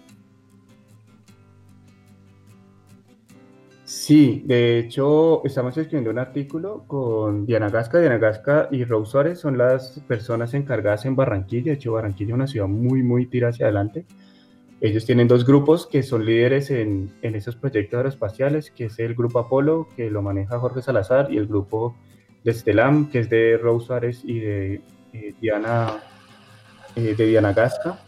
Sí, 3.85 4.43
de 4.47 4.79
hecho, 4.79 5.43
estamos 5.47 5.77
escribiendo 5.77 6.11
un 6.11 6.19
artículo 6.19 6.85
con 6.87 7.47
Diana 7.47 7.71
Gasca. 7.71 7.99
Diana 7.99 8.19
Gasca 8.19 8.69
y 8.71 8.85
Rose 8.85 9.11
Suárez 9.11 9.41
son 9.41 9.57
las 9.57 10.01
personas 10.07 10.53
encargadas 10.53 11.07
en 11.07 11.17
Barranquilla. 11.17 11.73
De 11.73 11.73
hecho, 11.73 11.93
Barranquilla 11.93 12.31
es 12.31 12.35
una 12.35 12.47
ciudad 12.47 12.69
muy, 12.69 13.03
muy 13.03 13.27
tira 13.27 13.49
hacia 13.49 13.65
adelante. 13.65 14.05
Ellos 14.81 15.05
tienen 15.05 15.27
dos 15.27 15.45
grupos 15.45 15.87
que 15.87 16.03
son 16.03 16.25
líderes 16.25 16.71
en, 16.71 17.13
en 17.23 17.35
esos 17.35 17.57
proyectos 17.57 17.97
aeroespaciales, 17.97 18.71
que 18.71 18.85
es 18.85 18.99
el 19.01 19.15
grupo 19.15 19.41
Apolo, 19.41 19.89
que 19.97 20.11
lo 20.11 20.23
maneja 20.23 20.59
Jorge 20.59 20.83
Salazar, 20.83 21.33
y 21.33 21.37
el 21.37 21.49
grupo 21.49 21.97
de 22.45 22.53
Estelam, 22.53 23.11
que 23.11 23.21
es 23.21 23.31
de 23.31 23.59
Rose 23.59 23.87
Suárez 23.87 24.23
y 24.25 24.39
de 24.39 24.81
eh, 25.13 25.35
Diana, 25.41 26.01
eh, 26.95 27.15
de 27.17 27.27
Diana 27.27 27.53
Gasca. 27.53 27.99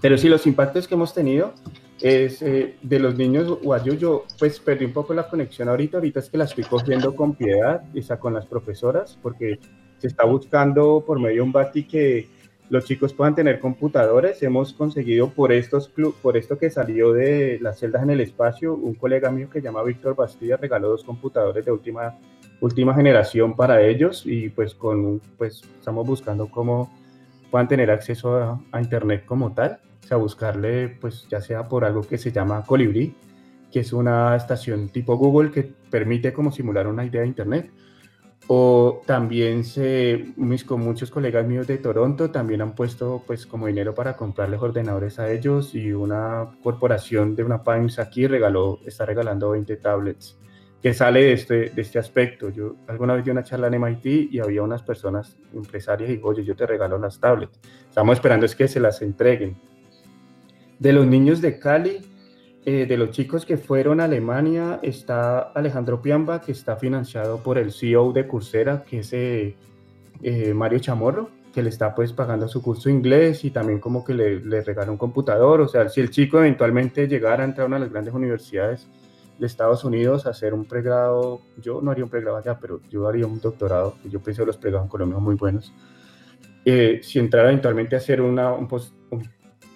Pero 0.00 0.16
sí, 0.16 0.28
los 0.28 0.46
impactos 0.46 0.88
que 0.88 0.94
hemos 0.94 1.12
tenido 1.12 1.52
es 2.00 2.40
eh, 2.42 2.76
de 2.82 2.98
los 2.98 3.16
niños 3.16 3.60
guayú, 3.60 3.94
yo 3.94 4.24
pues 4.38 4.58
perdí 4.58 4.86
un 4.86 4.92
poco 4.92 5.14
la 5.14 5.28
conexión 5.28 5.68
ahorita, 5.68 5.98
ahorita 5.98 6.20
es 6.20 6.30
que 6.30 6.38
la 6.38 6.44
estoy 6.44 6.64
cogiendo 6.64 7.14
con 7.14 7.34
piedad, 7.34 7.82
está 7.94 8.18
con 8.18 8.34
las 8.34 8.46
profesoras, 8.46 9.18
porque 9.22 9.58
se 9.98 10.08
está 10.08 10.24
buscando 10.24 11.04
por 11.06 11.20
medio 11.20 11.36
de 11.36 11.40
un 11.42 11.52
BATI 11.52 11.84
que 11.84 12.28
los 12.72 12.86
chicos 12.86 13.12
puedan 13.12 13.34
tener 13.34 13.60
computadores. 13.60 14.42
Hemos 14.42 14.72
conseguido 14.72 15.28
por, 15.28 15.52
estos 15.52 15.92
por 16.22 16.38
esto 16.38 16.56
que 16.56 16.70
salió 16.70 17.12
de 17.12 17.58
las 17.60 17.78
celdas 17.78 18.02
en 18.02 18.08
el 18.08 18.22
espacio, 18.22 18.74
un 18.74 18.94
colega 18.94 19.30
mío 19.30 19.50
que 19.50 19.60
se 19.60 19.66
llama 19.66 19.82
Víctor 19.82 20.16
Bastilla 20.16 20.56
regaló 20.56 20.88
dos 20.88 21.04
computadores 21.04 21.66
de 21.66 21.70
última, 21.70 22.18
última 22.62 22.94
generación 22.94 23.54
para 23.54 23.82
ellos 23.82 24.22
y 24.24 24.48
pues, 24.48 24.74
con, 24.74 25.20
pues 25.36 25.60
estamos 25.78 26.06
buscando 26.06 26.50
cómo 26.50 26.90
puedan 27.50 27.68
tener 27.68 27.90
acceso 27.90 28.62
a, 28.72 28.80
Internet 28.80 29.26
como 29.26 29.52
tal 29.52 29.78
a 30.10 30.16
buscarle, 30.16 30.88
pues 30.88 31.26
ya 31.28 31.42
sea 31.42 31.68
por 31.68 31.84
algo 31.84 32.00
que 32.00 32.16
se 32.16 32.32
llama 32.32 32.64
Colibri, 32.64 33.14
que 33.70 33.80
es 33.80 33.92
una 33.92 34.34
estación 34.34 34.88
tipo 34.88 35.16
Google 35.16 35.50
que 35.50 35.62
permite 35.90 36.32
como 36.32 36.50
simular 36.50 36.86
una 36.86 37.04
idea 37.04 37.20
de 37.20 37.26
Internet. 37.26 37.70
O 38.48 39.02
también 39.06 39.64
se, 39.64 40.32
mis, 40.36 40.68
muchos 40.70 41.10
colegas 41.10 41.46
míos 41.46 41.66
de 41.66 41.78
Toronto 41.78 42.30
también 42.30 42.60
han 42.60 42.74
puesto 42.74 43.22
pues 43.26 43.46
como 43.46 43.66
dinero 43.66 43.94
para 43.94 44.16
comprarles 44.16 44.60
ordenadores 44.60 45.18
a 45.18 45.30
ellos 45.30 45.74
y 45.74 45.92
una 45.92 46.48
corporación 46.62 47.36
de 47.36 47.44
una 47.44 47.62
PIMS 47.62 47.98
aquí 47.98 48.26
regaló, 48.26 48.80
está 48.84 49.06
regalando 49.06 49.50
20 49.50 49.76
tablets 49.76 50.38
que 50.82 50.92
sale 50.92 51.20
de 51.20 51.32
este, 51.32 51.70
de 51.70 51.82
este 51.82 52.00
aspecto. 52.00 52.48
Yo 52.48 52.74
alguna 52.88 53.14
vez 53.14 53.24
di 53.24 53.30
una 53.30 53.44
charla 53.44 53.68
en 53.68 53.80
MIT 53.80 54.32
y 54.32 54.40
había 54.40 54.62
unas 54.62 54.82
personas 54.82 55.36
empresarias 55.54 56.10
y 56.10 56.20
oye, 56.22 56.44
yo 56.44 56.56
te 56.56 56.66
regalo 56.66 56.98
las 56.98 57.20
tablets. 57.20 57.60
Estamos 57.88 58.14
esperando 58.14 58.46
es 58.46 58.56
que 58.56 58.66
se 58.66 58.80
las 58.80 59.00
entreguen 59.00 59.56
de 60.80 60.92
los 60.92 61.06
niños 61.06 61.40
de 61.40 61.60
Cali, 61.60 62.00
eh, 62.64 62.86
de 62.86 62.96
los 62.96 63.10
chicos 63.10 63.44
que 63.44 63.56
fueron 63.56 64.00
a 64.00 64.04
Alemania, 64.04 64.78
está 64.82 65.40
Alejandro 65.40 66.00
Piamba, 66.00 66.40
que 66.40 66.52
está 66.52 66.76
financiado 66.76 67.38
por 67.38 67.58
el 67.58 67.72
CEO 67.72 68.12
de 68.12 68.28
Coursera, 68.28 68.84
que 68.84 69.00
es 69.00 69.12
eh, 69.12 69.56
eh, 70.22 70.54
Mario 70.54 70.78
Chamorro, 70.78 71.28
que 71.52 71.60
le 71.60 71.70
está 71.70 71.92
pues 71.92 72.12
pagando 72.12 72.46
su 72.46 72.62
curso 72.62 72.88
de 72.88 72.94
inglés 72.94 73.44
y 73.44 73.50
también 73.50 73.80
como 73.80 74.04
que 74.04 74.14
le, 74.14 74.38
le 74.38 74.62
regala 74.62 74.92
un 74.92 74.96
computador. 74.96 75.60
O 75.60 75.66
sea, 75.66 75.88
si 75.88 76.00
el 76.00 76.10
chico 76.10 76.38
eventualmente 76.38 77.08
llegara 77.08 77.42
a 77.42 77.46
entrar 77.46 77.64
a 77.64 77.66
una 77.66 77.76
de 77.76 77.80
las 77.80 77.90
grandes 77.90 78.14
universidades 78.14 78.86
de 79.40 79.46
Estados 79.46 79.82
Unidos 79.82 80.26
a 80.26 80.30
hacer 80.30 80.54
un 80.54 80.64
pregrado, 80.64 81.40
yo 81.60 81.80
no 81.82 81.90
haría 81.90 82.04
un 82.04 82.10
pregrado 82.10 82.36
allá, 82.36 82.60
pero 82.60 82.80
yo 82.88 83.08
haría 83.08 83.26
un 83.26 83.40
doctorado, 83.40 83.96
yo 84.04 84.20
pienso 84.20 84.42
que 84.42 84.46
los 84.46 84.56
pregrados 84.56 84.86
en 84.86 84.90
Colombia 84.90 85.16
son 85.16 85.24
muy 85.24 85.34
buenos. 85.34 85.72
si 86.64 87.18
entrara 87.18 87.48
eventualmente 87.48 87.96
a 87.96 87.98
hacer 87.98 88.20
una, 88.20 88.52
un, 88.52 88.68
post, 88.68 88.94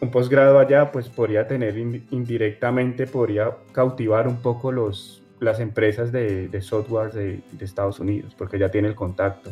un 0.00 0.10
posgrado 0.10 0.58
allá, 0.58 0.92
pues 0.92 1.08
podría 1.08 1.46
tener 1.46 1.76
indirectamente, 1.78 3.06
podría 3.06 3.56
cautivar 3.72 4.28
un 4.28 4.36
poco 4.36 4.70
los, 4.72 5.22
las 5.40 5.60
empresas 5.60 6.12
de, 6.12 6.50
software 6.60 7.12
de, 7.12 7.42
Estados 7.60 8.00
Unidos, 8.00 8.34
porque 8.36 8.58
ya 8.58 8.70
tiene 8.70 8.88
el 8.88 8.94
contacto. 8.94 9.50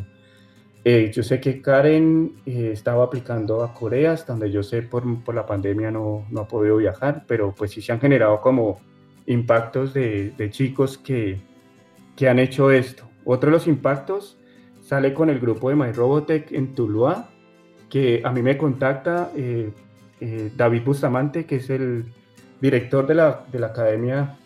Eh, 0.83 1.11
yo 1.11 1.23
sé 1.23 1.39
que 1.39 1.61
Karen 1.61 2.33
eh, 2.45 2.69
estaba 2.71 3.03
aplicando 3.03 3.63
a 3.63 3.73
Corea, 3.73 4.11
hasta 4.11 4.33
donde 4.33 4.51
yo 4.51 4.61
sé 4.61 4.83
por, 4.83 5.23
por 5.23 5.33
la 5.33 5.45
pandemia 5.45 5.89
no, 5.89 6.25
no, 6.29 6.41
ha 6.41 6.47
podido 6.47 6.77
viajar, 6.77 7.23
pero 7.27 7.53
pues 7.55 7.71
sí 7.71 7.81
se 7.81 7.91
han 7.91 7.99
generado 7.99 8.39
como 8.39 8.79
impactos 9.25 9.95
de, 9.95 10.29
de, 10.37 10.51
chicos 10.51 10.99
que, 10.99 11.41
que 12.15 12.29
han 12.29 12.37
hecho 12.37 12.69
esto. 12.69 13.09
Otro 13.23 13.49
de 13.49 13.53
los 13.57 13.65
impactos 13.65 14.37
sale 14.81 15.15
con 15.15 15.31
el 15.31 15.39
grupo 15.39 15.69
de 15.69 15.75
MyRobotech 15.75 16.51
en 16.51 16.75
Tuluá, 16.75 17.29
que 17.89 18.21
a 18.23 18.31
mí 18.31 18.43
me 18.43 18.55
contacta 18.55 19.31
eh, 19.35 19.71
eh, 20.19 20.51
David 20.55 20.83
Bustamante, 20.85 21.45
que 21.45 21.57
es 21.57 21.69
el 21.69 22.05
director 22.61 23.05
de 23.05 23.15
la, 23.15 23.45
de 23.51 23.59
la 23.59 23.67
academia 23.67 24.37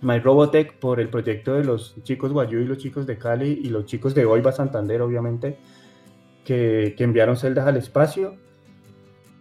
My 0.00 0.18
Robotech 0.18 0.74
por 0.78 1.00
el 1.00 1.08
proyecto 1.08 1.54
de 1.54 1.64
los 1.64 1.94
chicos 2.02 2.32
Guayú 2.32 2.60
y 2.60 2.64
los 2.66 2.78
chicos 2.78 3.06
de 3.06 3.16
Cali 3.16 3.60
y 3.62 3.68
los 3.70 3.86
chicos 3.86 4.14
de 4.14 4.24
Oiva 4.24 4.52
Santander, 4.52 5.00
obviamente, 5.02 5.58
que, 6.44 6.94
que, 6.96 7.04
enviaron 7.04 7.36
celdas 7.36 7.66
al 7.66 7.76
espacio. 7.76 8.36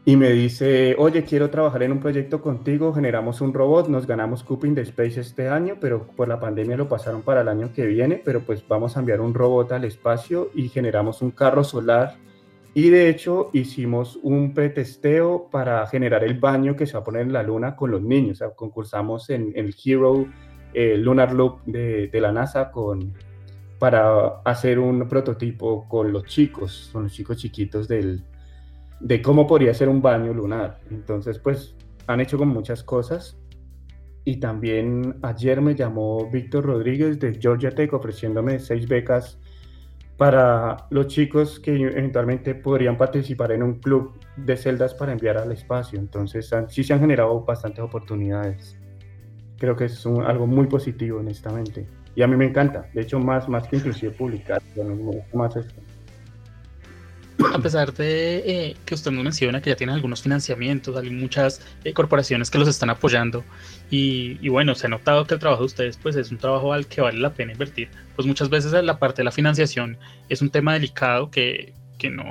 Y 0.06 0.18
me 0.18 0.32
dice, 0.32 0.96
oye, 0.98 1.24
quiero 1.24 1.50
trabajar 1.50 1.84
en 1.84 1.94
un 1.94 2.00
proyecto 2.00 2.42
contigo, 2.42 2.94
generamos 2.94 3.40
un 3.40 3.54
robot, 3.54 3.88
nos 3.88 4.06
ganamos 4.06 4.44
Cuping 4.44 4.76
de 4.76 4.82
Space 4.82 5.20
este 5.22 5.48
año, 5.48 5.78
pero 5.80 6.08
por 6.08 6.28
la 6.28 6.42
pandemia 6.42 6.76
lo 6.76 6.90
pasaron 6.90 7.22
para 7.22 7.40
el 7.40 7.48
año 7.48 7.72
que 7.74 7.86
viene, 7.86 8.22
pero 8.24 8.42
pues 8.42 8.68
vamos 8.68 8.98
a 8.98 9.00
enviar 9.00 9.22
un 9.22 9.34
robot 9.34 9.72
al 9.72 9.86
espacio 9.86 10.50
y 10.54 10.68
generamos 10.68 11.22
un 11.22 11.32
carro 11.32 11.64
solar 11.64 12.18
y 12.76 12.90
de 12.90 13.10
hecho 13.10 13.52
hicimos 13.54 14.20
un 14.24 14.54
pretesteo 14.54 15.48
para 15.52 15.86
generar 15.88 16.24
el 16.24 16.40
baño 16.40 16.76
que 16.76 16.88
se 16.88 16.94
va 16.94 17.02
a 17.02 17.04
poner 17.04 17.22
en 17.22 17.34
la 17.34 17.44
luna 17.44 17.76
con 17.76 17.92
los 17.92 18.02
niños. 18.02 18.42
O 18.42 18.56
concursamos 18.56 19.30
en, 19.30 19.54
el 19.56 19.76
Hero 19.84 20.26
eh, 20.74 20.98
Lunar 20.98 21.34
Loop 21.34 21.64
de, 21.66 22.08
de, 22.08 22.22
la 22.22 22.32
NASA 22.32 22.72
con, 22.72 23.14
para 23.78 24.40
hacer 24.44 24.80
un 24.80 25.08
prototipo 25.08 25.88
con 25.88 26.12
los 26.12 26.24
chicos, 26.26 26.90
con 26.92 27.04
los 27.04 27.14
chicos 27.14 27.38
chiquitos 27.38 27.88
del, 27.88 28.24
de 29.00 29.22
cómo 29.22 29.46
podría 29.46 29.74
ser 29.76 29.88
un 29.88 30.02
baño 30.02 30.34
lunar. 30.34 30.80
Entonces, 30.90 31.38
pues 31.38 31.76
han 32.08 32.22
hecho 32.22 32.38
con 32.40 32.48
muchas 32.48 32.84
cosas. 32.84 33.38
Y 34.26 34.40
también 34.40 35.18
ayer 35.22 35.62
me 35.62 35.76
llamó 35.76 36.30
Víctor 36.32 36.66
Rodríguez 36.66 37.20
de 37.20 37.38
Georgia 37.40 37.72
Tech 37.72 37.94
ofreciéndome 37.94 38.60
seis 38.60 38.88
becas 38.88 39.38
para 40.18 40.88
los 40.90 41.08
chicos 41.08 41.60
que 41.60 41.76
eventualmente 41.76 42.56
podrían 42.56 42.98
participar 42.98 43.52
en 43.52 43.64
un 43.64 43.80
club 43.80 44.20
de 44.38 44.58
celdas 44.58 44.94
para 44.94 45.12
enviar 45.12 45.38
al 45.38 45.52
espacio. 45.52 46.00
Entonces 46.00 46.50
sí 46.70 46.84
se 46.84 46.94
han 46.94 47.00
generado 47.00 47.44
bastantes 47.44 47.84
oportunidades. 47.84 48.78
Creo 49.58 49.76
que 49.76 49.86
es 49.86 50.06
algo 50.06 50.48
muy 50.48 50.68
positivo, 50.68 51.20
honestamente. 51.20 51.88
Y 52.16 52.22
a 52.22 52.28
mí 52.28 52.36
me 52.36 52.46
encanta. 52.46 52.90
De 52.94 53.02
hecho, 53.02 53.20
más, 53.20 53.50
más 53.50 53.68
que 53.68 53.78
inclusive 53.78 54.12
publicar. 54.12 54.62
gusta 54.76 55.38
más 55.38 55.56
esto 55.56 55.82
a 57.52 57.60
pesar 57.60 57.94
de 57.94 58.38
eh, 58.46 58.76
que 58.86 58.96
usted 58.96 59.12
nos 59.12 59.24
menciona 59.24 59.62
que 59.62 59.70
ya 59.70 59.76
tienen 59.76 59.96
algunos 59.96 60.22
financiamientos, 60.22 60.96
hay 60.96 61.10
muchas 61.10 61.62
eh, 61.84 61.94
corporaciones 61.94 62.50
que 62.50 62.58
los 62.58 62.68
están 62.68 62.90
apoyando 62.90 63.44
y, 63.90 64.48
bueno, 64.50 64.74
se 64.76 64.88
ha 64.88 64.90
notado 64.90 65.26
que 65.26 65.36
el 65.36 65.40
trabajo 65.40 65.62
de 65.62 65.68
ustedes 65.68 65.98
pues 65.98 66.16
es 66.16 66.32
un 66.32 66.38
trabajo 66.38 66.74
al 66.74 66.88
que 66.88 67.02
vale 67.02 67.20
la 67.20 67.34
pena 67.34 67.52
invertir, 67.52 67.90
pues 68.16 68.28
muchas 68.28 68.50
veces 68.50 68.72
la 68.84 68.98
parte 69.00 69.22
de 69.22 69.26
la 69.26 69.32
financiación 69.32 69.98
es 70.30 70.42
un 70.42 70.50
tema 70.50 70.74
delicado 70.74 71.30
que, 71.30 71.74
que 71.98 72.10
no, 72.10 72.24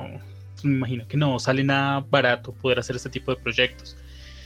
me 0.63 0.75
imagino 0.75 1.07
que 1.07 1.17
no 1.17 1.39
sale 1.39 1.63
nada 1.63 2.05
barato 2.09 2.53
poder 2.53 2.79
hacer 2.79 2.95
este 2.95 3.09
tipo 3.09 3.33
de 3.33 3.41
proyectos. 3.41 3.95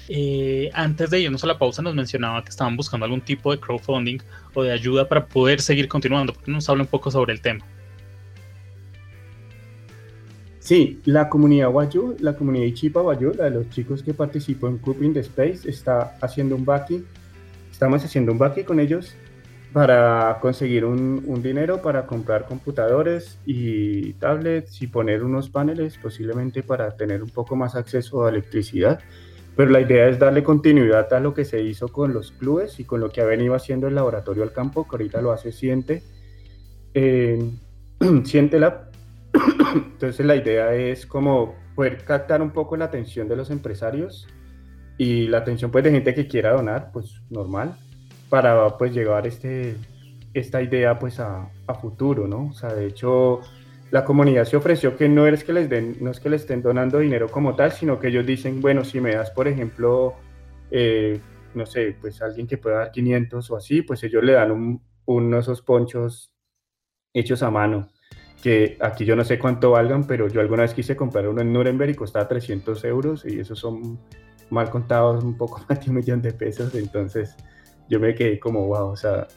Eh, 0.09 0.69
antes 0.73 1.09
de 1.09 1.19
irnos 1.19 1.43
a 1.43 1.47
la 1.47 1.57
pausa 1.57 1.81
nos 1.81 1.93
mencionaba 1.93 2.41
que 2.43 2.49
estaban 2.49 2.77
buscando 2.77 3.05
algún 3.05 3.19
tipo 3.19 3.51
de 3.51 3.59
crowdfunding 3.59 4.19
o 4.53 4.63
de 4.63 4.71
ayuda 4.71 5.07
para 5.07 5.25
poder 5.25 5.59
seguir 5.59 5.87
continuando, 5.89 6.33
porque 6.33 6.51
nos 6.51 6.69
habla 6.69 6.83
un 6.83 6.87
poco 6.87 7.11
sobre 7.11 7.33
el 7.33 7.41
tema. 7.41 7.65
Sí, 10.67 10.99
la 11.05 11.29
comunidad 11.29 11.73
Wayu, 11.73 12.17
la 12.19 12.35
comunidad 12.35 12.65
Ichipa 12.65 13.01
Wayu, 13.01 13.31
la 13.33 13.45
de 13.45 13.51
los 13.51 13.69
chicos 13.69 14.03
que 14.03 14.13
participó 14.13 14.67
en 14.67 14.79
Cuping 14.79 15.13
the 15.13 15.21
Space, 15.21 15.61
está 15.69 16.17
haciendo 16.19 16.57
un 16.57 16.65
baki. 16.65 17.05
Estamos 17.71 18.03
haciendo 18.03 18.33
un 18.33 18.37
baki 18.37 18.65
con 18.65 18.81
ellos 18.81 19.15
para 19.71 20.39
conseguir 20.41 20.83
un, 20.83 21.23
un, 21.25 21.41
dinero 21.41 21.81
para 21.81 22.05
comprar 22.05 22.47
computadores 22.47 23.39
y 23.45 24.11
tablets 24.15 24.81
y 24.81 24.87
poner 24.87 25.23
unos 25.23 25.49
paneles, 25.49 25.97
posiblemente 25.97 26.63
para 26.63 26.97
tener 26.97 27.23
un 27.23 27.29
poco 27.29 27.55
más 27.55 27.75
acceso 27.75 28.25
a 28.25 28.29
electricidad. 28.29 28.99
Pero 29.55 29.71
la 29.71 29.79
idea 29.79 30.09
es 30.09 30.19
darle 30.19 30.43
continuidad 30.43 31.13
a 31.13 31.21
lo 31.21 31.33
que 31.33 31.45
se 31.45 31.61
hizo 31.61 31.87
con 31.87 32.13
los 32.13 32.33
clubes 32.33 32.77
y 32.81 32.83
con 32.83 32.99
lo 32.99 33.09
que 33.09 33.21
ha 33.21 33.25
venido 33.25 33.55
haciendo 33.55 33.87
el 33.87 33.95
laboratorio 33.95 34.43
al 34.43 34.51
campo, 34.51 34.83
que 34.83 34.97
ahorita 34.97 35.21
lo 35.21 35.31
hace 35.31 35.53
Siente. 35.53 36.03
Eh, 36.93 37.53
Siente 38.25 38.59
Lab 38.59 38.86
entonces 39.75 40.25
la 40.25 40.35
idea 40.35 40.73
es 40.73 41.05
como 41.05 41.55
poder 41.75 42.03
captar 42.03 42.41
un 42.41 42.51
poco 42.51 42.77
la 42.77 42.85
atención 42.85 43.27
de 43.27 43.35
los 43.35 43.49
empresarios 43.49 44.27
y 44.97 45.27
la 45.27 45.39
atención 45.39 45.71
pues 45.71 45.83
de 45.83 45.91
gente 45.91 46.13
que 46.13 46.27
quiera 46.27 46.53
donar, 46.53 46.91
pues 46.91 47.21
normal, 47.29 47.77
para 48.29 48.77
pues 48.77 48.93
llevar 48.93 49.27
este, 49.27 49.75
esta 50.33 50.61
idea 50.61 50.97
pues 50.97 51.19
a, 51.19 51.49
a 51.67 51.73
futuro, 51.75 52.27
¿no? 52.27 52.47
O 52.47 52.53
sea, 52.53 52.73
de 52.73 52.87
hecho 52.87 53.41
la 53.91 54.03
comunidad 54.03 54.45
se 54.45 54.57
ofreció 54.57 54.97
que 54.97 55.07
no 55.07 55.27
es 55.27 55.43
que 55.43 55.53
les 55.53 55.69
den, 55.69 55.97
no 56.01 56.11
es 56.11 56.19
que 56.19 56.29
les 56.29 56.41
estén 56.41 56.61
donando 56.61 56.99
dinero 56.99 57.29
como 57.29 57.55
tal, 57.55 57.71
sino 57.71 57.99
que 57.99 58.07
ellos 58.07 58.25
dicen, 58.25 58.59
bueno, 58.59 58.83
si 58.83 58.99
me 58.99 59.15
das, 59.15 59.31
por 59.31 59.47
ejemplo, 59.47 60.15
eh, 60.71 61.19
no 61.53 61.65
sé, 61.65 61.95
pues 62.01 62.21
alguien 62.21 62.47
que 62.47 62.57
pueda 62.57 62.79
dar 62.79 62.91
500 62.91 63.51
o 63.51 63.55
así, 63.55 63.83
pues 63.83 64.03
ellos 64.03 64.23
le 64.23 64.33
dan 64.33 64.51
un, 64.51 64.81
uno 65.05 65.35
de 65.37 65.41
esos 65.41 65.61
ponchos 65.61 66.33
hechos 67.13 67.43
a 67.43 67.51
mano 67.51 67.87
que 68.41 68.77
aquí 68.81 69.05
yo 69.05 69.15
no 69.15 69.23
sé 69.23 69.39
cuánto 69.39 69.71
valgan, 69.71 70.05
pero 70.05 70.27
yo 70.27 70.41
alguna 70.41 70.63
vez 70.63 70.73
quise 70.73 70.95
comprar 70.95 71.27
uno 71.27 71.41
en 71.41 71.51
Nuremberg 71.51 71.91
y 71.91 71.95
costaba 71.95 72.27
300 72.27 72.83
euros 72.85 73.25
y 73.25 73.39
esos 73.39 73.59
son 73.59 73.99
mal 74.49 74.69
contados 74.69 75.23
un 75.23 75.35
poco 75.37 75.63
más 75.69 75.83
de 75.83 75.89
un 75.89 75.97
millón 75.97 76.21
de 76.21 76.33
pesos, 76.33 76.73
entonces 76.75 77.35
yo 77.89 77.99
me 77.99 78.13
quedé 78.13 78.39
como 78.39 78.67
wow, 78.67 78.89
o 78.89 78.95
sea, 78.95 79.27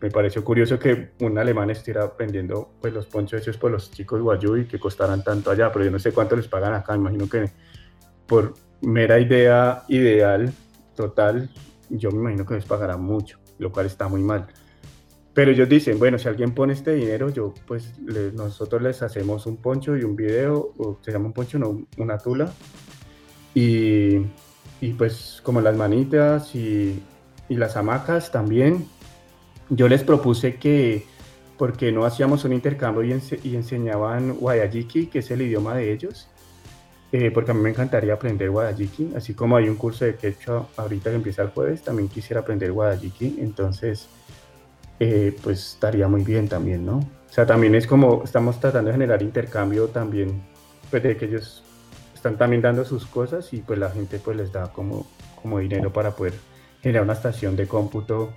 me 0.00 0.10
pareció 0.10 0.44
curioso 0.44 0.78
que 0.78 1.10
un 1.20 1.38
alemán 1.38 1.70
estuviera 1.70 2.12
vendiendo 2.18 2.70
pues 2.80 2.92
los 2.92 3.06
ponchos 3.06 3.40
hechos 3.40 3.56
por 3.56 3.70
los 3.70 3.90
chicos 3.90 4.20
guayú 4.20 4.56
y 4.56 4.66
que 4.66 4.78
costaran 4.78 5.22
tanto 5.22 5.50
allá, 5.50 5.70
pero 5.72 5.84
yo 5.84 5.90
no 5.90 5.98
sé 5.98 6.12
cuánto 6.12 6.36
les 6.36 6.48
pagan 6.48 6.74
acá, 6.74 6.94
imagino 6.94 7.28
que 7.28 7.50
por 8.26 8.54
mera 8.82 9.18
idea 9.18 9.84
ideal 9.88 10.52
total, 10.94 11.48
yo 11.88 12.10
me 12.10 12.18
imagino 12.18 12.44
que 12.44 12.54
les 12.54 12.64
pagarán 12.64 13.02
mucho, 13.02 13.38
lo 13.58 13.70
cual 13.72 13.86
está 13.86 14.08
muy 14.08 14.22
mal. 14.22 14.46
Pero 15.36 15.50
ellos 15.50 15.68
dicen, 15.68 15.98
bueno, 15.98 16.18
si 16.18 16.28
alguien 16.28 16.52
pone 16.52 16.72
este 16.72 16.94
dinero, 16.94 17.28
yo 17.28 17.52
pues 17.66 17.92
nosotros 18.00 18.80
les 18.80 19.02
hacemos 19.02 19.44
un 19.44 19.58
poncho 19.58 19.94
y 19.94 20.02
un 20.02 20.16
video, 20.16 20.72
o 20.78 20.98
se 21.02 21.12
llama 21.12 21.26
un 21.26 21.34
poncho, 21.34 21.58
no, 21.58 21.86
una 21.98 22.16
tula. 22.16 22.50
Y, 23.52 24.16
y, 24.80 24.94
pues 24.96 25.40
como 25.42 25.60
las 25.60 25.76
manitas 25.76 26.54
y, 26.54 27.02
las 27.50 27.76
hamacas 27.76 28.32
también, 28.32 28.88
yo 29.68 29.88
les 29.88 30.02
propuse 30.04 30.54
que, 30.54 31.04
porque 31.58 31.92
no 31.92 32.06
hacíamos 32.06 32.46
un 32.46 32.54
intercambio 32.54 33.04
y, 33.04 33.54
enseñaban 33.54 34.36
Guayajiki, 34.36 35.08
que 35.08 35.18
es 35.18 35.30
el 35.30 35.42
idioma 35.42 35.74
de 35.74 35.92
ellos, 35.92 36.30
eh, 37.12 37.30
porque 37.30 37.50
a 37.50 37.54
mí 37.54 37.60
me 37.60 37.68
encantaría 37.68 38.14
aprender 38.14 38.48
Guayajiki, 38.48 39.10
así 39.14 39.34
como 39.34 39.58
hay 39.58 39.68
un 39.68 39.76
curso 39.76 40.06
de 40.06 40.14
quechua 40.14 40.66
ahorita 40.78 41.10
que 41.10 41.16
empieza 41.16 41.42
el 41.42 41.50
jueves, 41.50 41.82
también 41.82 42.08
quisiera 42.08 42.40
aprender 42.40 42.72
Guayajiki, 42.72 43.36
entonces 43.38 44.08
eh, 44.98 45.36
pues 45.42 45.74
estaría 45.74 46.08
muy 46.08 46.24
bien 46.24 46.48
también, 46.48 46.86
¿no? 46.86 46.98
O 46.98 47.32
sea, 47.32 47.44
también 47.44 47.74
es 47.74 47.86
como 47.86 48.22
estamos 48.24 48.58
tratando 48.60 48.88
de 48.88 48.94
generar 48.94 49.22
intercambio 49.22 49.88
también, 49.88 50.42
pues 50.90 51.02
de 51.02 51.16
que 51.16 51.26
ellos 51.26 51.62
están 52.14 52.38
también 52.38 52.62
dando 52.62 52.84
sus 52.84 53.04
cosas 53.06 53.52
y 53.52 53.60
pues 53.60 53.78
la 53.78 53.90
gente 53.90 54.18
pues 54.18 54.36
les 54.36 54.52
da 54.52 54.72
como, 54.72 55.06
como 55.42 55.58
dinero 55.58 55.92
para 55.92 56.12
poder 56.12 56.34
generar 56.80 57.04
una 57.04 57.12
estación 57.12 57.56
de 57.56 57.66
cómputo 57.66 58.32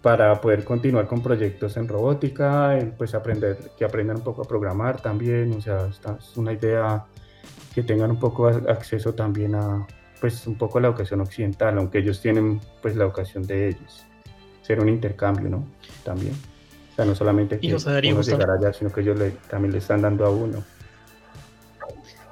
para 0.00 0.40
poder 0.40 0.64
continuar 0.64 1.06
con 1.06 1.22
proyectos 1.22 1.76
en 1.76 1.86
robótica, 1.86 2.76
pues 2.98 3.14
aprender, 3.14 3.56
que 3.78 3.84
aprendan 3.84 4.16
un 4.16 4.24
poco 4.24 4.42
a 4.42 4.44
programar 4.44 5.00
también, 5.00 5.52
o 5.52 5.60
sea, 5.60 5.86
es 5.86 6.36
una 6.36 6.52
idea 6.52 7.04
que 7.72 7.84
tengan 7.84 8.10
un 8.10 8.18
poco 8.18 8.48
acceso 8.48 9.14
también 9.14 9.54
a, 9.54 9.86
pues 10.20 10.44
un 10.48 10.58
poco 10.58 10.80
la 10.80 10.88
educación 10.88 11.20
occidental, 11.20 11.78
aunque 11.78 11.98
ellos 11.98 12.20
tienen 12.20 12.60
pues 12.82 12.96
la 12.96 13.04
educación 13.04 13.46
de 13.46 13.68
ellos 13.68 14.04
ser 14.62 14.80
un 14.80 14.88
intercambio, 14.88 15.48
¿no? 15.48 15.66
También. 16.04 16.34
O 16.92 16.94
sea, 16.96 17.04
no 17.04 17.14
solamente 17.14 17.58
que 17.58 17.74
uno 17.74 18.22
llegar 18.22 18.50
allá, 18.50 18.72
sino 18.72 18.92
que 18.92 19.00
ellos 19.00 19.18
también 19.48 19.72
le 19.72 19.78
están 19.78 20.02
dando 20.02 20.26
a 20.26 20.30
uno. 20.30 20.62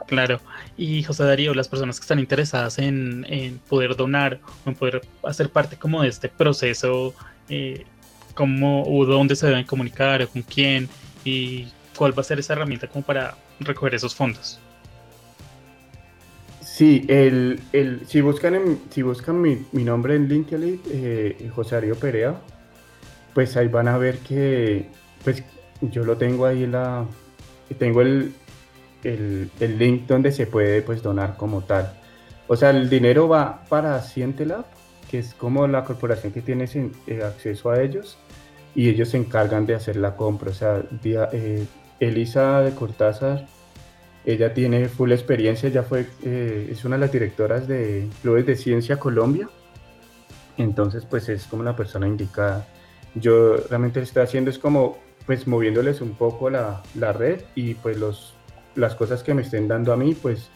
Claro. 0.07 0.41
Y 0.77 1.03
José 1.03 1.25
Darío, 1.25 1.55
las 1.55 1.69
personas 1.69 1.99
que 1.99 2.05
están 2.05 2.19
interesadas 2.19 2.79
en, 2.79 3.61
poder 3.69 3.97
donar 3.97 4.41
o 4.65 4.69
en 4.69 4.75
poder 4.75 5.03
hacer 5.23 5.51
parte 5.51 5.77
como 5.77 6.03
de 6.03 6.09
este 6.09 6.29
proceso, 6.29 7.15
eh, 7.49 7.85
cómo 8.35 8.83
o 8.85 9.07
dónde 9.07 9.37
se 9.37 9.47
deben 9.47 9.65
comunicar 9.65 10.23
o 10.23 10.29
con 10.29 10.43
quién 10.43 10.89
y 11.25 11.69
cuál 11.97 12.17
va 12.17 12.23
a 12.23 12.25
ser 12.25 12.39
esa 12.39 12.55
herramienta 12.55 12.89
como 12.89 13.05
para 13.05 13.37
recoger 13.61 13.95
esos 13.95 14.15
fondos. 14.15 14.59
Sí, 16.81 17.05
el, 17.09 17.61
el, 17.75 18.07
si 18.07 18.23
buscan, 18.23 18.79
si 18.89 19.03
buscan 19.03 19.39
mi, 19.39 19.67
mi, 19.73 19.85
nombre 19.85 20.15
en 20.15 20.29
LinkedIn, 20.29 20.81
eh, 20.91 21.51
José 21.55 21.75
Darío 21.75 21.95
Perea, 21.95 22.41
pues 23.35 23.55
ahí 23.59 23.69
van 23.69 23.87
a 23.87 23.99
ver 23.99 24.17
que 24.21 24.87
pues 25.23 25.45
yo 25.83 26.05
lo 26.05 26.17
tengo 26.17 26.47
ahí 26.47 26.67
la 26.67 27.05
tengo 27.79 28.01
el, 28.01 28.33
el, 29.05 29.51
el, 29.61 29.79
link 29.79 30.07
donde 30.07 30.33
se 30.33 30.47
puede 30.47 30.81
pues 30.81 31.03
donar 31.03 31.37
como 31.37 31.61
tal. 31.65 31.93
O 32.49 32.57
sea, 32.57 32.71
el 32.71 32.89
dinero 32.89 33.29
va 33.29 33.63
para 33.69 34.01
Cientelab, 34.01 34.65
que 35.11 35.19
es 35.19 35.35
como 35.35 35.67
la 35.67 35.85
corporación 35.85 36.33
que 36.33 36.41
tiene 36.41 36.65
eh, 36.65 37.23
acceso 37.23 37.69
a 37.69 37.83
ellos 37.83 38.17
y 38.75 38.89
ellos 38.89 39.11
se 39.11 39.19
encargan 39.19 39.67
de 39.67 39.75
hacer 39.75 39.97
la 39.97 40.17
compra. 40.17 40.49
O 40.49 40.55
sea, 40.55 40.83
eh, 41.05 41.67
Elisa 42.01 42.63
de 42.63 42.75
Cortázar 42.75 43.47
ella 44.25 44.53
tiene 44.53 44.89
full 44.89 45.13
experiencia, 45.13 45.69
ya 45.69 45.83
fue, 45.83 46.07
eh, 46.23 46.69
es 46.71 46.85
una 46.85 46.97
de 46.97 47.01
las 47.01 47.13
directoras 47.13 47.67
de 47.67 48.09
Clubes 48.23 48.47
de 48.47 48.57
Ciencia 48.57 48.99
Colombia, 48.99 49.49
entonces 50.59 51.07
pues 51.07 51.29
es 51.29 51.45
como 51.47 51.63
la 51.63 51.75
persona 51.75 52.07
indicada. 52.07 52.67
Yo 53.15 53.57
realmente 53.69 54.01
lo 54.01 54.05
estoy 54.05 54.23
haciendo 54.23 54.51
es 54.51 54.59
como 54.59 54.99
pues 55.27 55.47
moviéndoles 55.47 56.01
un 56.01 56.15
poco 56.15 56.51
la, 56.51 56.83
la 56.95 57.13
red 57.13 57.41
y 57.55 57.75
pues 57.75 57.99
los, 57.99 58.35
las 58.75 58.95
cosas 58.95 59.23
que 59.23 59.35
me 59.35 59.43
estén 59.43 59.69
dando 59.69 59.93
a 59.93 59.97
mí 59.97 60.15
pues 60.15 60.51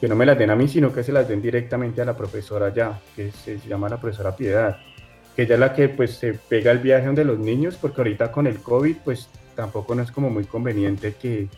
que 0.00 0.08
no 0.08 0.16
me 0.16 0.26
las 0.26 0.38
den 0.38 0.50
a 0.50 0.56
mí 0.56 0.68
sino 0.68 0.92
que 0.92 1.02
se 1.02 1.12
las 1.12 1.28
den 1.28 1.40
directamente 1.40 2.02
a 2.02 2.04
la 2.04 2.16
profesora 2.16 2.72
ya, 2.72 3.00
que 3.14 3.30
se, 3.32 3.58
llama 3.66 3.88
la 3.88 4.00
profesora 4.00 4.36
Piedad, 4.36 4.78
que 5.34 5.42
ella 5.42 5.54
es 5.54 5.60
la 5.60 5.74
que 5.74 5.88
pues 5.88 6.14
se 6.14 6.34
pega 6.34 6.70
el 6.70 6.78
viaje 6.78 7.06
donde 7.06 7.24
los 7.24 7.38
niños 7.38 7.76
porque 7.80 8.00
ahorita 8.00 8.32
con 8.32 8.46
el 8.46 8.58
COVID 8.58 8.96
pues 9.04 9.28
tampoco 9.54 9.94
no 9.94 10.02
es 10.02 10.10
como 10.10 10.28
muy 10.28 10.44
conveniente 10.44 11.14
que 11.14 11.48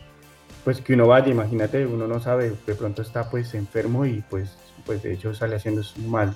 pues 0.63 0.81
que 0.81 0.93
uno 0.93 1.07
vaya, 1.07 1.29
imagínate, 1.29 1.85
uno 1.85 2.07
no 2.07 2.19
sabe, 2.19 2.53
de 2.65 2.75
pronto 2.75 3.01
está 3.01 3.29
pues 3.29 3.53
enfermo 3.53 4.05
y 4.05 4.23
pues, 4.29 4.57
pues 4.85 5.03
de 5.03 5.13
hecho 5.13 5.33
sale 5.33 5.55
haciendo 5.55 5.81
mal. 6.07 6.35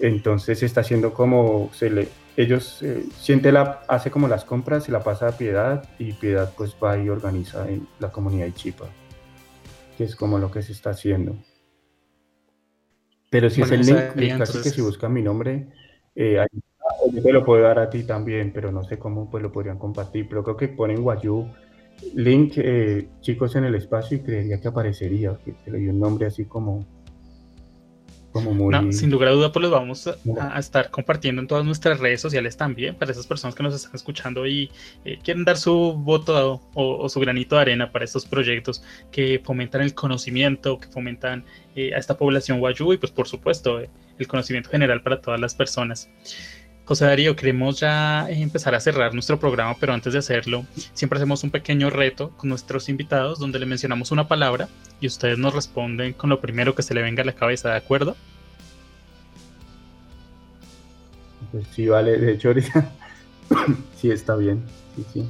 Entonces 0.00 0.62
está 0.62 0.82
haciendo 0.82 1.12
como 1.12 1.70
se 1.72 1.90
le, 1.90 2.08
ellos 2.36 2.82
eh, 2.82 3.04
siente 3.18 3.50
la, 3.50 3.82
hace 3.88 4.10
como 4.10 4.28
las 4.28 4.44
compras, 4.44 4.84
se 4.84 4.92
la 4.92 5.02
pasa 5.02 5.28
a 5.28 5.32
Piedad 5.32 5.88
y 5.98 6.12
Piedad 6.12 6.52
pues 6.56 6.76
va 6.82 6.96
y 6.96 7.08
organiza 7.08 7.68
en 7.68 7.86
la 7.98 8.10
comunidad 8.10 8.46
de 8.46 8.54
Chipa, 8.54 8.86
que 9.96 10.04
es 10.04 10.14
como 10.14 10.38
lo 10.38 10.50
que 10.50 10.62
se 10.62 10.72
está 10.72 10.90
haciendo. 10.90 11.36
Pero 13.30 13.50
si 13.50 13.62
es 13.62 13.70
el 13.70 13.80
link, 13.80 14.38
casi 14.38 14.62
que 14.62 14.70
si 14.70 14.80
buscan 14.80 15.12
mi 15.12 15.22
nombre, 15.22 15.68
eh, 16.14 16.46
yo 17.12 17.22
te 17.22 17.32
lo 17.32 17.44
puedo 17.44 17.62
dar 17.62 17.78
a 17.78 17.90
ti 17.90 18.04
también, 18.04 18.52
pero 18.52 18.72
no 18.72 18.84
sé 18.84 18.98
cómo 18.98 19.30
pues 19.30 19.42
lo 19.42 19.52
podrían 19.52 19.78
compartir, 19.78 20.28
pero 20.28 20.42
creo 20.42 20.56
que 20.56 20.68
ponen 20.68 21.02
Guayú 21.02 21.48
link 22.14 22.54
eh, 22.56 23.08
chicos 23.20 23.56
en 23.56 23.64
el 23.64 23.74
espacio 23.74 24.16
y 24.16 24.20
creería 24.20 24.60
que 24.60 24.68
aparecería, 24.68 25.38
que 25.44 25.70
le 25.70 25.78
dio 25.78 25.90
un 25.90 26.00
nombre 26.00 26.26
así 26.26 26.44
como 26.44 26.86
sin 28.90 29.10
lugar 29.10 29.30
a 29.30 29.32
duda, 29.32 29.52
pues 29.52 29.62
los 29.62 29.72
vamos 29.72 30.06
a, 30.06 30.58
estar 30.58 30.90
compartiendo 30.90 31.40
en 31.40 31.48
todas 31.48 31.64
nuestras 31.64 31.98
redes 31.98 32.20
sociales 32.20 32.56
también, 32.56 32.94
para 32.94 33.10
esas 33.10 33.26
personas 33.26 33.54
que 33.54 33.62
nos 33.62 33.74
están 33.74 33.94
escuchando 33.94 34.46
y 34.46 34.70
eh, 35.04 35.18
quieren 35.22 35.44
dar 35.44 35.56
su 35.56 35.94
voto 35.94 36.60
o, 36.74 37.08
su 37.08 37.20
granito 37.20 37.56
de 37.56 37.62
arena 37.62 37.90
para 37.90 38.04
estos 38.04 38.26
proyectos 38.26 38.82
que 39.10 39.40
fomentan 39.42 39.80
el 39.80 39.94
conocimiento, 39.94 40.78
que 40.78 40.88
fomentan 40.88 41.44
eh, 41.74 41.94
a 41.94 41.98
esta 41.98 42.16
población 42.16 42.60
guayú 42.60 42.92
y 42.92 42.98
pues 42.98 43.12
por 43.12 43.26
supuesto 43.26 43.80
el 43.80 44.28
conocimiento 44.28 44.70
general 44.70 45.02
para 45.02 45.20
todas 45.20 45.40
las 45.40 45.54
personas. 45.54 46.08
José 46.88 47.04
Darío, 47.04 47.36
queremos 47.36 47.78
ya 47.78 48.30
empezar 48.30 48.74
a 48.74 48.80
cerrar 48.80 49.12
nuestro 49.12 49.38
programa, 49.38 49.76
pero 49.78 49.92
antes 49.92 50.14
de 50.14 50.20
hacerlo, 50.20 50.64
siempre 50.94 51.18
hacemos 51.18 51.44
un 51.44 51.50
pequeño 51.50 51.90
reto 51.90 52.30
con 52.38 52.48
nuestros 52.48 52.88
invitados 52.88 53.38
donde 53.38 53.58
le 53.58 53.66
mencionamos 53.66 54.10
una 54.10 54.26
palabra 54.26 54.70
y 54.98 55.06
ustedes 55.06 55.36
nos 55.36 55.54
responden 55.54 56.14
con 56.14 56.30
lo 56.30 56.40
primero 56.40 56.74
que 56.74 56.82
se 56.82 56.94
le 56.94 57.02
venga 57.02 57.22
a 57.22 57.26
la 57.26 57.34
cabeza, 57.34 57.68
¿de 57.68 57.76
acuerdo? 57.76 58.16
Pues 61.52 61.66
sí, 61.74 61.86
vale, 61.86 62.16
de 62.16 62.32
hecho 62.32 62.48
ahorita 62.48 62.90
sí 63.94 64.10
está 64.10 64.36
bien, 64.36 64.64
sí, 64.96 65.04
sí. 65.12 65.24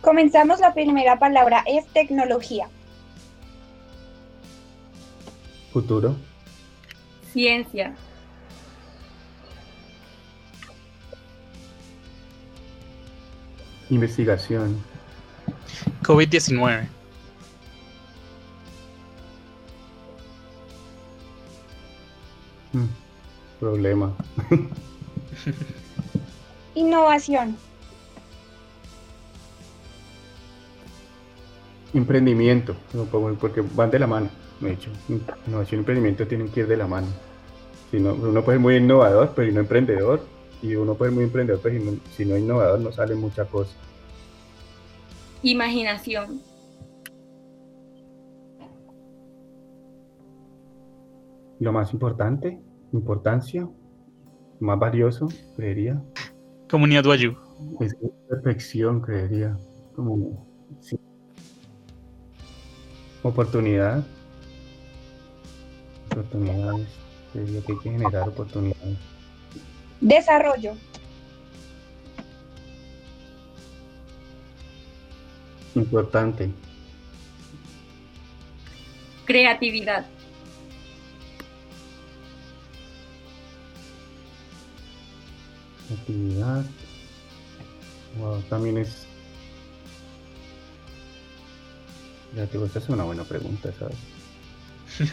Comenzamos 0.00 0.60
la 0.60 0.72
primera 0.72 1.18
palabra, 1.18 1.64
es 1.66 1.86
tecnología. 1.88 2.70
Futuro. 5.70 6.16
Ciencia. 7.30 7.94
Investigación. 13.90 14.76
COVID-19. 16.02 16.86
Mm, 22.72 22.84
problema. 23.60 24.12
Innovación. 26.74 27.56
Emprendimiento, 31.94 32.76
porque 33.40 33.62
van 33.74 33.90
de 33.90 33.98
la 33.98 34.06
mano, 34.06 34.28
de 34.60 34.72
hecho. 34.72 34.90
Innovación 35.08 35.78
y 35.78 35.80
emprendimiento 35.80 36.26
tienen 36.26 36.48
que 36.48 36.60
ir 36.60 36.66
de 36.66 36.76
la 36.76 36.86
mano. 36.86 37.06
Si 37.90 37.98
no, 37.98 38.12
uno 38.12 38.44
puede 38.44 38.58
ser 38.58 38.62
muy 38.62 38.76
innovador, 38.76 39.32
pero 39.34 39.50
no 39.50 39.60
emprendedor, 39.60 40.20
y 40.62 40.74
uno 40.74 40.94
puede 40.94 41.10
muy 41.10 41.24
emprendedor, 41.24 41.60
pero 41.62 41.78
si 42.16 42.24
no, 42.24 42.34
es 42.34 42.42
innovador 42.42 42.80
no 42.80 42.92
sale 42.92 43.14
mucha 43.14 43.44
cosa. 43.44 43.76
Imaginación. 45.42 46.40
Lo 51.60 51.72
más 51.72 51.92
importante, 51.92 52.60
importancia, 52.92 53.68
más 54.60 54.78
valioso, 54.78 55.28
creería. 55.56 56.02
Comunidad 56.70 57.06
Wayuu. 57.06 57.36
Es 57.80 57.96
perfección, 58.28 59.00
creería. 59.00 59.56
Como, 59.94 60.46
Oportunidad. 63.22 64.04
Oportunidades. 66.12 66.88
Creería 67.32 67.60
que 67.62 67.72
hay 67.72 67.78
que 67.78 67.90
generar 67.90 68.28
oportunidades. 68.28 69.17
Desarrollo. 70.00 70.74
Importante. 75.74 76.50
Creatividad. 79.24 80.06
Creatividad. 85.86 86.64
Wow, 88.18 88.40
también 88.48 88.78
es. 88.78 89.06
Creativo, 92.32 92.66
esta 92.66 92.78
es 92.78 92.88
una 92.88 93.04
buena 93.04 93.24
pregunta, 93.24 93.70
¿sabes? 93.78 93.96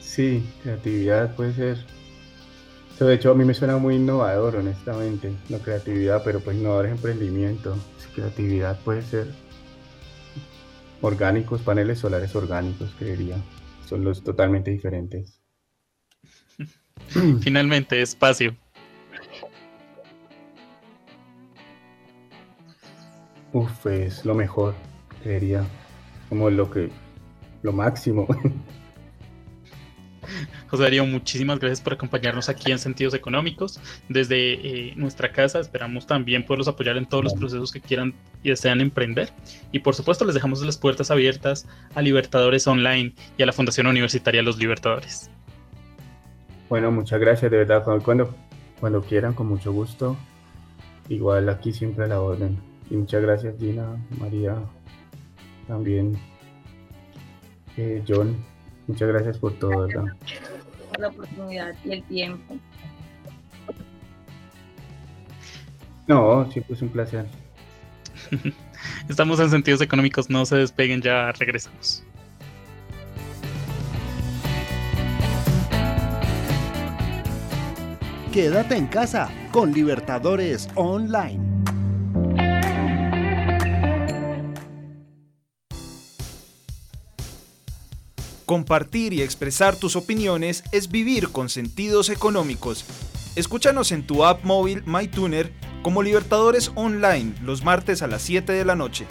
sí, 0.00 0.44
creatividad 0.62 1.34
puede 1.34 1.54
ser 1.54 1.95
de 3.04 3.14
hecho, 3.14 3.30
a 3.30 3.34
mí 3.34 3.44
me 3.44 3.52
suena 3.52 3.76
muy 3.76 3.96
innovador, 3.96 4.56
honestamente, 4.56 5.32
la 5.50 5.58
creatividad, 5.58 6.22
pero 6.24 6.40
pues 6.40 6.56
innovador 6.56 6.86
es 6.86 6.92
emprendimiento. 6.92 7.76
Creatividad 8.14 8.80
puede 8.80 9.02
ser 9.02 9.26
orgánicos, 11.02 11.60
paneles 11.60 11.98
solares 11.98 12.34
orgánicos, 12.34 12.90
creería. 12.98 13.36
Son 13.86 14.02
los 14.02 14.24
totalmente 14.24 14.70
diferentes. 14.70 15.38
Finalmente, 17.42 18.00
espacio. 18.00 18.56
Uf, 23.52 23.86
es 23.86 24.24
lo 24.24 24.34
mejor, 24.34 24.74
creería. 25.22 25.64
Como 26.30 26.48
lo 26.48 26.70
que, 26.70 26.90
lo 27.62 27.72
máximo. 27.72 28.26
José 30.68 30.82
Darío, 30.82 31.06
muchísimas 31.06 31.58
gracias 31.58 31.80
por 31.80 31.92
acompañarnos 31.92 32.48
aquí 32.48 32.72
en 32.72 32.78
Sentidos 32.78 33.14
Económicos. 33.14 33.80
Desde 34.08 34.54
eh, 34.54 34.92
nuestra 34.96 35.30
casa 35.30 35.60
esperamos 35.60 36.06
también 36.06 36.44
poderlos 36.44 36.68
apoyar 36.68 36.96
en 36.96 37.06
todos 37.06 37.24
los 37.24 37.34
procesos 37.34 37.70
que 37.70 37.80
quieran 37.80 38.14
y 38.42 38.50
desean 38.50 38.80
emprender. 38.80 39.30
Y 39.72 39.78
por 39.78 39.94
supuesto 39.94 40.24
les 40.24 40.34
dejamos 40.34 40.62
las 40.62 40.76
puertas 40.76 41.10
abiertas 41.10 41.66
a 41.94 42.02
Libertadores 42.02 42.66
Online 42.66 43.14
y 43.38 43.42
a 43.42 43.46
la 43.46 43.52
Fundación 43.52 43.86
Universitaria 43.86 44.42
Los 44.42 44.58
Libertadores. 44.58 45.30
Bueno, 46.68 46.90
muchas 46.90 47.20
gracias, 47.20 47.50
de 47.50 47.58
verdad. 47.58 47.84
Cuando, 48.04 48.34
cuando 48.80 49.02
quieran, 49.02 49.34
con 49.34 49.46
mucho 49.46 49.72
gusto. 49.72 50.16
Igual 51.08 51.48
aquí 51.48 51.72
siempre 51.72 52.04
a 52.04 52.08
la 52.08 52.20
orden. 52.20 52.58
Y 52.90 52.96
muchas 52.96 53.22
gracias, 53.22 53.54
Gina, 53.58 53.96
María, 54.18 54.56
también 55.68 56.18
eh, 57.76 58.02
John. 58.06 58.36
Muchas 58.86 59.08
gracias 59.08 59.38
por 59.38 59.52
todo, 59.54 59.86
¿verdad? 59.86 60.04
La 60.98 61.08
oportunidad 61.08 61.74
y 61.84 61.92
el 61.92 62.02
tiempo. 62.04 62.56
No, 66.06 66.50
siempre 66.50 66.74
es 66.74 66.82
un 66.82 66.88
placer. 66.88 67.26
Estamos 69.08 69.40
en 69.40 69.50
sentidos 69.50 69.80
económicos, 69.80 70.30
no 70.30 70.46
se 70.46 70.56
despeguen, 70.56 71.02
ya 71.02 71.32
regresamos. 71.32 72.04
Quédate 78.32 78.76
en 78.76 78.86
casa 78.86 79.30
con 79.50 79.72
Libertadores 79.72 80.68
Online. 80.74 81.45
Compartir 88.46 89.12
y 89.12 89.22
expresar 89.22 89.74
tus 89.74 89.96
opiniones 89.96 90.62
es 90.70 90.88
vivir 90.88 91.30
con 91.30 91.48
sentidos 91.48 92.10
económicos. 92.10 92.84
Escúchanos 93.34 93.90
en 93.90 94.06
tu 94.06 94.24
app 94.24 94.44
móvil 94.44 94.84
MyTuner 94.86 95.52
como 95.82 96.04
Libertadores 96.04 96.70
Online 96.76 97.34
los 97.42 97.64
martes 97.64 98.02
a 98.02 98.06
las 98.06 98.22
7 98.22 98.52
de 98.52 98.64
la 98.64 98.76
noche. 98.76 99.04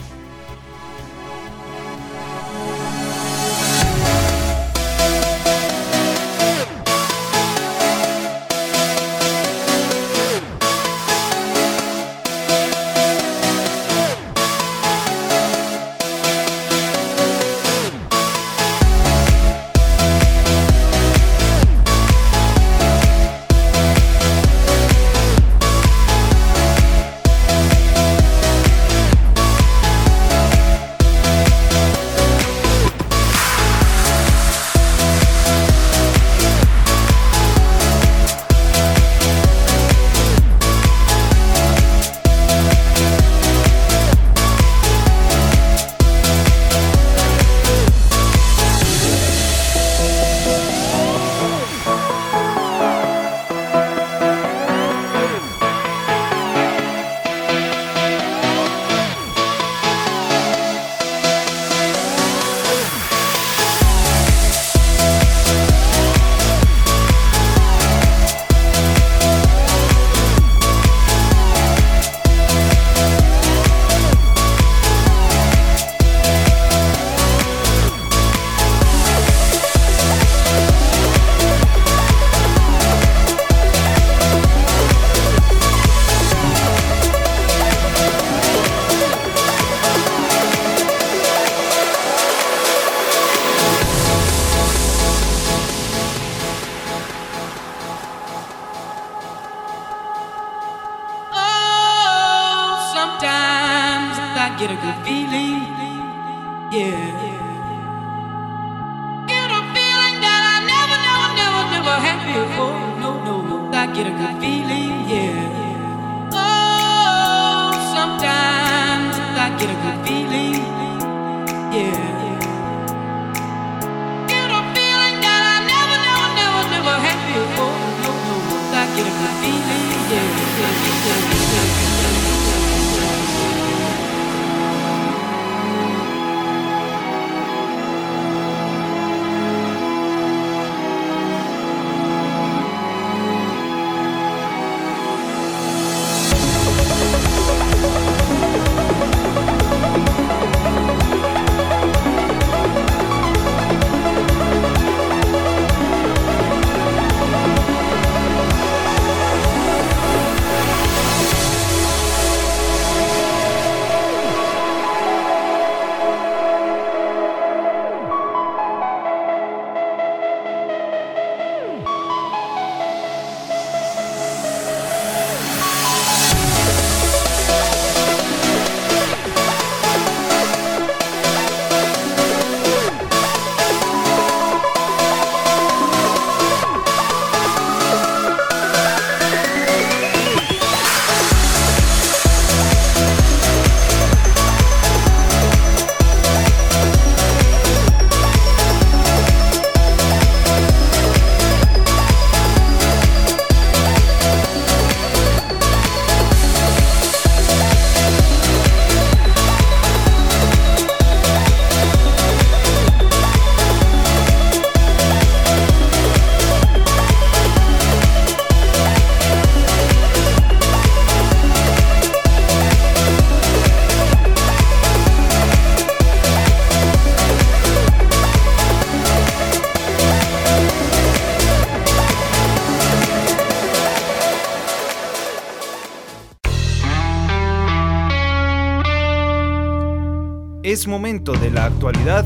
Momento 240.88 241.34
de 241.34 241.50
la 241.50 241.66
actualidad. 241.66 242.26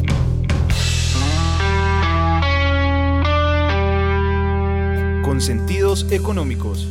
Con 5.24 5.40
sentidos 5.40 6.06
económicos. 6.12 6.88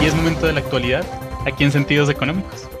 Y 0.00 0.06
es 0.06 0.14
momento 0.14 0.46
de 0.46 0.52
la 0.52 0.60
actualidad, 0.60 1.04
aquí 1.44 1.64
en 1.64 1.72
Sentidos 1.72 2.08
Económicos. 2.08 2.77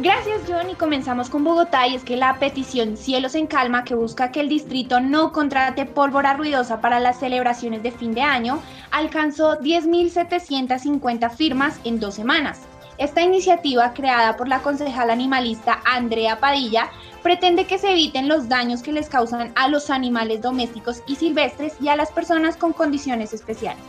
Gracias 0.00 0.42
John 0.46 0.70
y 0.70 0.76
comenzamos 0.76 1.28
con 1.28 1.42
Bogotá 1.42 1.88
y 1.88 1.96
es 1.96 2.04
que 2.04 2.16
la 2.16 2.38
petición 2.38 2.96
Cielos 2.96 3.34
en 3.34 3.48
Calma 3.48 3.82
que 3.82 3.96
busca 3.96 4.30
que 4.30 4.38
el 4.38 4.48
distrito 4.48 5.00
no 5.00 5.32
contrate 5.32 5.86
pólvora 5.86 6.34
ruidosa 6.34 6.80
para 6.80 7.00
las 7.00 7.18
celebraciones 7.18 7.82
de 7.82 7.90
fin 7.90 8.14
de 8.14 8.22
año 8.22 8.62
alcanzó 8.92 9.58
10.750 9.58 11.30
firmas 11.30 11.80
en 11.82 11.98
dos 11.98 12.14
semanas. 12.14 12.60
Esta 12.98 13.22
iniciativa, 13.22 13.92
creada 13.92 14.36
por 14.36 14.46
la 14.46 14.60
concejal 14.60 15.10
animalista 15.10 15.80
Andrea 15.84 16.38
Padilla, 16.38 16.90
pretende 17.24 17.64
que 17.64 17.78
se 17.78 17.90
eviten 17.90 18.28
los 18.28 18.48
daños 18.48 18.84
que 18.84 18.92
les 18.92 19.08
causan 19.08 19.50
a 19.56 19.66
los 19.66 19.90
animales 19.90 20.42
domésticos 20.42 21.02
y 21.08 21.16
silvestres 21.16 21.74
y 21.80 21.88
a 21.88 21.96
las 21.96 22.12
personas 22.12 22.56
con 22.56 22.72
condiciones 22.72 23.32
especiales. 23.32 23.82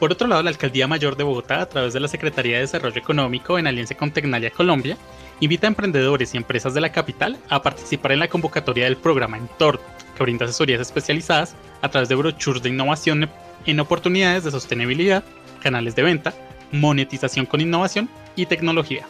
Por 0.00 0.12
otro 0.12 0.26
lado, 0.26 0.42
la 0.42 0.48
Alcaldía 0.48 0.88
Mayor 0.88 1.14
de 1.14 1.24
Bogotá, 1.24 1.60
a 1.60 1.68
través 1.68 1.92
de 1.92 2.00
la 2.00 2.08
Secretaría 2.08 2.54
de 2.54 2.62
Desarrollo 2.62 2.98
Económico 2.98 3.58
en 3.58 3.66
alianza 3.66 3.94
con 3.94 4.10
Tecnalia 4.10 4.50
Colombia, 4.50 4.96
invita 5.40 5.66
a 5.66 5.68
emprendedores 5.68 6.32
y 6.32 6.38
empresas 6.38 6.72
de 6.72 6.80
la 6.80 6.90
capital 6.90 7.36
a 7.50 7.60
participar 7.60 8.12
en 8.12 8.20
la 8.20 8.28
convocatoria 8.28 8.84
del 8.86 8.96
programa 8.96 9.36
Entort, 9.36 9.82
que 10.16 10.22
brinda 10.22 10.46
asesorías 10.46 10.80
especializadas 10.80 11.54
a 11.82 11.90
través 11.90 12.08
de 12.08 12.14
brochures 12.14 12.62
de 12.62 12.70
innovación 12.70 13.28
en 13.66 13.80
oportunidades 13.80 14.44
de 14.44 14.50
sostenibilidad, 14.50 15.22
canales 15.62 15.94
de 15.94 16.02
venta, 16.02 16.32
monetización 16.72 17.44
con 17.44 17.60
innovación 17.60 18.08
y 18.36 18.46
tecnología. 18.46 19.04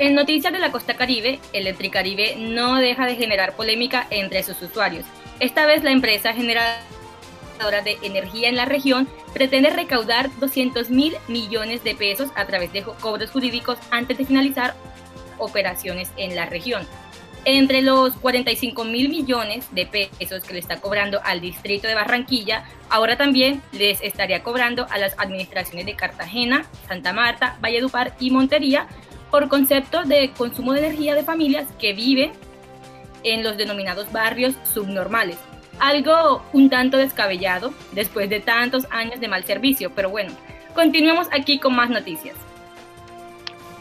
En 0.00 0.16
noticias 0.16 0.52
de 0.52 0.58
la 0.58 0.72
costa 0.72 0.94
caribe, 0.94 1.38
Electricaribe 1.52 2.34
no 2.38 2.74
deja 2.78 3.06
de 3.06 3.14
generar 3.14 3.54
polémica 3.54 4.08
entre 4.10 4.42
sus 4.42 4.60
usuarios. 4.62 5.04
Esta 5.38 5.64
vez 5.66 5.84
la 5.84 5.92
empresa 5.92 6.32
generadora 7.58 7.82
de 7.82 7.98
energía 8.02 8.48
en 8.48 8.56
la 8.56 8.64
región 8.64 9.08
pretende 9.34 9.70
recaudar 9.70 10.30
200 10.38 10.90
mil 10.90 11.14
millones 11.26 11.82
de 11.82 11.94
pesos 11.94 12.30
a 12.36 12.46
través 12.46 12.72
de 12.72 12.82
cobros 12.82 13.30
jurídicos 13.30 13.78
antes 13.90 14.16
de 14.16 14.24
finalizar 14.24 14.74
operaciones 15.38 16.10
en 16.16 16.36
la 16.36 16.46
región. 16.46 16.86
Entre 17.44 17.82
los 17.82 18.14
45 18.14 18.84
mil 18.84 19.08
millones 19.08 19.66
de 19.72 19.86
pesos 19.86 20.42
que 20.44 20.54
le 20.54 20.60
está 20.60 20.80
cobrando 20.80 21.20
al 21.24 21.40
distrito 21.40 21.88
de 21.88 21.94
Barranquilla, 21.94 22.64
ahora 22.90 23.16
también 23.16 23.62
les 23.72 24.00
estaría 24.02 24.42
cobrando 24.42 24.86
a 24.90 24.98
las 24.98 25.14
administraciones 25.18 25.86
de 25.86 25.94
Cartagena, 25.94 26.66
Santa 26.86 27.12
Marta, 27.12 27.56
Valledupar 27.60 28.14
y 28.20 28.30
Montería 28.30 28.86
por 29.30 29.48
concepto 29.48 30.04
de 30.04 30.30
consumo 30.36 30.72
de 30.72 30.80
energía 30.80 31.14
de 31.14 31.22
familias 31.22 31.66
que 31.78 31.92
viven 31.92 32.32
en 33.24 33.42
los 33.42 33.56
denominados 33.56 34.12
barrios 34.12 34.54
subnormales. 34.72 35.38
Algo 35.80 36.42
un 36.52 36.70
tanto 36.70 36.96
descabellado 36.96 37.72
después 37.92 38.28
de 38.28 38.40
tantos 38.40 38.86
años 38.90 39.20
de 39.20 39.28
mal 39.28 39.44
servicio, 39.44 39.90
pero 39.94 40.10
bueno, 40.10 40.32
continuemos 40.74 41.28
aquí 41.32 41.58
con 41.58 41.74
más 41.74 41.90
noticias. 41.90 42.36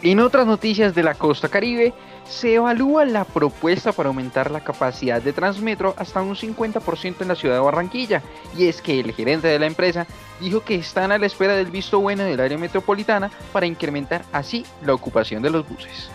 En 0.03 0.19
otras 0.19 0.45
noticias 0.45 0.93
de 0.93 1.01
la 1.01 1.15
costa 1.15 1.49
caribe, 1.49 1.93
se 2.29 2.55
evalúa 2.55 3.05
la 3.05 3.23
propuesta 3.23 3.91
para 3.91 4.09
aumentar 4.09 4.51
la 4.51 4.59
capacidad 4.59 5.21
de 5.21 5.33
Transmetro 5.33 5.95
hasta 5.97 6.21
un 6.21 6.35
50% 6.35 7.21
en 7.21 7.27
la 7.27 7.35
ciudad 7.35 7.55
de 7.55 7.61
Barranquilla, 7.61 8.21
y 8.55 8.67
es 8.67 8.81
que 8.81 8.99
el 8.99 9.13
gerente 9.13 9.47
de 9.47 9.59
la 9.59 9.65
empresa 9.65 10.05
dijo 10.39 10.61
que 10.61 10.75
están 10.75 11.11
a 11.11 11.17
la 11.17 11.25
espera 11.25 11.55
del 11.55 11.71
visto 11.71 11.99
bueno 11.99 12.23
del 12.23 12.39
área 12.39 12.57
metropolitana 12.57 13.31
para 13.51 13.65
incrementar 13.65 14.23
así 14.31 14.65
la 14.85 14.93
ocupación 14.93 15.41
de 15.41 15.49
los 15.49 15.67
buses. 15.67 16.11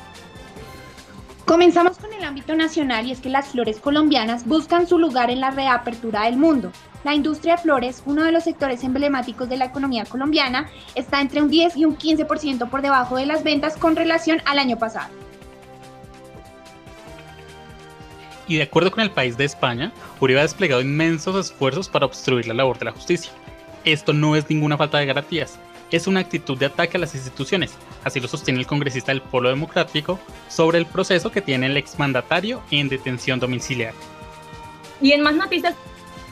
Comenzamos 1.52 1.98
con 1.98 2.10
el 2.14 2.24
ámbito 2.24 2.56
nacional 2.56 3.06
y 3.06 3.12
es 3.12 3.20
que 3.20 3.28
las 3.28 3.48
flores 3.48 3.78
colombianas 3.78 4.46
buscan 4.46 4.86
su 4.86 4.98
lugar 4.98 5.30
en 5.30 5.40
la 5.40 5.50
reapertura 5.50 6.22
del 6.22 6.38
mundo. 6.38 6.72
La 7.04 7.14
industria 7.14 7.56
de 7.56 7.62
flores, 7.62 8.02
uno 8.06 8.24
de 8.24 8.32
los 8.32 8.44
sectores 8.44 8.82
emblemáticos 8.84 9.50
de 9.50 9.58
la 9.58 9.66
economía 9.66 10.06
colombiana, 10.06 10.70
está 10.94 11.20
entre 11.20 11.42
un 11.42 11.50
10 11.50 11.76
y 11.76 11.84
un 11.84 11.98
15% 11.98 12.70
por 12.70 12.80
debajo 12.80 13.16
de 13.16 13.26
las 13.26 13.44
ventas 13.44 13.76
con 13.76 13.96
relación 13.96 14.40
al 14.46 14.58
año 14.60 14.78
pasado. 14.78 15.12
Y 18.48 18.56
de 18.56 18.62
acuerdo 18.62 18.90
con 18.90 19.02
el 19.02 19.10
país 19.10 19.36
de 19.36 19.44
España, 19.44 19.92
Uribe 20.20 20.40
ha 20.40 20.44
desplegado 20.44 20.80
inmensos 20.80 21.36
esfuerzos 21.36 21.86
para 21.90 22.06
obstruir 22.06 22.46
la 22.46 22.54
labor 22.54 22.78
de 22.78 22.86
la 22.86 22.92
justicia. 22.92 23.30
Esto 23.84 24.14
no 24.14 24.36
es 24.36 24.48
ninguna 24.48 24.78
falta 24.78 24.96
de 24.96 25.04
garantías. 25.04 25.58
Es 25.96 26.06
una 26.06 26.20
actitud 26.20 26.58
de 26.58 26.66
ataque 26.66 26.96
a 26.96 27.00
las 27.00 27.14
instituciones, 27.14 27.74
así 28.04 28.20
lo 28.20 28.28
sostiene 28.28 28.60
el 28.60 28.66
congresista 28.66 29.12
del 29.12 29.22
Polo 29.22 29.48
Democrático 29.48 30.18
sobre 30.48 30.78
el 30.78 30.86
proceso 30.86 31.30
que 31.30 31.42
tiene 31.42 31.66
el 31.66 31.76
exmandatario 31.76 32.62
en 32.70 32.88
detención 32.88 33.40
domiciliaria. 33.40 33.98
Y 35.00 35.12
en 35.12 35.22
más 35.22 35.34
noticias 35.34 35.74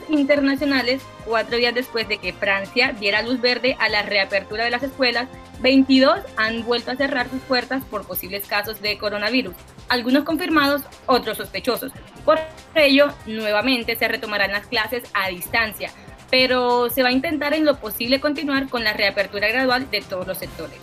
internacionales, 0.09 1.03
cuatro 1.25 1.57
días 1.57 1.75
después 1.75 2.09
de 2.09 2.19
que 2.19 2.33
Francia 2.33 2.95
diera 2.99 3.23
luz 3.23 3.41
verde 3.41 3.77
a 3.79 3.89
la 3.89 4.03
reapertura 4.03 4.65
de 4.65 4.71
las 4.71 4.83
escuelas, 4.83 5.29
22 5.61 6.21
han 6.37 6.65
vuelto 6.65 6.91
a 6.91 6.97
cerrar 6.97 7.29
sus 7.29 7.41
puertas 7.43 7.85
por 7.85 8.07
posibles 8.07 8.47
casos 8.47 8.81
de 8.81 8.99
coronavirus, 8.99 9.55
algunos 9.89 10.25
confirmados, 10.25 10.83
otros 11.07 11.37
sospechosos. 11.37 11.93
Por 12.25 12.39
ello, 12.75 13.09
nuevamente 13.27 13.97
se 13.97 14.09
retomarán 14.09 14.53
las 14.53 14.67
clases 14.67 15.05
a 15.15 15.29
distancia, 15.29 15.91
pero 16.31 16.89
se 16.91 17.03
va 17.03 17.09
a 17.09 17.13
intentar 17.13 17.55
en 17.55 17.65
lo 17.65 17.77
posible 17.77 18.21
continuar 18.21 18.69
con 18.69 18.85
la 18.85 18.93
reapertura 18.93 19.49
gradual 19.49 19.91
de 19.91 20.01
todos 20.01 20.27
los 20.27 20.39
sectores. 20.39 20.79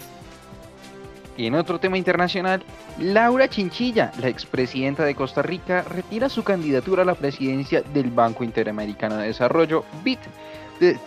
Y 1.38 1.46
en 1.46 1.54
otro 1.54 1.80
tema 1.80 1.98
internacional, 2.00 2.64
Laura 2.98 3.48
Chinchilla, 3.48 4.12
la 4.20 4.28
expresidenta 4.28 5.06
de 5.06 5.14
Costa 5.14 5.44
Rica, 5.44 5.84
retira 5.84 6.30
su 6.30 6.44
candidatura 6.44 7.04
a 7.04 7.06
la 7.06 7.14
presidencia 7.14 7.82
del 7.82 8.10
Banco 8.10 8.44
Interamericano 8.44 9.18
de 9.18 9.28
Desarrollo, 9.28 9.86
BID, 10.04 10.18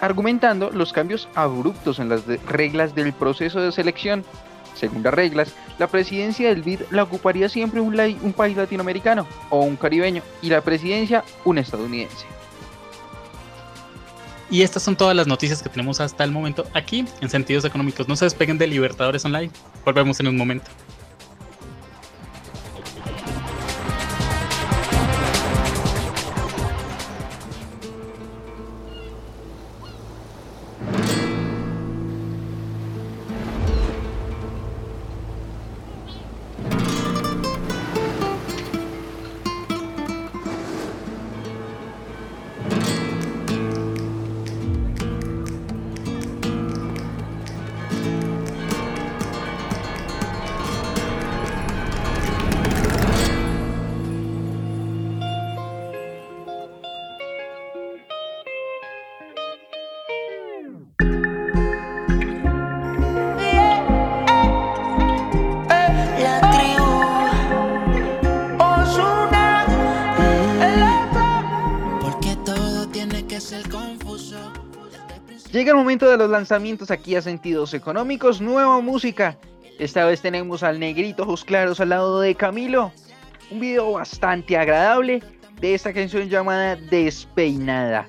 argumentando 0.00 0.70
los 0.70 0.92
cambios 0.92 1.28
abruptos 1.34 1.98
en 1.98 2.08
las 2.08 2.24
reglas 2.46 2.94
del 2.94 3.12
proceso 3.12 3.60
de 3.60 3.72
selección. 3.72 4.24
Según 4.74 5.02
las 5.02 5.12
reglas, 5.12 5.52
la 5.80 5.88
presidencia 5.88 6.48
del 6.48 6.62
BID 6.62 6.82
la 6.90 7.02
ocuparía 7.02 7.48
siempre 7.48 7.80
un, 7.80 7.98
un 7.98 8.32
país 8.32 8.56
latinoamericano 8.56 9.26
o 9.50 9.62
un 9.62 9.74
caribeño 9.74 10.22
y 10.42 10.48
la 10.48 10.60
presidencia 10.60 11.24
un 11.44 11.58
estadounidense. 11.58 12.39
Y 14.50 14.62
estas 14.62 14.82
son 14.82 14.96
todas 14.96 15.14
las 15.14 15.28
noticias 15.28 15.62
que 15.62 15.68
tenemos 15.68 16.00
hasta 16.00 16.24
el 16.24 16.32
momento 16.32 16.66
aquí 16.74 17.04
en 17.20 17.30
Sentidos 17.30 17.64
Económicos. 17.64 18.08
No 18.08 18.16
se 18.16 18.24
despeguen 18.24 18.58
de 18.58 18.66
Libertadores 18.66 19.24
Online. 19.24 19.50
Volvemos 19.84 20.18
en 20.18 20.26
un 20.26 20.36
momento. 20.36 20.66
Momento 75.90 76.08
de 76.08 76.18
los 76.18 76.30
lanzamientos 76.30 76.92
aquí 76.92 77.16
a 77.16 77.20
Sentidos 77.20 77.74
Económicos, 77.74 78.40
nueva 78.40 78.80
música. 78.80 79.36
Esta 79.76 80.04
vez 80.04 80.22
tenemos 80.22 80.62
al 80.62 80.78
negrito 80.78 81.24
Ojos 81.24 81.44
Claros 81.44 81.80
al 81.80 81.88
lado 81.88 82.20
de 82.20 82.36
Camilo. 82.36 82.92
Un 83.50 83.58
video 83.58 83.90
bastante 83.90 84.56
agradable 84.56 85.20
de 85.60 85.74
esta 85.74 85.92
canción 85.92 86.28
llamada 86.28 86.76
Despeinada. 86.76 88.06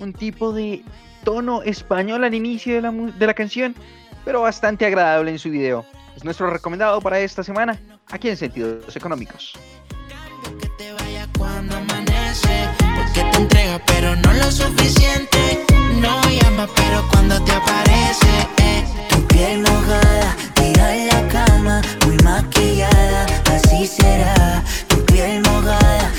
Un 0.00 0.12
tipo 0.12 0.52
de 0.52 0.82
tono 1.22 1.62
español 1.62 2.24
al 2.24 2.34
inicio 2.34 2.74
de 2.74 2.82
la, 2.82 2.90
de 2.90 3.26
la 3.28 3.34
canción, 3.34 3.76
pero 4.24 4.40
bastante 4.40 4.84
agradable 4.84 5.30
en 5.30 5.38
su 5.38 5.48
video. 5.48 5.86
Es 6.16 6.24
nuestro 6.24 6.50
recomendado 6.50 7.00
para 7.00 7.20
esta 7.20 7.44
semana, 7.44 7.80
aquí 8.10 8.30
en 8.30 8.36
Sentidos 8.36 8.96
Económicos. 8.96 9.52
Entrega 13.42 13.80
pero 13.86 14.14
no 14.16 14.32
lo 14.34 14.50
suficiente 14.50 15.64
no 16.00 16.22
llama, 16.28 16.66
pero 16.74 17.06
cuando 17.10 17.40
te 17.42 17.52
aparece, 17.52 18.32
eh. 18.58 18.84
Tu 19.08 19.26
piel 19.26 19.60
mojada, 19.60 20.36
tira 20.54 20.96
en 20.96 21.08
la 21.08 21.28
cama, 21.28 21.82
muy 22.04 22.16
maquillada, 22.24 23.26
así 23.54 23.86
será. 23.86 24.62
Tu 24.88 24.96
piel 25.06 25.42
mojada, 25.42 26.10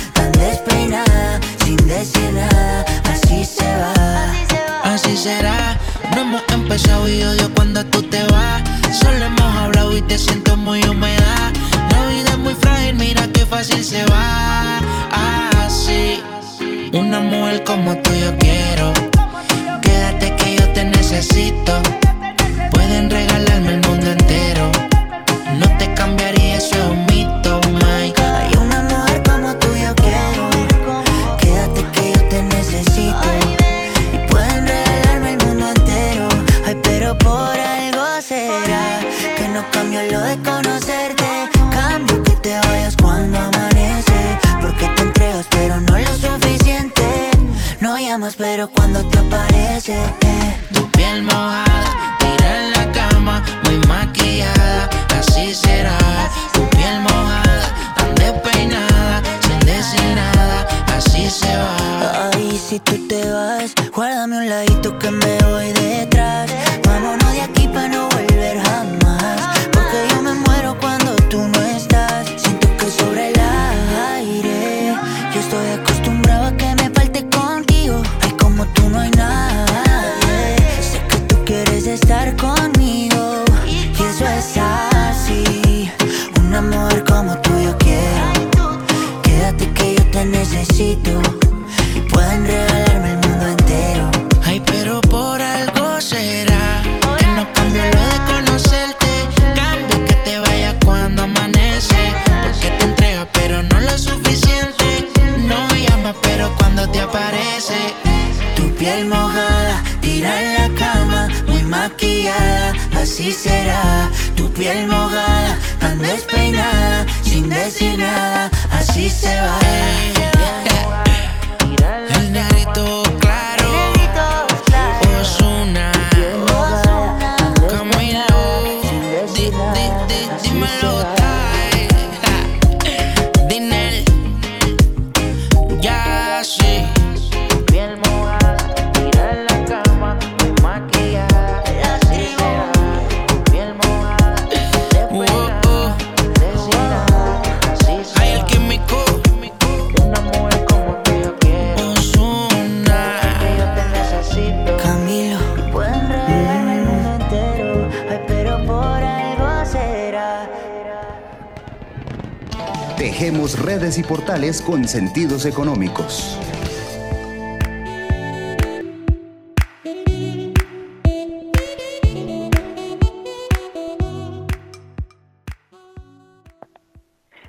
redes 163.94 163.98
y 163.98 164.04
portales 164.04 164.62
con 164.62 164.88
sentidos 164.88 165.46
económicos. 165.46 166.38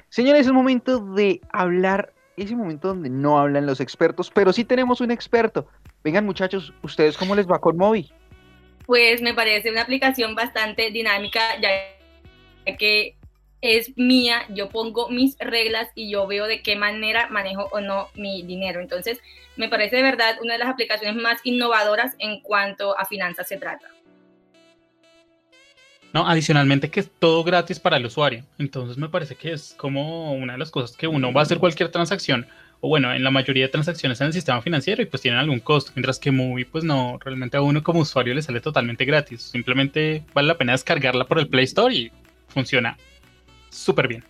Señores, 0.08 0.42
es 0.42 0.46
el 0.46 0.52
momento 0.52 1.00
de 1.00 1.40
hablar, 1.52 2.12
ese 2.36 2.54
momento 2.54 2.88
donde 2.88 3.10
no 3.10 3.38
hablan 3.38 3.66
los 3.66 3.80
expertos, 3.80 4.30
pero 4.30 4.52
sí 4.52 4.64
tenemos 4.64 5.00
un 5.00 5.10
experto. 5.10 5.66
Vengan 6.04 6.24
muchachos, 6.24 6.72
¿ustedes 6.82 7.16
cómo 7.16 7.34
les 7.34 7.46
va 7.48 7.60
con 7.60 7.76
Movi? 7.76 8.12
Pues 8.86 9.22
me 9.22 9.34
parece 9.34 9.70
una 9.70 9.82
aplicación 9.82 10.34
bastante 10.34 10.90
dinámica, 10.90 11.40
ya 11.60 11.70
que 12.76 13.16
es 13.64 13.96
mía, 13.96 14.44
yo 14.50 14.68
pongo 14.68 15.08
mis 15.08 15.38
reglas 15.38 15.88
y 15.94 16.10
yo 16.10 16.26
veo 16.26 16.46
de 16.46 16.60
qué 16.60 16.76
manera 16.76 17.28
manejo 17.30 17.70
o 17.72 17.80
no 17.80 18.08
mi 18.14 18.42
dinero. 18.42 18.78
Entonces, 18.78 19.20
me 19.56 19.70
parece 19.70 19.96
de 19.96 20.02
verdad 20.02 20.36
una 20.42 20.52
de 20.52 20.58
las 20.58 20.68
aplicaciones 20.68 21.16
más 21.16 21.40
innovadoras 21.44 22.14
en 22.18 22.42
cuanto 22.42 22.98
a 22.98 23.06
finanzas 23.06 23.48
se 23.48 23.56
trata. 23.56 23.88
No, 26.12 26.28
adicionalmente 26.28 26.90
que 26.90 27.00
es 27.00 27.10
todo 27.18 27.42
gratis 27.42 27.80
para 27.80 27.96
el 27.96 28.04
usuario. 28.04 28.44
Entonces 28.58 28.98
me 28.98 29.08
parece 29.08 29.34
que 29.34 29.52
es 29.52 29.74
como 29.78 30.34
una 30.34 30.52
de 30.52 30.58
las 30.58 30.70
cosas 30.70 30.94
que 30.94 31.06
uno 31.06 31.32
va 31.32 31.40
a 31.40 31.44
hacer 31.44 31.58
cualquier 31.58 31.88
transacción, 31.88 32.46
o 32.80 32.88
bueno, 32.88 33.14
en 33.14 33.24
la 33.24 33.30
mayoría 33.30 33.64
de 33.64 33.70
transacciones 33.70 34.20
en 34.20 34.26
el 34.26 34.34
sistema 34.34 34.60
financiero 34.60 35.00
y 35.00 35.06
pues 35.06 35.22
tienen 35.22 35.40
algún 35.40 35.60
costo, 35.60 35.92
mientras 35.94 36.18
que 36.18 36.30
Movie 36.30 36.66
pues 36.66 36.84
no, 36.84 37.18
realmente 37.18 37.56
a 37.56 37.62
uno 37.62 37.82
como 37.82 38.00
usuario 38.00 38.34
le 38.34 38.42
sale 38.42 38.60
totalmente 38.60 39.06
gratis. 39.06 39.40
Simplemente 39.40 40.22
vale 40.34 40.48
la 40.48 40.58
pena 40.58 40.72
descargarla 40.72 41.24
por 41.24 41.38
el 41.38 41.48
Play 41.48 41.64
Store 41.64 41.94
y 41.94 42.12
funciona 42.48 42.98
súper 43.74 44.08
bien. 44.08 44.24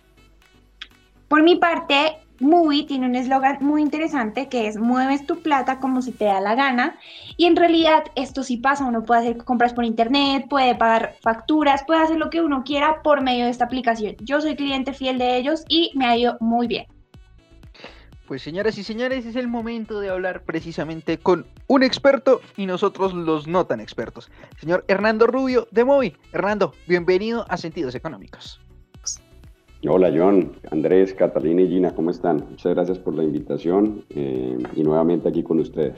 Por 1.27 1.43
mi 1.43 1.55
parte, 1.55 2.17
Movie 2.39 2.85
tiene 2.85 3.05
un 3.05 3.15
eslogan 3.15 3.57
muy 3.61 3.81
interesante 3.81 4.49
que 4.49 4.67
es 4.67 4.77
mueves 4.77 5.25
tu 5.25 5.41
plata 5.41 5.79
como 5.79 6.01
si 6.01 6.11
te 6.11 6.25
da 6.25 6.41
la 6.41 6.55
gana 6.55 6.97
y 7.37 7.45
en 7.45 7.55
realidad 7.55 8.03
esto 8.15 8.43
sí 8.43 8.57
pasa, 8.57 8.85
uno 8.85 9.03
puede 9.03 9.21
hacer 9.21 9.37
compras 9.37 9.73
por 9.73 9.85
internet, 9.85 10.45
puede 10.49 10.75
pagar 10.75 11.15
facturas, 11.21 11.83
puede 11.85 12.01
hacer 12.01 12.17
lo 12.17 12.29
que 12.29 12.41
uno 12.41 12.63
quiera 12.63 13.01
por 13.01 13.21
medio 13.21 13.45
de 13.45 13.51
esta 13.51 13.65
aplicación. 13.65 14.15
Yo 14.21 14.41
soy 14.41 14.55
cliente 14.55 14.93
fiel 14.93 15.17
de 15.17 15.37
ellos 15.37 15.63
y 15.69 15.91
me 15.95 16.05
ha 16.05 16.17
ido 16.17 16.37
muy 16.39 16.67
bien. 16.67 16.85
Pues 18.27 18.41
señoras 18.41 18.77
y 18.79 18.83
señores, 18.83 19.25
es 19.27 19.35
el 19.35 19.47
momento 19.47 19.99
de 19.99 20.09
hablar 20.09 20.43
precisamente 20.43 21.19
con 21.19 21.45
un 21.67 21.83
experto 21.83 22.41
y 22.57 22.65
nosotros 22.65 23.13
los 23.13 23.47
no 23.47 23.67
tan 23.67 23.79
expertos. 23.79 24.31
Señor 24.59 24.83
Hernando 24.87 25.27
Rubio 25.27 25.67
de 25.69 25.85
Movi. 25.85 26.17
Hernando, 26.33 26.73
bienvenido 26.87 27.45
a 27.49 27.57
Sentidos 27.57 27.93
Económicos. 27.93 28.64
Hola 29.87 30.11
John, 30.15 30.51
Andrés, 30.71 31.13
Catalina 31.13 31.61
y 31.61 31.67
Gina, 31.67 31.93
¿cómo 31.93 32.09
están? 32.09 32.43
Muchas 32.49 32.73
gracias 32.73 32.97
por 32.97 33.13
la 33.13 33.23
invitación 33.23 34.03
eh, 34.09 34.57
y 34.75 34.81
nuevamente 34.81 35.29
aquí 35.29 35.43
con 35.43 35.59
ustedes. 35.59 35.93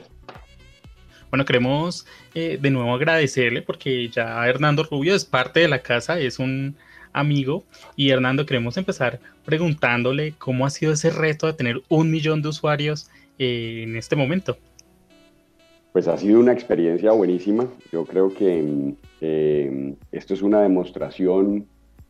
Bueno, 1.30 1.46
queremos 1.46 2.06
eh, 2.34 2.58
de 2.60 2.70
nuevo 2.70 2.92
agradecerle 2.92 3.62
porque 3.62 4.08
ya 4.08 4.46
Hernando 4.46 4.82
Rubio 4.82 5.14
es 5.14 5.24
parte 5.24 5.60
de 5.60 5.68
la 5.68 5.80
casa, 5.80 6.18
es 6.20 6.38
un 6.38 6.76
amigo 7.14 7.64
y 7.96 8.10
Hernando 8.10 8.44
queremos 8.44 8.76
empezar 8.76 9.20
preguntándole 9.46 10.34
cómo 10.36 10.66
ha 10.66 10.70
sido 10.70 10.92
ese 10.92 11.08
reto 11.08 11.46
de 11.46 11.54
tener 11.54 11.80
un 11.88 12.10
millón 12.10 12.42
de 12.42 12.48
usuarios 12.48 13.08
eh, 13.38 13.84
en 13.84 13.96
este 13.96 14.16
momento. 14.16 14.58
Pues 15.92 16.08
ha 16.08 16.18
sido 16.18 16.40
una 16.40 16.52
experiencia 16.52 17.12
buenísima. 17.12 17.66
Yo 17.90 18.04
creo 18.04 18.34
que 18.34 18.94
esto 20.12 20.34
es 20.34 20.42
una 20.42 20.60
demostración 20.60 21.66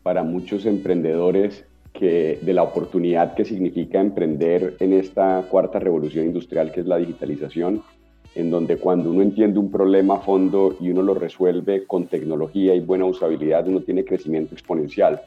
para 0.09 0.23
muchos 0.23 0.65
emprendedores 0.65 1.67
que, 1.93 2.39
de 2.41 2.55
la 2.55 2.63
oportunidad 2.63 3.35
que 3.35 3.45
significa 3.45 4.01
emprender 4.01 4.75
en 4.81 4.95
esta 4.95 5.45
cuarta 5.51 5.79
revolución 5.79 6.25
industrial 6.25 6.73
que 6.73 6.81
es 6.81 6.87
la 6.87 6.97
digitalización, 6.97 7.83
en 8.35 8.51
donde 8.51 8.79
cuando 8.79 9.11
uno 9.11 9.21
entiende 9.21 9.59
un 9.59 9.71
problema 9.71 10.15
a 10.15 10.21
fondo 10.21 10.75
y 10.81 10.89
uno 10.89 11.03
lo 11.03 11.13
resuelve 11.13 11.85
con 11.87 12.07
tecnología 12.07 12.75
y 12.75 12.81
buena 12.81 13.05
usabilidad, 13.05 13.69
uno 13.69 13.83
tiene 13.83 14.03
crecimiento 14.03 14.55
exponencial. 14.55 15.21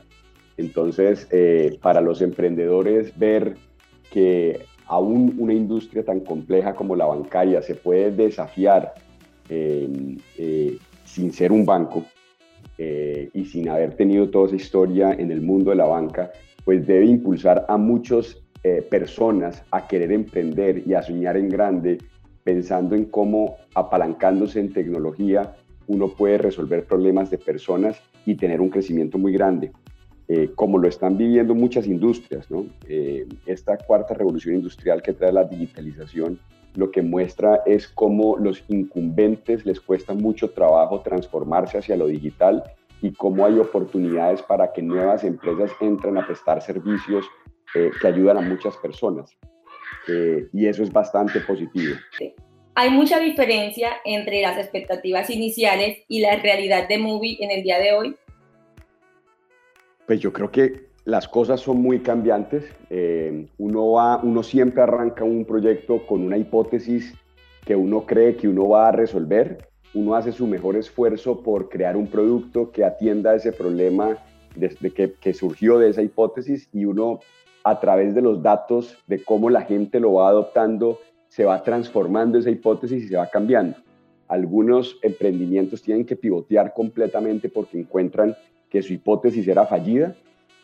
Entonces, 0.58 1.28
eh, 1.30 1.78
para 1.80 2.02
los 2.02 2.24
emprendedores, 2.24 3.16
ver 3.20 3.58
que 4.12 4.66
aún 4.88 5.36
una 5.38 5.54
industria 5.54 6.04
tan 6.04 6.22
compleja 6.22 6.74
como 6.74 6.96
la 6.96 7.06
bancaria 7.06 7.62
se 7.62 7.76
puede 7.76 8.10
desafiar 8.10 8.96
eh, 9.48 10.76
sin 11.06 11.32
ser 11.32 11.52
un 11.52 11.68
banco 11.68 12.04
eh, 12.84 13.30
y 13.36 13.46
sin 13.46 13.70
haber 13.70 13.94
tenido 13.94 14.32
toda 14.32 14.48
esa 14.48 14.56
historia 14.56 15.14
en 15.14 15.30
el 15.30 15.40
mundo 15.40 15.70
de 15.70 15.76
la 15.76 15.86
banca, 15.86 16.32
pues 16.66 16.88
debe 16.88 17.06
impulsar 17.06 17.64
a 17.70 17.78
muchas 17.78 18.42
eh, 18.64 18.82
personas 18.82 19.64
a 19.70 19.88
querer 19.88 20.12
emprender 20.12 20.82
y 20.88 20.96
a 20.96 21.04
soñar 21.04 21.38
en 21.38 21.50
grande, 21.50 22.00
pensando 22.44 22.96
en 22.96 23.06
cómo 23.06 23.58
apalancándose 23.76 24.60
en 24.60 24.74
tecnología 24.74 25.54
uno 25.86 26.08
puede 26.08 26.40
resolver 26.40 26.88
problemas 26.88 27.30
de 27.30 27.38
personas 27.38 28.02
y 28.26 28.34
tener 28.34 28.60
un 28.60 28.70
crecimiento 28.70 29.20
muy 29.20 29.34
grande, 29.34 29.72
eh, 30.28 30.50
como 30.56 30.80
lo 30.80 30.88
están 30.88 31.20
viviendo 31.20 31.54
muchas 31.54 31.86
industrias. 31.86 32.48
esta 33.46 33.78
cuarta 33.78 34.16
revolución 34.16 34.56
industrial 34.56 35.04
que 35.04 35.14
trae 35.14 35.32
la 35.32 35.44
digitalización 35.44 36.40
lo 36.76 36.92
que 36.92 37.02
muestra 37.02 37.62
es 37.66 37.88
cómo 37.88 38.38
los 38.38 38.64
incumbentes 38.68 39.66
les 39.66 39.80
cuesta 39.80 40.14
mucho 40.14 40.52
trabajo 40.52 41.02
transformarse 41.02 41.78
hacia 41.78 41.98
lo 41.98 42.08
digital 42.08 42.64
y 43.02 43.12
cómo 43.12 43.46
hay 43.46 43.58
oportunidades 43.60 44.42
para 44.42 44.72
que 44.72 44.82
nuevas 44.82 45.24
empresas 45.24 45.72
entren 45.82 46.18
a 46.18 46.26
prestar 46.26 46.62
servicios 46.62 47.26
eh, 47.76 47.92
que 48.00 48.08
ayudan 48.08 48.38
a 48.38 48.42
muchas 48.42 48.78
personas. 48.78 49.36
Eh, 50.08 50.48
y 50.54 50.68
eso 50.68 50.84
es 50.84 50.92
bastante 50.92 51.40
positivo. 51.42 51.96
Hay 52.76 52.90
mucha 52.90 53.20
diferencia 53.20 53.98
entre 54.06 54.42
las 54.42 54.58
expectativas 54.58 55.30
iniciales 55.30 56.00
y 56.08 56.22
la 56.22 56.38
realidad 56.38 56.88
de 56.88 56.98
Movie 56.98 57.38
en 57.42 57.52
el 57.52 57.64
día 57.64 57.80
de 57.80 57.94
hoy. 57.94 58.16
Pues 60.08 60.20
yo 60.20 60.32
creo 60.32 60.52
que 60.52 60.91
las 61.06 61.28
cosas 61.28 61.60
son 61.62 61.82
muy 61.82 62.00
cambiantes. 62.00 62.66
Eh, 62.90 63.48
uno, 63.58 63.92
va, 63.92 64.18
uno 64.24 64.44
siempre 64.44 64.82
arranca 64.84 65.24
un 65.24 65.46
proyecto 65.46 66.06
con 66.06 66.24
una 66.24 66.38
hipótesis 66.38 67.14
que 67.66 67.76
uno 67.76 68.06
cree 68.06 68.36
que 68.36 68.48
uno 68.48 68.70
va 68.70 68.90
a 68.90 68.92
resolver 68.92 69.72
uno 69.94 70.16
hace 70.16 70.32
su 70.32 70.48
mejor 70.48 70.76
esfuerzo 70.76 71.42
por 71.42 71.70
crear 71.70 71.98
un 71.98 72.08
producto 72.08 72.72
que 72.72 72.86
atienda 72.86 73.36
ese 73.36 73.52
problema 73.52 74.18
desde 74.56 74.92
que, 74.92 75.34
surgió 75.34 75.80
de 75.80 75.90
esa 75.90 76.02
hipótesis 76.02 76.70
y 76.74 76.86
uno 76.86 77.20
a 77.64 77.80
través 77.80 78.16
de 78.16 78.22
los 78.22 78.42
datos 78.42 78.98
de 79.08 79.24
cómo 79.24 79.50
la 79.50 79.62
gente 79.62 80.00
lo 80.00 80.14
va 80.14 80.30
adoptando, 80.30 81.00
se 81.28 81.46
va 81.46 81.64
transformando 81.64 82.38
esa 82.38 82.50
hipótesis 82.50 83.04
y 83.04 83.08
se 83.08 83.18
va 83.18 83.28
cambiando. 83.28 83.78
Algunos 84.28 84.98
emprendimientos 85.02 85.82
tienen 85.82 86.06
que 86.06 86.16
pivotear 86.16 86.74
completamente 86.74 87.50
porque 87.50 87.80
encuentran 87.80 88.36
que 88.70 88.82
su 88.82 88.94
hipótesis 88.94 89.48
era 89.48 89.66
fallida, 89.66 90.16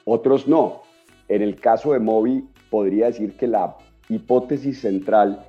otros 0.07 0.47
no. 0.47 0.81
En 1.27 1.41
el 1.41 1.57
caso 1.57 1.91
de 1.91 1.99
Mobi, 1.99 2.47
podría 2.69 3.07
decir 3.07 3.35
que 3.35 3.45
la 3.45 3.75
hipótesis 4.07 4.79
central 4.79 5.45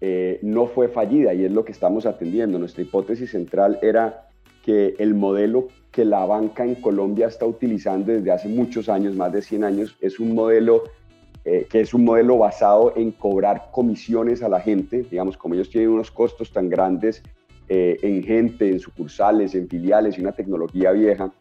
eh, 0.00 0.40
no 0.42 0.66
fue 0.66 0.88
fallida 0.88 1.32
y 1.32 1.44
es 1.44 1.52
lo 1.52 1.64
que 1.64 1.72
estamos 1.72 2.06
atendiendo. 2.06 2.58
Nuestra 2.58 2.82
hipótesis 2.82 3.30
central 3.30 3.78
era 3.82 4.28
que 4.64 4.96
el 4.98 5.14
modelo 5.14 5.68
que 5.92 6.04
la 6.04 6.24
banca 6.26 6.64
en 6.64 6.74
Colombia 6.74 7.28
está 7.28 7.46
utilizando 7.46 8.12
desde 8.12 8.32
hace 8.32 8.48
muchos 8.48 8.88
años, 8.88 9.14
más 9.14 9.32
de 9.32 9.42
100 9.42 9.64
años, 9.64 9.96
es 10.00 10.18
un 10.18 10.34
modelo 10.34 10.82
eh, 11.44 11.66
que 11.70 11.80
es 11.80 11.94
un 11.94 12.04
modelo 12.04 12.36
basado 12.36 12.92
en 12.96 13.12
cobrar 13.12 13.70
comisiones 13.70 14.42
a 14.42 14.48
la 14.48 14.60
gente, 14.60 15.04
digamos, 15.08 15.36
como 15.36 15.54
ellos 15.54 15.70
tienen 15.70 15.90
unos 15.90 16.10
costos 16.10 16.52
tan 16.52 16.68
grandes 16.68 17.22
eh, 17.68 17.96
en 18.02 18.22
gente, 18.24 18.68
en 18.68 18.80
sucursales, 18.80 19.54
en 19.54 19.68
filiales 19.68 20.18
y 20.18 20.20
una 20.20 20.32
tecnología 20.32 20.90
vieja, 20.90 21.32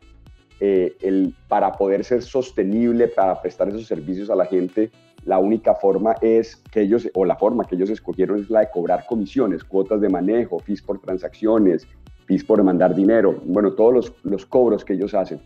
el, 0.59 1.33
para 1.47 1.71
poder 1.73 2.03
ser 2.03 2.21
sostenible, 2.21 3.07
para 3.07 3.41
prestar 3.41 3.69
esos 3.69 3.87
servicios 3.87 4.29
a 4.29 4.35
la 4.35 4.45
gente, 4.45 4.91
la 5.25 5.39
única 5.39 5.75
forma 5.75 6.15
es 6.21 6.55
que 6.71 6.81
ellos, 6.81 7.09
o 7.13 7.25
la 7.25 7.35
forma 7.35 7.65
que 7.65 7.75
ellos 7.75 7.89
escogieron 7.89 8.39
es 8.39 8.49
la 8.49 8.61
de 8.61 8.69
cobrar 8.71 9.05
comisiones, 9.05 9.63
cuotas 9.63 10.01
de 10.01 10.09
manejo, 10.09 10.59
fees 10.59 10.81
por 10.81 10.99
transacciones, 10.99 11.87
fees 12.25 12.43
por 12.43 12.63
mandar 12.63 12.95
dinero, 12.95 13.41
bueno, 13.45 13.73
todos 13.73 13.93
los, 13.93 14.13
los 14.23 14.45
cobros 14.45 14.85
que 14.85 14.93
ellos 14.93 15.13
hacen. 15.13 15.41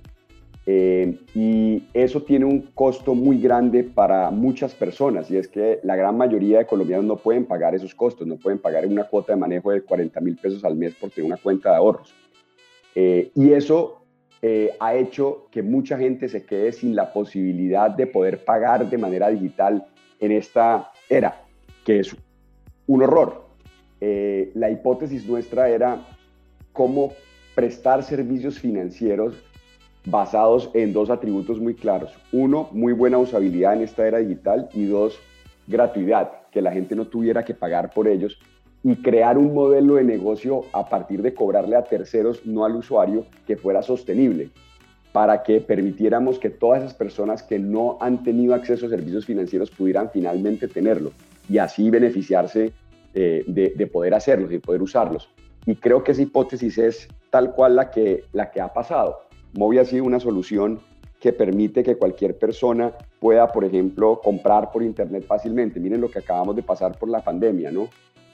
Eh, 0.65 1.19
y 1.35 1.83
eso 1.93 2.21
tiene 2.21 2.45
un 2.45 2.61
costo 2.73 3.13
muy 3.15 3.37
grande 3.37 3.83
para 3.83 4.31
muchas 4.31 4.73
personas 4.73 5.29
y 5.29 5.35
es 5.35 5.49
que 5.49 5.81
la 5.83 5.97
gran 5.97 6.15
mayoría 6.15 6.59
de 6.59 6.65
colombianos 6.65 7.05
no 7.05 7.17
pueden 7.17 7.45
pagar 7.45 7.75
esos 7.75 7.93
costos, 7.93 8.25
no 8.25 8.37
pueden 8.37 8.59
pagar 8.59 8.87
una 8.87 9.03
cuota 9.03 9.33
de 9.33 9.39
manejo 9.39 9.71
de 9.71 9.81
40 9.81 10.21
mil 10.21 10.37
pesos 10.37 10.63
al 10.63 10.77
mes 10.77 10.95
por 10.95 11.09
tener 11.09 11.29
una 11.29 11.37
cuenta 11.37 11.71
de 11.71 11.75
ahorros. 11.75 12.13
Eh, 12.95 13.31
y 13.35 13.51
eso 13.51 14.02
eh, 14.45 14.75
ha 14.81 14.93
hecho 14.93 15.47
que 15.51 15.63
mucha 15.63 15.97
gente 15.97 16.27
se 16.27 16.45
quede 16.45 16.73
sin 16.73 16.97
la 16.97 17.13
posibilidad 17.13 17.89
de 17.89 18.07
poder 18.07 18.43
pagar 18.43 18.89
de 18.89 18.97
manera 18.97 19.29
digital 19.29 19.85
en 20.19 20.33
esta 20.33 20.91
era, 21.07 21.45
que 21.85 22.01
es 22.01 22.13
un 22.85 23.03
horror. 23.03 23.45
Eh, 24.01 24.51
la 24.53 24.69
hipótesis 24.69 25.25
nuestra 25.25 25.69
era 25.69 26.05
cómo 26.73 27.13
prestar 27.55 28.03
servicios 28.03 28.59
financieros 28.59 29.41
basados 30.03 30.69
en 30.73 30.91
dos 30.91 31.09
atributos 31.09 31.61
muy 31.61 31.73
claros. 31.73 32.13
Uno, 32.33 32.67
muy 32.73 32.91
buena 32.91 33.19
usabilidad 33.19 33.75
en 33.75 33.83
esta 33.83 34.05
era 34.05 34.17
digital 34.17 34.67
y 34.73 34.87
dos, 34.87 35.17
gratuidad, 35.67 36.31
que 36.51 36.61
la 36.61 36.73
gente 36.73 36.97
no 36.97 37.07
tuviera 37.07 37.45
que 37.45 37.53
pagar 37.53 37.93
por 37.93 38.09
ellos 38.09 38.37
y 38.83 38.97
crear 38.97 39.37
un 39.37 39.53
modelo 39.53 39.95
de 39.95 40.03
negocio 40.03 40.65
a 40.73 40.89
partir 40.89 41.21
de 41.21 41.33
cobrarle 41.33 41.75
a 41.77 41.85
terceros, 41.85 42.45
no 42.45 42.65
al 42.65 42.75
usuario, 42.75 43.25
que 43.47 43.55
fuera 43.55 43.81
sostenible, 43.81 44.49
para 45.13 45.43
que 45.43 45.61
permitiéramos 45.61 46.37
que 46.37 46.49
todas 46.49 46.81
esas 46.81 46.93
personas 46.93 47.43
que 47.43 47.59
no 47.59 47.97
han 48.01 48.23
tenido 48.23 48.53
acceso 48.53 48.85
a 48.85 48.89
servicios 48.89 49.25
financieros 49.25 49.71
pudieran 49.71 50.09
finalmente 50.11 50.67
tenerlo 50.67 51.11
y 51.49 51.59
así 51.59 51.89
beneficiarse 51.89 52.73
eh, 53.13 53.43
de, 53.47 53.87
poder 53.87 54.13
hacerlos 54.15 54.51
y 54.51 54.59
poder 54.59 54.81
usarlos. 54.81 55.29
Y 55.65 55.75
creo 55.75 56.03
que 56.03 56.11
esa 56.11 56.23
hipótesis 56.23 56.77
es 56.77 57.07
tal 57.29 57.53
cual 57.53 57.77
la 57.77 57.89
que, 57.89 58.25
la 58.33 58.51
que 58.51 58.59
ha 58.59 58.73
pasado. 58.73 59.21
Movi 59.53 59.77
ha 59.77 59.85
sido 59.85 60.03
una 60.03 60.19
solución 60.19 60.79
que 61.21 61.31
permite 61.31 61.83
que 61.83 61.95
cualquier 61.95 62.37
persona 62.37 62.91
pueda, 63.19 63.49
por 63.49 63.63
ejemplo, 63.63 64.19
comprar 64.21 64.71
por 64.71 64.83
Internet 64.83 65.25
fácilmente. 65.25 65.79
Miren 65.79 66.01
lo 66.01 66.11
que 66.11 66.19
acabamos 66.19 66.55
de 66.55 66.63
pasar 66.63 66.97
por 66.97 67.07
la 67.07 67.21
pandemia, 67.21 67.71
¿no? 67.71 67.87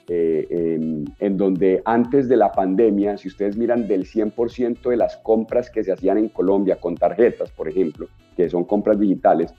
Eh, 0.08 1.04
en, 1.20 1.36
donde 1.36 1.82
antes 1.84 2.28
de 2.28 2.36
la 2.36 2.50
pandemia, 2.50 3.16
si 3.16 3.28
ustedes 3.28 3.56
miran 3.56 3.86
del 3.86 4.06
100% 4.06 4.90
de 4.90 4.96
las 4.96 5.16
compras 5.18 5.70
que 5.70 5.84
se 5.84 5.92
hacían 5.92 6.18
en 6.18 6.28
Colombia 6.28 6.80
con 6.80 6.96
tarjetas, 6.96 7.52
por 7.52 7.68
ejemplo, 7.68 8.08
que 8.36 8.48
son 8.48 8.64
compras 8.64 8.98
digitales, 8.98 9.54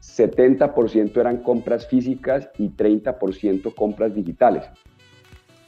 70% 0.00 1.16
eran 1.18 1.38
compras 1.38 1.86
físicas 1.86 2.50
y 2.58 2.70
30% 2.70 3.74
compras 3.74 4.12
digitales. 4.14 4.64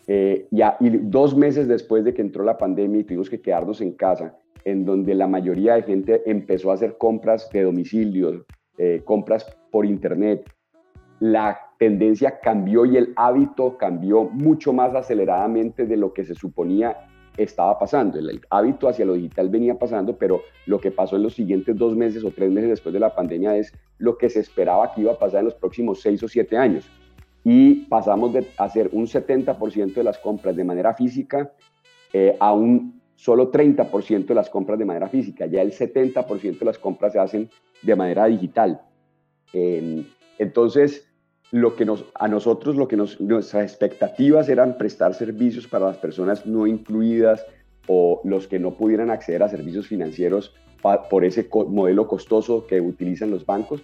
Eh, 0.07 0.49
ya, 0.51 0.77
y 0.81 0.91
dos 0.91 1.37
meses 1.37 1.69
después 1.69 2.05
de 2.05 2.13
que 2.13 2.23
entró 2.23 2.45
la 2.45 2.59
pandemia 2.59 3.01
y 3.01 3.05
tuvimos 3.05 3.31
que 3.31 3.41
quedarnos 3.41 3.81
en 3.81 3.93
casa, 3.93 4.37
en 4.65 4.85
donde 4.85 5.15
la 5.15 5.29
mayoría 5.29 5.75
de 5.75 5.83
gente 5.83 6.23
empezó 6.27 6.71
a 6.71 6.75
hacer 6.75 6.99
compras 6.99 7.49
de 7.53 7.63
domicilio, 7.63 8.45
eh, 8.77 9.03
compras 9.05 9.47
por 9.71 9.87
internet, 9.87 10.45
la 11.25 11.59
tendencia 11.79 12.39
cambió 12.39 12.85
y 12.85 12.99
el 12.99 13.15
hábito 13.17 13.79
cambió 13.79 14.25
mucho 14.25 14.75
más 14.75 14.95
aceleradamente 14.95 15.87
de 15.87 15.97
lo 15.97 16.13
que 16.13 16.23
se 16.23 16.35
suponía 16.35 16.99
estaba 17.39 17.79
pasando. 17.79 18.19
El, 18.19 18.43
hábito 18.51 18.89
hacia 18.89 19.07
lo 19.07 19.15
digital 19.15 19.49
venía 19.49 19.79
pasando, 19.79 20.19
pero 20.19 20.43
lo 20.67 20.79
que 20.79 20.91
pasó 20.91 21.17
en 21.17 21.23
los 21.23 21.33
siguientes 21.33 21.75
dos 21.79 21.97
meses 21.97 22.25
o 22.25 22.31
tres 22.31 22.51
meses 22.51 22.69
después 22.69 22.93
de 22.93 23.01
la 23.01 23.15
pandemia 23.15 23.57
es 23.57 23.73
lo 23.97 24.19
que 24.19 24.29
se 24.29 24.41
esperaba 24.41 24.93
que 24.93 25.01
iba 25.01 25.13
a 25.13 25.19
pasar 25.19 25.41
en 25.41 25.47
los 25.47 25.55
próximos 25.55 26.03
seis 26.03 26.23
o 26.23 26.29
siete 26.29 26.59
años. 26.59 26.91
Y 27.43 27.87
pasamos 27.87 28.35
de 28.35 28.47
hacer 28.59 28.91
un 28.93 29.07
70% 29.07 29.95
de 29.95 30.05
las 30.05 30.19
compras 30.19 30.55
de 30.55 30.65
manera 30.65 30.93
física 30.93 31.55
eh, 32.13 32.37
a 32.39 32.53
un 32.53 33.01
solo 33.15 33.51
30% 33.51 34.27
de 34.27 34.35
las 34.35 34.51
compras 34.51 34.79
de 34.79 34.85
manera 34.85 35.09
física. 35.09 35.47
Ya 35.47 35.63
el 35.63 35.73
70% 35.73 36.59
de 36.59 36.65
las 36.67 36.79
compras 36.79 37.15
se 37.15 37.19
hacen 37.19 37.49
de 37.81 37.97
manera 37.97 38.27
digital. 38.27 38.83
entonces, 40.39 41.14
lo 41.55 41.77
que 41.77 41.85
nos, 41.85 42.05
a 42.17 42.27
nosotros 42.27 42.75
lo 42.75 42.89
que 42.89 42.97
nos, 42.97 43.21
nuestras 43.21 43.63
expectativas 43.63 44.49
eran 44.49 44.77
prestar 44.77 45.15
servicios 45.15 45.69
para 45.69 45.87
las 45.87 45.99
personas 45.99 46.45
no 46.47 46.67
incluidas 46.67 47.47
o 47.87 48.21
los 48.25 48.49
que 48.49 48.59
no 48.59 48.73
pudieran 48.73 49.09
acceder 49.09 49.41
a 49.45 49.49
servicios 49.49 49.87
financieros 49.87 50.53
por 51.09 51.25
ese 51.25 51.49
modelo 51.69 52.09
costoso 52.09 52.67
que 52.67 52.81
utilizan 52.81 53.31
los 53.31 53.47
bancos. 53.47 53.83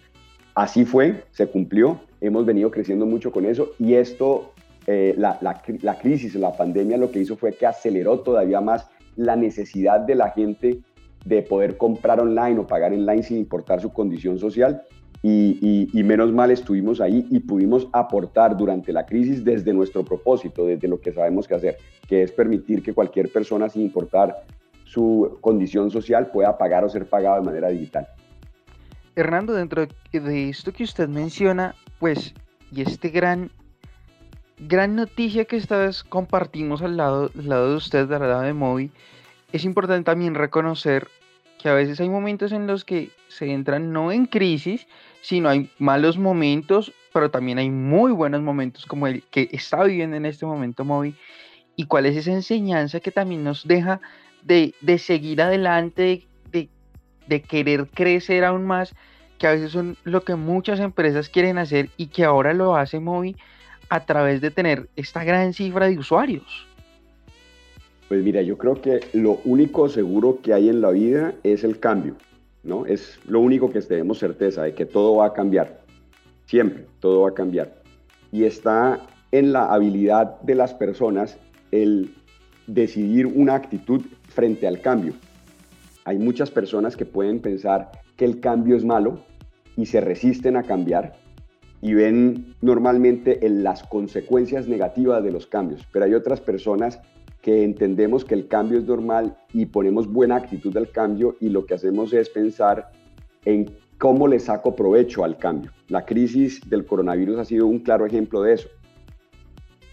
Así 0.56 0.84
fue, 0.84 1.22
se 1.30 1.46
cumplió, 1.46 2.00
hemos 2.20 2.44
venido 2.44 2.72
creciendo 2.72 3.06
mucho 3.06 3.30
con 3.30 3.46
eso 3.46 3.70
y 3.78 3.94
esto, 3.94 4.52
eh, 4.88 5.14
la, 5.16 5.38
la, 5.40 5.62
la 5.82 5.96
crisis, 5.96 6.34
la 6.34 6.56
pandemia 6.56 6.98
lo 6.98 7.12
que 7.12 7.20
hizo 7.20 7.36
fue 7.36 7.52
que 7.52 7.66
aceleró 7.66 8.18
todavía 8.18 8.60
más 8.60 8.88
la 9.14 9.36
necesidad 9.36 10.00
de 10.00 10.16
la 10.16 10.30
gente 10.30 10.80
de 11.24 11.42
poder 11.42 11.76
comprar 11.76 12.18
online 12.18 12.58
o 12.58 12.66
pagar 12.66 12.92
online 12.92 13.22
sin 13.22 13.36
importar 13.36 13.80
su 13.80 13.92
condición 13.92 14.40
social 14.40 14.82
y, 15.22 16.02
menos 16.02 16.32
mal 16.32 16.50
estuvimos 16.50 17.00
ahí 17.00 17.26
y 17.30 17.40
pudimos 17.40 17.86
aportar 17.92 18.56
durante 18.56 18.92
la 18.92 19.04
crisis 19.04 19.44
desde 19.44 19.72
nuestro 19.72 20.04
propósito, 20.04 20.64
desde 20.64 20.88
lo 20.88 21.00
que 21.00 21.12
sabemos 21.12 21.46
que 21.46 21.54
hacer, 21.54 21.76
que 22.08 22.22
es 22.22 22.32
permitir 22.32 22.82
que 22.82 22.94
cualquier 22.94 23.30
persona, 23.30 23.68
sin 23.68 23.82
importar 23.82 24.44
su 24.84 25.38
condición 25.40 25.90
social, 25.90 26.30
pueda 26.30 26.56
pagar 26.56 26.84
o 26.84 26.88
ser 26.88 27.06
pagado 27.06 27.36
de 27.36 27.42
manera 27.42 27.68
digital. 27.68 28.08
Hernando, 29.14 29.52
dentro 29.52 29.86
de 30.12 30.48
esto 30.48 30.72
que 30.72 30.84
usted 30.84 31.08
menciona, 31.08 31.74
pues, 31.98 32.34
y 32.72 32.80
este 32.82 33.10
gran, 33.10 33.50
gran 34.58 34.96
noticia 34.96 35.44
que 35.44 35.56
esta 35.56 35.76
vez 35.76 36.02
compartimos 36.02 36.80
al 36.82 36.96
lado, 36.96 37.30
al 37.36 37.48
lado 37.48 37.70
de 37.70 37.76
usted, 37.76 38.10
al 38.10 38.20
lado 38.22 38.42
de 38.42 38.54
Movi, 38.54 38.90
es 39.52 39.64
importante 39.64 40.04
también 40.04 40.34
reconocer 40.34 41.08
que 41.60 41.68
a 41.68 41.74
veces 41.74 42.00
hay 42.00 42.08
momentos 42.08 42.52
en 42.52 42.66
los 42.66 42.84
que 42.84 43.10
se 43.28 43.52
entran 43.52 43.92
no 43.92 44.12
en 44.12 44.26
crisis, 44.26 44.86
sino 45.20 45.48
hay 45.48 45.70
malos 45.78 46.18
momentos, 46.18 46.92
pero 47.12 47.30
también 47.30 47.58
hay 47.58 47.70
muy 47.70 48.12
buenos 48.12 48.42
momentos 48.42 48.86
como 48.86 49.06
el 49.06 49.22
que 49.24 49.48
está 49.52 49.84
viviendo 49.84 50.16
en 50.16 50.26
este 50.26 50.46
momento 50.46 50.84
Movi. 50.84 51.14
¿Y 51.76 51.84
cuál 51.86 52.06
es 52.06 52.16
esa 52.16 52.32
enseñanza 52.32 53.00
que 53.00 53.10
también 53.10 53.44
nos 53.44 53.66
deja 53.66 54.00
de, 54.42 54.74
seguir 54.98 55.42
adelante, 55.42 56.26
de, 56.50 56.68
de, 57.26 57.42
querer 57.42 57.86
crecer 57.88 58.44
aún 58.44 58.66
más, 58.66 58.94
que 59.38 59.46
a 59.46 59.52
veces 59.52 59.72
son 59.72 59.96
lo 60.04 60.22
que 60.22 60.34
muchas 60.34 60.80
empresas 60.80 61.28
quieren 61.28 61.58
hacer 61.58 61.88
y 61.96 62.08
que 62.08 62.24
ahora 62.24 62.52
lo 62.52 62.76
hace 62.76 63.00
Movi 63.00 63.36
a 63.88 64.04
través 64.04 64.40
de 64.40 64.50
tener 64.50 64.88
esta 64.96 65.24
gran 65.24 65.52
cifra 65.52 65.88
de 65.88 65.98
usuarios? 65.98 66.66
Pues 68.08 68.24
mira, 68.24 68.42
yo 68.42 68.58
creo 68.58 68.80
que 68.80 69.00
lo 69.12 69.40
único 69.44 69.88
seguro 69.88 70.40
que 70.42 70.52
hay 70.52 70.68
en 70.68 70.80
la 70.80 70.90
vida 70.90 71.34
es 71.44 71.62
el 71.62 71.78
cambio, 71.78 72.16
¿no? 72.62 72.86
Es 72.86 73.18
lo 73.26 73.40
único 73.40 73.70
que 73.70 73.80
tenemos 73.80 74.18
certeza 74.18 74.62
de 74.62 74.74
que 74.74 74.86
todo 74.86 75.16
va 75.16 75.26
a 75.26 75.32
cambiar. 75.32 75.80
Siempre, 76.46 76.86
todo 77.00 77.22
va 77.22 77.30
a 77.30 77.34
cambiar. 77.34 77.74
Y 78.32 78.44
está 78.44 79.06
en 79.32 79.52
la 79.52 79.66
habilidad 79.66 80.40
de 80.40 80.54
las 80.54 80.74
personas 80.74 81.38
el 81.70 82.14
decidir 82.66 83.26
una 83.26 83.54
actitud 83.54 84.02
frente 84.28 84.66
al 84.66 84.80
cambio. 84.80 85.14
Hay 86.04 86.18
muchas 86.18 86.50
personas 86.50 86.96
que 86.96 87.06
pueden 87.06 87.40
pensar 87.40 87.90
que 88.16 88.24
el 88.24 88.40
cambio 88.40 88.76
es 88.76 88.84
malo 88.84 89.20
y 89.76 89.86
se 89.86 90.00
resisten 90.00 90.56
a 90.56 90.62
cambiar 90.62 91.14
y 91.82 91.94
ven 91.94 92.54
normalmente 92.60 93.46
en 93.46 93.62
las 93.62 93.82
consecuencias 93.82 94.68
negativas 94.68 95.22
de 95.22 95.32
los 95.32 95.46
cambios, 95.46 95.86
pero 95.92 96.04
hay 96.04 96.14
otras 96.14 96.40
personas 96.40 97.00
que 97.42 97.62
entendemos 97.64 98.24
que 98.24 98.34
el 98.34 98.48
cambio 98.48 98.78
es 98.78 98.84
normal 98.84 99.36
y 99.52 99.66
ponemos 99.66 100.10
buena 100.10 100.36
actitud 100.36 100.76
al 100.76 100.90
cambio 100.90 101.36
y 101.40 101.48
lo 101.48 101.64
que 101.64 101.74
hacemos 101.74 102.12
es 102.12 102.28
pensar 102.28 102.90
en 103.44 103.70
cómo 103.98 104.28
le 104.28 104.38
saco 104.38 104.74
provecho 104.74 105.24
al 105.24 105.38
cambio. 105.38 105.70
La 105.88 106.04
crisis 106.04 106.60
del 106.68 106.84
coronavirus 106.84 107.38
ha 107.38 107.44
sido 107.44 107.66
un 107.66 107.78
claro 107.78 108.06
ejemplo 108.06 108.42
de 108.42 108.54
eso. 108.54 108.68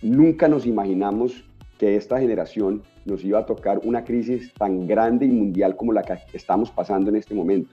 Nunca 0.01 0.47
nos 0.47 0.65
imaginamos 0.65 1.43
que 1.77 1.95
esta 1.95 2.19
generación 2.19 2.83
nos 3.05 3.23
iba 3.23 3.39
a 3.39 3.45
tocar 3.45 3.79
una 3.83 4.03
crisis 4.03 4.53
tan 4.53 4.87
grande 4.87 5.25
y 5.25 5.29
mundial 5.29 5.75
como 5.75 5.93
la 5.93 6.03
que 6.03 6.17
estamos 6.33 6.71
pasando 6.71 7.09
en 7.09 7.15
este 7.15 7.33
momento. 7.33 7.71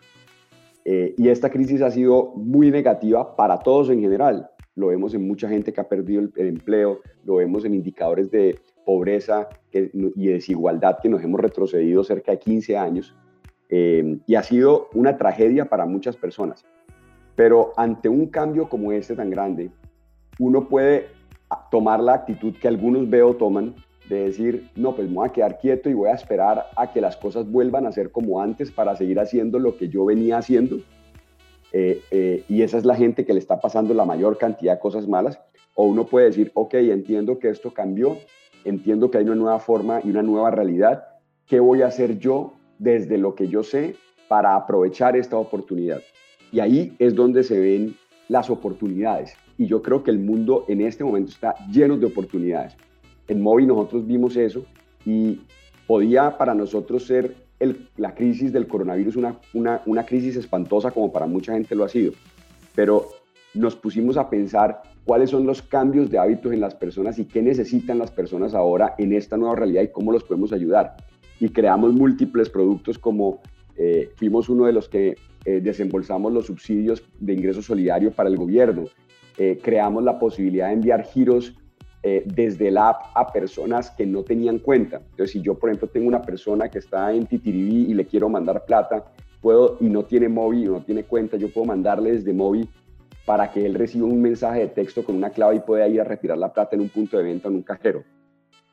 Eh, 0.84 1.14
y 1.16 1.28
esta 1.28 1.50
crisis 1.50 1.80
ha 1.82 1.90
sido 1.90 2.32
muy 2.36 2.70
negativa 2.70 3.34
para 3.34 3.58
todos 3.58 3.88
en 3.90 4.00
general. 4.00 4.50
Lo 4.76 4.88
vemos 4.88 5.14
en 5.14 5.26
mucha 5.26 5.48
gente 5.48 5.72
que 5.72 5.80
ha 5.80 5.88
perdido 5.88 6.22
el 6.22 6.46
empleo, 6.46 7.00
lo 7.24 7.36
vemos 7.36 7.64
en 7.64 7.74
indicadores 7.74 8.30
de 8.30 8.58
pobreza 8.84 9.48
y 9.72 10.26
desigualdad 10.28 10.98
que 11.02 11.08
nos 11.08 11.22
hemos 11.22 11.40
retrocedido 11.40 12.04
cerca 12.04 12.32
de 12.32 12.38
15 12.38 12.76
años 12.76 13.14
eh, 13.68 14.18
y 14.26 14.34
ha 14.34 14.42
sido 14.42 14.88
una 14.94 15.16
tragedia 15.16 15.64
para 15.64 15.86
muchas 15.86 16.16
personas. 16.16 16.64
Pero 17.34 17.72
ante 17.76 18.08
un 18.08 18.28
cambio 18.28 18.68
como 18.68 18.92
este 18.92 19.16
tan 19.16 19.30
grande, 19.30 19.70
uno 20.38 20.68
puede 20.68 21.08
tomar 21.70 22.00
la 22.00 22.14
actitud 22.14 22.54
que 22.60 22.68
algunos 22.68 23.08
veo 23.08 23.34
toman 23.34 23.74
de 24.08 24.26
decir, 24.26 24.70
no, 24.76 24.94
pues 24.94 25.08
me 25.08 25.14
voy 25.14 25.28
a 25.28 25.32
quedar 25.32 25.58
quieto 25.58 25.88
y 25.88 25.94
voy 25.94 26.10
a 26.10 26.14
esperar 26.14 26.66
a 26.76 26.92
que 26.92 27.00
las 27.00 27.16
cosas 27.16 27.50
vuelvan 27.50 27.86
a 27.86 27.92
ser 27.92 28.10
como 28.10 28.40
antes 28.40 28.70
para 28.70 28.96
seguir 28.96 29.18
haciendo 29.18 29.58
lo 29.58 29.76
que 29.76 29.88
yo 29.88 30.04
venía 30.04 30.38
haciendo. 30.38 30.76
Eh, 31.72 32.02
eh, 32.10 32.44
y 32.48 32.62
esa 32.62 32.78
es 32.78 32.84
la 32.84 32.94
gente 32.94 33.24
que 33.24 33.32
le 33.32 33.38
está 33.38 33.60
pasando 33.60 33.94
la 33.94 34.04
mayor 34.04 34.38
cantidad 34.38 34.74
de 34.74 34.80
cosas 34.80 35.08
malas. 35.08 35.40
O 35.74 35.86
uno 35.86 36.06
puede 36.06 36.26
decir, 36.26 36.52
ok, 36.54 36.74
entiendo 36.74 37.38
que 37.38 37.48
esto 37.48 37.72
cambió, 37.72 38.18
entiendo 38.64 39.10
que 39.10 39.18
hay 39.18 39.24
una 39.24 39.34
nueva 39.34 39.58
forma 39.58 40.00
y 40.02 40.10
una 40.10 40.22
nueva 40.22 40.50
realidad. 40.50 41.04
¿Qué 41.46 41.60
voy 41.60 41.82
a 41.82 41.86
hacer 41.86 42.18
yo 42.18 42.54
desde 42.78 43.18
lo 43.18 43.34
que 43.34 43.48
yo 43.48 43.62
sé 43.62 43.96
para 44.28 44.56
aprovechar 44.56 45.16
esta 45.16 45.36
oportunidad? 45.36 46.00
Y 46.50 46.60
ahí 46.60 46.94
es 46.98 47.14
donde 47.14 47.42
se 47.42 47.58
ven 47.58 47.96
las 48.28 48.50
oportunidades. 48.50 49.34
Y 49.58 49.66
yo 49.66 49.82
creo 49.82 50.02
que 50.02 50.10
el 50.10 50.18
mundo 50.18 50.64
en 50.68 50.80
este 50.80 51.04
momento 51.04 51.30
está 51.30 51.54
lleno 51.70 51.96
de 51.96 52.06
oportunidades. 52.06 52.76
En 53.28 53.40
Movi 53.40 53.66
nosotros 53.66 54.06
vimos 54.06 54.36
eso 54.36 54.64
y 55.04 55.40
podía 55.86 56.36
para 56.36 56.54
nosotros 56.54 57.06
ser 57.06 57.34
la 57.96 58.14
crisis 58.14 58.52
del 58.52 58.66
coronavirus 58.66 59.16
una, 59.16 59.38
una, 59.54 59.80
una 59.86 60.04
crisis 60.04 60.36
espantosa 60.36 60.90
como 60.90 61.12
para 61.12 61.26
mucha 61.26 61.52
gente 61.52 61.74
lo 61.74 61.84
ha 61.84 61.88
sido. 61.88 62.12
Pero 62.74 63.08
nos 63.54 63.76
pusimos 63.76 64.16
a 64.16 64.28
pensar 64.28 64.82
cuáles 65.04 65.30
son 65.30 65.46
los 65.46 65.62
cambios 65.62 66.10
de 66.10 66.18
hábitos 66.18 66.52
en 66.52 66.60
las 66.60 66.74
personas 66.74 67.18
y 67.18 67.24
qué 67.24 67.42
necesitan 67.42 67.98
las 67.98 68.10
personas 68.10 68.54
ahora 68.54 68.94
en 68.98 69.12
esta 69.12 69.36
nueva 69.36 69.56
realidad 69.56 69.82
y 69.82 69.88
cómo 69.88 70.12
los 70.12 70.24
podemos 70.24 70.52
ayudar. 70.52 70.96
Y 71.40 71.48
creamos 71.48 71.92
múltiples 71.92 72.48
productos 72.48 72.98
como 72.98 73.40
Eh, 73.76 74.12
fuimos 74.14 74.48
uno 74.48 74.66
de 74.66 74.72
los 74.72 74.88
que 74.88 75.16
eh, 75.44 75.60
desembolsamos 75.60 76.32
los 76.32 76.46
subsidios 76.46 77.02
de 77.18 77.32
ingreso 77.32 77.60
solidario 77.60 78.12
para 78.12 78.28
el 78.28 78.36
gobierno. 78.36 78.84
Eh, 79.36 79.58
creamos 79.60 80.04
la 80.04 80.16
posibilidad 80.16 80.68
de 80.68 80.74
enviar 80.74 81.02
giros 81.02 81.54
desde 82.26 82.70
la 82.70 82.90
app 82.90 83.00
a 83.14 83.32
personas 83.32 83.90
que 83.90 84.04
no 84.04 84.22
tenían 84.22 84.58
cuenta. 84.58 84.96
Entonces, 84.98 85.30
si 85.30 85.40
yo, 85.40 85.54
por 85.54 85.70
ejemplo, 85.70 85.88
tengo 85.88 86.06
una 86.06 86.20
persona 86.20 86.68
que 86.68 86.78
está 86.78 87.10
en 87.14 87.26
Titiribí 87.26 87.90
y 87.90 87.94
le 87.94 88.04
quiero 88.04 88.28
mandar 88.28 88.66
plata, 88.66 89.06
puedo, 89.40 89.78
y 89.80 89.88
no 89.88 90.02
tiene 90.02 90.28
móvil 90.28 90.70
no 90.70 90.82
tiene 90.82 91.04
cuenta, 91.04 91.38
yo 91.38 91.48
puedo 91.48 91.66
mandarle 91.66 92.12
desde 92.12 92.34
móvil 92.34 92.68
para 93.24 93.50
que 93.50 93.64
él 93.64 93.74
reciba 93.74 94.06
un 94.06 94.20
mensaje 94.20 94.60
de 94.60 94.68
texto 94.68 95.04
con 95.04 95.16
una 95.16 95.30
clave 95.30 95.56
y 95.56 95.60
pueda 95.60 95.88
ir 95.88 96.00
a 96.00 96.04
retirar 96.04 96.38
la 96.38 96.52
plata 96.52 96.76
en 96.76 96.82
un 96.82 96.88
punto 96.88 97.16
de 97.16 97.24
venta 97.24 97.48
o 97.48 97.50
en 97.50 97.56
un 97.56 97.62
cajero. 97.62 98.04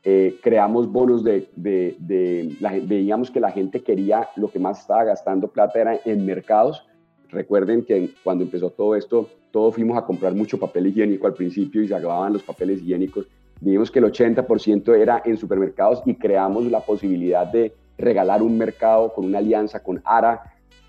Eh, 0.04 0.40
creamos 0.42 0.92
bonos 0.92 1.24
de, 1.24 1.48
veíamos 1.56 3.30
que 3.30 3.40
la 3.40 3.52
gente 3.52 3.84
quería, 3.84 4.30
lo 4.36 4.50
que 4.50 4.58
más 4.58 4.82
estaba 4.82 5.04
gastando 5.04 5.48
plata 5.48 5.80
era 5.80 6.00
en 6.06 6.26
mercados. 6.26 6.86
Recuerden 7.30 7.86
que 7.86 8.10
cuando 8.24 8.44
empezó 8.44 8.72
todo 8.72 8.96
esto, 8.96 9.30
todos 9.52 9.76
fuimos 9.76 9.98
a 9.98 10.06
comprar 10.06 10.34
mucho 10.34 10.60
papel 10.60 10.88
higiénico 10.88 11.28
al 11.28 11.34
principio 11.34 11.84
y 11.84 11.88
se 11.88 11.96
acababan 11.96 12.34
los 12.34 12.44
papeles 12.44 12.82
higiénicos. 12.82 13.28
Vimos 13.60 13.92
que 13.92 14.00
el 14.00 14.06
80% 14.06 14.98
era 14.98 15.22
en 15.24 15.38
supermercados 15.38 16.02
y 16.06 16.16
creamos 16.16 16.66
la 16.66 16.80
posibilidad 16.80 17.46
de 17.46 17.74
regalar 17.98 18.42
un 18.42 18.58
mercado 18.58 19.14
con 19.14 19.26
una 19.26 19.38
alianza 19.38 19.84
con 19.84 20.02
ARA, 20.04 20.42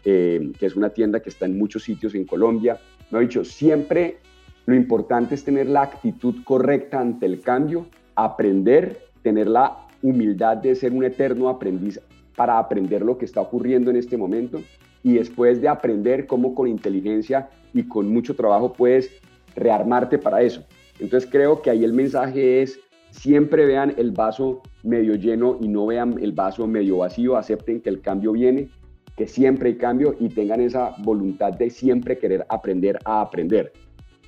eh, 0.04 0.52
que 0.58 0.66
es 0.66 0.74
una 0.74 0.88
tienda 0.88 1.20
que 1.20 1.28
está 1.28 1.44
en 1.44 1.58
muchos 1.58 1.84
sitios 1.84 2.14
en 2.14 2.24
Colombia. 2.24 2.80
Me 3.12 3.18
ha 3.18 3.20
dicho, 3.20 3.44
siempre 3.44 4.16
lo 4.64 4.74
importante 4.74 5.34
es 5.34 5.44
tener 5.44 5.68
la 5.68 5.82
actitud 5.82 6.34
correcta 6.44 6.98
ante 6.98 7.26
el 7.26 7.40
cambio 7.42 7.84
aprender, 8.14 9.00
tener 9.22 9.48
la 9.48 9.86
humildad 10.02 10.56
de 10.56 10.74
ser 10.74 10.92
un 10.92 11.04
eterno 11.04 11.50
aprendiz 11.50 12.00
para 12.34 12.58
aprender 12.58 13.02
lo 13.02 13.18
que 13.18 13.26
está 13.26 13.42
ocurriendo 13.42 13.90
en 13.90 13.96
este 13.96 14.16
momento 14.16 14.62
y 15.02 15.14
después 15.14 15.60
de 15.60 15.68
aprender 15.68 16.26
cómo 16.26 16.54
con 16.54 16.68
inteligencia 16.68 17.50
y 17.74 17.82
con 17.82 18.08
mucho 18.08 18.34
trabajo 18.34 18.72
puedes 18.72 19.10
rearmarte 19.56 20.16
para 20.16 20.40
eso. 20.40 20.64
Entonces 20.98 21.28
creo 21.30 21.60
que 21.60 21.68
ahí 21.68 21.84
el 21.84 21.92
mensaje 21.92 22.62
es 22.62 22.80
siempre 23.10 23.66
vean 23.66 23.94
el 23.98 24.12
vaso 24.12 24.62
medio 24.82 25.16
lleno 25.16 25.58
y 25.60 25.68
no 25.68 25.84
vean 25.84 26.16
el 26.22 26.32
vaso 26.32 26.66
medio 26.66 26.98
vacío, 26.98 27.36
acepten 27.36 27.82
que 27.82 27.90
el 27.90 28.00
cambio 28.00 28.32
viene, 28.32 28.70
que 29.16 29.26
siempre 29.26 29.70
hay 29.70 29.76
cambio 29.76 30.14
y 30.18 30.28
tengan 30.28 30.60
esa 30.60 30.94
voluntad 30.98 31.52
de 31.52 31.70
siempre 31.70 32.18
querer 32.18 32.46
aprender 32.48 32.98
a 33.04 33.20
aprender. 33.20 33.72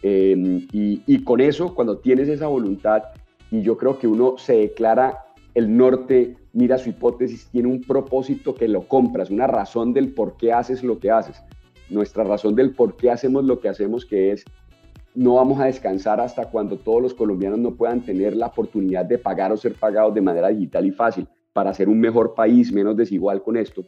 Eh, 0.02 0.34
y, 0.72 1.02
y 1.06 1.24
con 1.24 1.40
eso, 1.40 1.74
cuando 1.74 1.98
tienes 1.98 2.28
esa 2.28 2.46
voluntad 2.46 3.02
y 3.50 3.62
yo 3.62 3.76
creo 3.76 3.98
que 3.98 4.06
uno 4.06 4.36
se 4.36 4.56
declara 4.56 5.24
el 5.54 5.74
norte, 5.76 6.36
mira 6.52 6.78
su 6.78 6.90
hipótesis, 6.90 7.48
tiene 7.50 7.68
un 7.68 7.80
propósito 7.80 8.54
que 8.54 8.68
lo 8.68 8.86
compras, 8.86 9.30
una 9.30 9.46
razón 9.46 9.92
del 9.92 10.12
por 10.12 10.36
qué 10.36 10.52
haces 10.52 10.82
lo 10.82 10.98
que 10.98 11.10
haces. 11.10 11.40
Nuestra 11.88 12.24
razón 12.24 12.54
del 12.54 12.74
por 12.74 12.96
qué 12.96 13.10
hacemos 13.10 13.44
lo 13.44 13.60
que 13.60 13.68
hacemos, 13.68 14.04
que 14.04 14.32
es 14.32 14.44
no 15.14 15.34
vamos 15.34 15.60
a 15.60 15.66
descansar 15.66 16.20
hasta 16.20 16.50
cuando 16.50 16.76
todos 16.76 17.00
los 17.00 17.14
colombianos 17.14 17.60
no 17.60 17.74
puedan 17.74 18.00
tener 18.00 18.34
la 18.34 18.46
oportunidad 18.46 19.04
de 19.04 19.18
pagar 19.18 19.52
o 19.52 19.56
ser 19.56 19.74
pagados 19.74 20.12
de 20.12 20.20
manera 20.20 20.48
digital 20.48 20.86
y 20.86 20.90
fácil 20.90 21.28
para 21.52 21.72
ser 21.72 21.88
un 21.88 22.00
mejor 22.00 22.34
país, 22.34 22.72
menos 22.72 22.96
desigual 22.96 23.42
con 23.42 23.56
esto. 23.56 23.84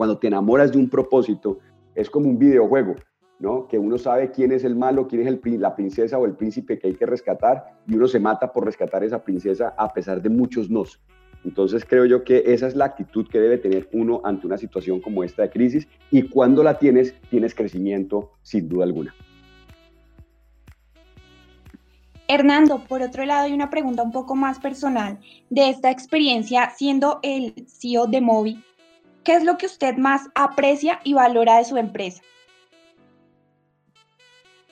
Cuando 0.00 0.16
te 0.16 0.28
enamoras 0.28 0.72
de 0.72 0.78
un 0.78 0.88
propósito, 0.88 1.58
es 1.94 2.08
como 2.08 2.26
un 2.26 2.38
videojuego. 2.38 2.94
Que 3.68 3.78
uno 3.78 3.98
sabe 3.98 4.30
quién 4.30 4.50
es 4.50 4.64
el 4.64 4.74
malo, 4.74 5.06
quién 5.06 5.28
es 5.28 5.58
la 5.60 5.76
princesa 5.76 6.16
o 6.16 6.24
el 6.24 6.36
príncipe 6.36 6.78
que 6.78 6.86
hay 6.86 6.94
que 6.94 7.04
rescatar 7.04 7.82
y 7.86 7.96
uno 7.96 8.08
se 8.08 8.18
mata 8.18 8.50
por 8.50 8.64
rescatar 8.64 9.04
esa 9.04 9.22
princesa 9.22 9.74
a 9.76 9.92
pesar 9.92 10.22
de 10.22 10.30
muchos 10.30 10.70
nos. 10.70 11.02
Entonces 11.44 11.84
creo 11.84 12.06
yo 12.06 12.24
que 12.24 12.44
esa 12.46 12.66
es 12.66 12.74
la 12.76 12.86
actitud 12.86 13.28
que 13.28 13.40
debe 13.40 13.58
tener 13.58 13.90
uno 13.92 14.22
ante 14.24 14.46
una 14.46 14.56
situación 14.56 15.02
como 15.02 15.22
esta 15.22 15.42
de 15.42 15.50
crisis 15.50 15.86
y 16.10 16.22
cuando 16.30 16.62
la 16.62 16.78
tienes, 16.78 17.14
tienes 17.28 17.54
crecimiento 17.54 18.30
sin 18.40 18.70
duda 18.70 18.84
alguna. 18.84 19.14
Hernando, 22.26 22.84
por 22.88 23.02
otro 23.02 23.26
lado, 23.26 23.44
hay 23.44 23.52
una 23.52 23.68
pregunta 23.68 24.02
un 24.02 24.12
poco 24.12 24.34
más 24.34 24.60
personal 24.60 25.18
de 25.50 25.68
esta 25.68 25.90
experiencia 25.90 26.70
siendo 26.70 27.18
el 27.22 27.66
CEO 27.68 28.06
de 28.06 28.22
Movi. 28.22 28.64
¿Qué 29.30 29.36
es 29.36 29.44
lo 29.44 29.58
que 29.58 29.66
usted 29.66 29.96
más 29.96 30.28
aprecia 30.34 30.98
y 31.04 31.14
valora 31.14 31.58
de 31.58 31.64
su 31.64 31.76
empresa? 31.76 32.20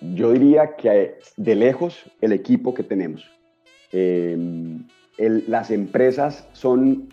Yo 0.01 0.33
diría 0.33 0.75
que 0.75 1.21
de 1.37 1.55
lejos 1.55 2.03
el 2.21 2.33
equipo 2.33 2.75
que 2.75 2.83
tenemos. 2.83 3.25
Em, 3.93 4.85
las 5.17 5.71
empresas 5.71 6.49
son 6.55 7.09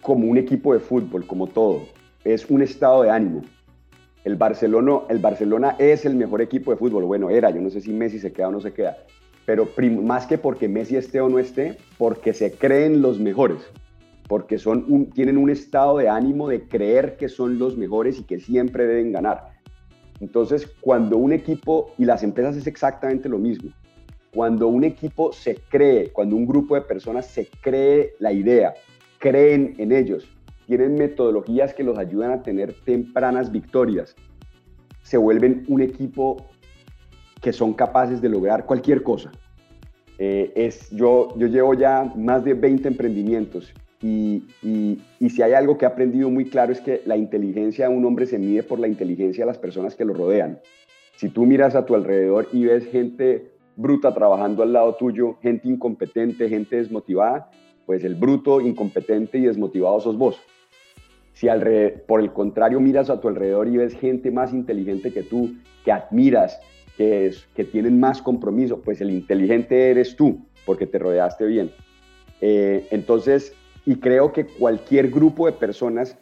como 0.00 0.26
un 0.26 0.38
equipo 0.38 0.72
de 0.72 0.80
fútbol, 0.80 1.26
como 1.26 1.48
todo. 1.48 1.82
Es 2.24 2.48
un 2.48 2.62
estado 2.62 3.02
de 3.02 3.10
ánimo. 3.10 3.42
El 4.24 4.36
Barcelona, 4.36 5.00
el 5.10 5.18
Barcelona 5.18 5.76
es 5.78 6.06
el 6.06 6.14
mejor 6.14 6.40
equipo 6.40 6.70
de 6.70 6.78
fútbol. 6.78 7.04
Bueno, 7.04 7.28
era, 7.28 7.50
yo 7.50 7.60
no 7.60 7.68
sé 7.68 7.82
si 7.82 7.92
Messi 7.92 8.18
se 8.18 8.32
queda 8.32 8.48
o 8.48 8.52
no 8.52 8.62
se 8.62 8.72
queda. 8.72 8.96
Pero 9.44 9.68
más 10.00 10.26
que 10.26 10.38
porque 10.38 10.66
Messi 10.66 10.96
esté 10.96 11.20
o 11.20 11.28
no 11.28 11.38
esté, 11.38 11.76
porque 11.98 12.32
se 12.32 12.52
creen 12.52 13.02
los 13.02 13.20
mejores. 13.20 13.58
Porque 14.28 14.58
son 14.58 15.10
tienen 15.10 15.36
un 15.38 15.50
estado 15.50 15.98
de 15.98 16.08
ánimo 16.08 16.48
de 16.48 16.68
creer 16.68 17.16
que 17.16 17.28
son 17.28 17.58
los 17.58 17.76
mejores 17.76 18.20
y 18.20 18.24
que 18.24 18.38
siempre 18.38 18.86
deben 18.86 19.10
ganar 19.10 19.58
entonces, 20.20 20.66
cuando 20.80 21.16
un 21.16 21.32
equipo, 21.32 21.92
y 21.96 22.04
las 22.04 22.22
empresas 22.22 22.56
es 22.56 22.66
exactamente 22.66 23.28
lo 23.28 23.38
mismo, 23.38 23.70
cuando 24.34 24.68
un 24.68 24.84
equipo 24.84 25.32
se 25.32 25.56
cree, 25.68 26.10
cuando 26.10 26.36
un 26.36 26.46
grupo 26.46 26.74
de 26.74 26.82
personas 26.82 27.26
se 27.26 27.48
cree 27.60 28.14
la 28.18 28.32
idea, 28.32 28.74
creen 29.18 29.74
en 29.78 29.92
ellos, 29.92 30.28
tienen 30.66 30.96
metodologías 30.96 31.72
que 31.72 31.84
los 31.84 31.98
ayudan 31.98 32.32
a 32.32 32.42
tener 32.42 32.74
tempranas 32.84 33.50
victorias, 33.50 34.14
se 35.02 35.16
vuelven 35.16 35.64
un 35.68 35.80
equipo 35.80 36.46
que 37.40 37.52
son 37.52 37.72
capaces 37.72 38.20
de 38.20 38.28
lograr 38.28 38.66
cualquier 38.66 39.02
cosa. 39.02 39.30
Eh, 40.18 40.52
es, 40.56 40.90
yo, 40.90 41.28
yo 41.36 41.46
llevo 41.46 41.74
ya 41.74 42.12
más 42.16 42.44
de 42.44 42.52
20 42.52 42.88
emprendimientos 42.88 43.72
y, 44.00 44.42
si 45.28 45.42
hay 45.42 45.52
algo 45.54 45.76
que 45.76 45.84
he 45.84 45.88
aprendido 45.88 46.30
muy 46.30 46.44
claro 46.44 46.72
es 46.72 46.80
que 46.80 47.02
la 47.04 47.16
inteligencia 47.16 47.88
de 47.88 47.94
un 47.94 48.04
hombre 48.04 48.26
se 48.26 48.38
mide 48.38 48.62
por 48.62 48.78
la 48.78 48.88
inteligencia 48.88 49.44
de 49.44 49.50
las 49.50 49.58
personas 49.58 49.94
que 49.94 50.04
lo 50.04 50.14
rodean. 50.14 50.60
Si 51.16 51.28
tú 51.28 51.46
miras 51.46 51.74
a 51.74 51.84
tu 51.84 51.94
alrededor 51.94 52.48
y 52.52 52.64
ves 52.64 52.86
gente 52.86 53.50
bruta 53.76 54.14
trabajando 54.14 54.62
al 54.62 54.72
lado 54.72 54.94
tuyo, 54.94 55.36
gente 55.42 55.68
incompetente, 55.68 56.48
gente 56.48 56.76
desmotivada, 56.76 57.50
pues 57.86 58.04
el 58.04 58.14
bruto, 58.14 58.60
incompetente 58.60 59.38
y 59.38 59.42
desmotivado 59.42 60.00
sos 60.00 60.16
vos. 60.16 60.40
Si 61.32 61.46
por 62.06 62.20
el 62.20 62.32
contrario 62.32 62.80
miras 62.80 63.10
a 63.10 63.20
tu 63.20 63.28
alrededor 63.28 63.68
y 63.68 63.76
ves 63.76 63.94
gente 63.94 64.30
más 64.30 64.52
inteligente 64.52 65.12
que 65.12 65.22
tú, 65.22 65.54
que 65.84 65.92
admiras, 65.92 66.60
que, 66.96 67.26
es, 67.26 67.46
que 67.54 67.64
tienen 67.64 67.98
más 68.00 68.20
compromiso, 68.20 68.80
pues 68.80 69.00
el 69.00 69.10
inteligente 69.10 69.90
eres 69.90 70.16
tú, 70.16 70.44
porque 70.66 70.86
te 70.86 70.98
rodeaste 70.98 71.46
bien. 71.46 71.70
Eh, 72.40 72.86
entonces, 72.90 73.54
y 73.84 73.96
creo 73.96 74.32
que 74.32 74.46
cualquier 74.46 75.10
grupo 75.10 75.46
de 75.46 75.52
personas, 75.52 76.16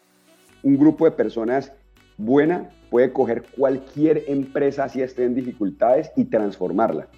un 0.62 0.76
grupo 0.76 1.04
de 1.04 1.10
personas 1.12 1.72
buena, 2.16 2.70
puede 2.90 3.12
coger 3.12 3.44
cualquier 3.56 4.24
empresa 4.28 4.88
si 4.88 5.02
esté 5.02 5.24
en 5.24 5.34
dificultades 5.34 6.12
y 6.16 6.24
transformarla. 6.24 7.08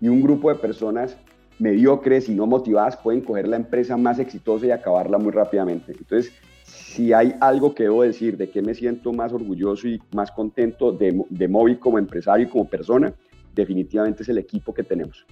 Y 0.00 0.08
un 0.08 0.22
grupo 0.22 0.48
de 0.48 0.56
personas 0.56 1.16
mediocres 1.58 2.28
y 2.28 2.34
no 2.34 2.46
motivadas 2.46 2.96
pueden 2.96 3.20
coger 3.20 3.48
la 3.48 3.56
empresa 3.56 3.96
más 3.96 4.18
exitosa 4.18 4.66
y 4.66 4.70
acabarla 4.70 5.18
muy 5.18 5.32
rápidamente. 5.32 5.92
Entonces, 5.92 6.32
si 6.62 7.12
hay 7.12 7.34
algo 7.40 7.74
que 7.74 7.84
debo 7.84 8.02
decir 8.02 8.36
de 8.36 8.50
que 8.50 8.62
me 8.62 8.74
siento 8.74 9.12
más 9.12 9.32
orgulloso 9.32 9.88
y 9.88 10.00
más 10.12 10.30
contento 10.30 10.92
de, 10.92 11.24
de 11.30 11.78
como 11.78 11.98
empresario 11.98 12.46
y 12.46 12.50
como 12.50 12.68
persona, 12.68 13.12
definitivamente 13.54 14.22
es 14.22 14.28
el 14.28 14.38
equipo 14.38 14.72
que 14.72 14.84
tenemos. 14.84 15.26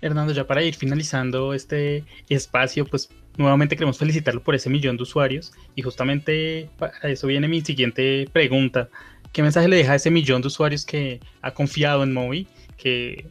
Hernando, 0.00 0.32
ya 0.32 0.46
para 0.46 0.62
ir 0.62 0.74
finalizando 0.74 1.54
este 1.54 2.04
espacio, 2.28 2.84
pues 2.84 3.08
nuevamente 3.36 3.76
queremos 3.76 3.98
felicitarlo 3.98 4.42
por 4.42 4.54
ese 4.54 4.70
millón 4.70 4.96
de 4.96 5.02
usuarios 5.02 5.52
y 5.74 5.82
justamente 5.82 6.70
para 6.78 6.92
eso 7.04 7.26
viene 7.26 7.48
mi 7.48 7.60
siguiente 7.60 8.28
pregunta. 8.32 8.88
¿Qué 9.32 9.42
mensaje 9.42 9.68
le 9.68 9.76
deja 9.76 9.92
a 9.92 9.96
ese 9.96 10.10
millón 10.10 10.42
de 10.42 10.48
usuarios 10.48 10.84
que 10.84 11.20
ha 11.42 11.52
confiado 11.52 12.02
en 12.02 12.12
Movi? 12.12 12.46
Que 12.76 13.26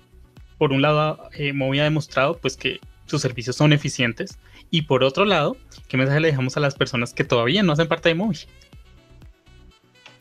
por 0.57 0.71
un 0.71 0.81
lado 0.81 1.29
eh, 1.33 1.53
ha 1.53 1.83
demostrado 1.83 2.37
pues 2.37 2.57
que 2.57 2.79
sus 3.05 3.21
servicios 3.21 3.55
son 3.55 3.73
eficientes 3.73 4.39
y 4.71 4.83
por 4.83 5.03
otro 5.03 5.25
lado, 5.25 5.57
¿qué 5.87 5.97
mensaje 5.97 6.19
le 6.19 6.29
dejamos 6.29 6.57
a 6.57 6.59
las 6.59 6.75
personas 6.75 7.13
que 7.13 7.23
todavía 7.23 7.63
no 7.63 7.73
hacen 7.73 7.87
parte 7.87 8.09
de 8.09 8.15
Movi? 8.15 8.39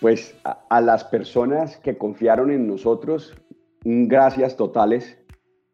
Pues 0.01 0.35
a, 0.45 0.59
a 0.69 0.81
las 0.83 1.05
personas 1.05 1.79
que 1.79 1.97
confiaron 1.97 2.51
en 2.51 2.67
nosotros, 2.67 3.35
un 3.85 4.07
gracias 4.09 4.57
totales 4.57 5.17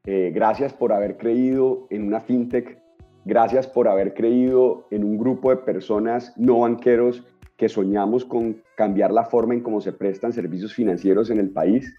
eh, 0.06 0.31
gracias 0.35 0.72
por 0.72 0.93
haber 0.93 1.16
creído 1.16 1.86
en 1.90 2.06
una 2.06 2.20
fintech. 2.20 2.78
Gracias 3.24 3.66
por 3.66 3.86
haber 3.86 4.14
creído 4.14 4.86
en 4.90 5.05
un 5.05 5.18
grupo 5.18 5.51
de 5.51 5.56
personas 5.59 6.32
no 6.39 6.60
banqueros 6.60 7.22
que 7.56 7.68
soñamos 7.68 8.24
con 8.24 8.62
cambiar 8.77 9.12
la 9.12 9.24
forma 9.24 9.52
en 9.52 9.60
cómo 9.60 9.82
se 9.82 9.93
prestan 9.93 10.32
servicios 10.32 10.72
financieros 10.72 11.28
en 11.28 11.39
el 11.39 11.51
país. 11.51 11.94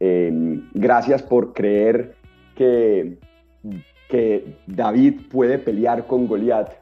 Em, 0.00 0.70
gracias 0.72 1.22
por 1.22 1.52
creer 1.52 2.14
que, 2.56 3.18
que 4.08 4.56
David 4.66 5.20
puede 5.30 5.58
pelear 5.58 6.06
con 6.06 6.26
Goliat 6.26 6.72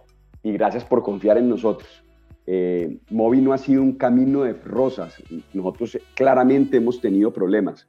y 0.44 0.52
gracias 0.52 0.84
por 0.84 1.02
confiar 1.02 1.39
en 1.39 1.48
nosotros. 1.48 2.05
Eh, 2.47 2.98
no 3.10 3.52
ha 3.52 3.59
sido 3.59 3.82
un 3.82 3.93
camino 3.94 4.44
de 4.44 4.52
rosas. 4.52 5.20
Nosotros 5.52 5.98
claramente 6.14 6.76
hemos 6.76 7.01
tenido 7.01 7.32
problemas 7.32 7.89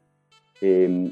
eh, 0.61 1.11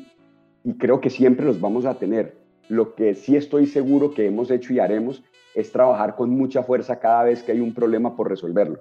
y 0.64 0.74
creo 0.74 1.02
que 1.02 1.10
siempre 1.10 1.46
los 1.46 1.60
vamos 1.60 1.86
a 1.86 1.96
tener. 1.96 2.36
Lo 2.70 2.96
que 2.96 3.16
sí 3.16 3.36
estoy 3.36 3.68
seguro 3.68 4.14
que 4.14 4.28
hemos 4.28 4.52
hecho 4.52 4.74
y 4.74 4.80
haremos 4.80 5.24
es 5.56 5.72
trabajar 5.72 6.16
con 6.16 6.30
mucha 6.30 6.64
fuerza 6.64 7.00
cada 7.00 7.24
vez 7.24 7.44
que 7.44 7.52
hay 7.52 7.60
un 7.60 7.74
problema 7.74 8.16
por 8.16 8.30
resolverlo. 8.30 8.80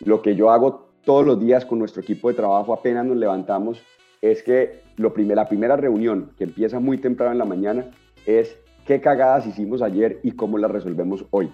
Lo 0.00 0.20
que 0.22 0.34
yo 0.34 0.50
hago 0.50 0.90
todos 1.04 1.24
los 1.24 1.40
días 1.40 1.64
con 1.64 1.78
nuestro 1.78 2.02
equipo 2.02 2.28
de 2.28 2.34
trabajo 2.34 2.72
apenas 2.72 3.06
nos 3.06 3.16
levantamos 3.16 3.82
es 4.20 4.42
que 4.42 4.80
lo 4.96 5.12
la 5.16 5.48
primera 5.48 5.76
reunión 5.76 6.32
que 6.38 6.44
empieza 6.44 6.80
muy 6.80 6.98
temprano 6.98 7.32
en 7.32 7.38
la 7.38 7.44
mañana 7.44 7.90
es 8.26 8.56
qué 8.86 9.00
cagadas 9.00 9.46
hicimos 9.46 9.82
ayer 9.82 10.20
y 10.22 10.32
cómo 10.32 10.58
las 10.58 10.70
resolvemos 10.70 11.24
hoy. 11.30 11.50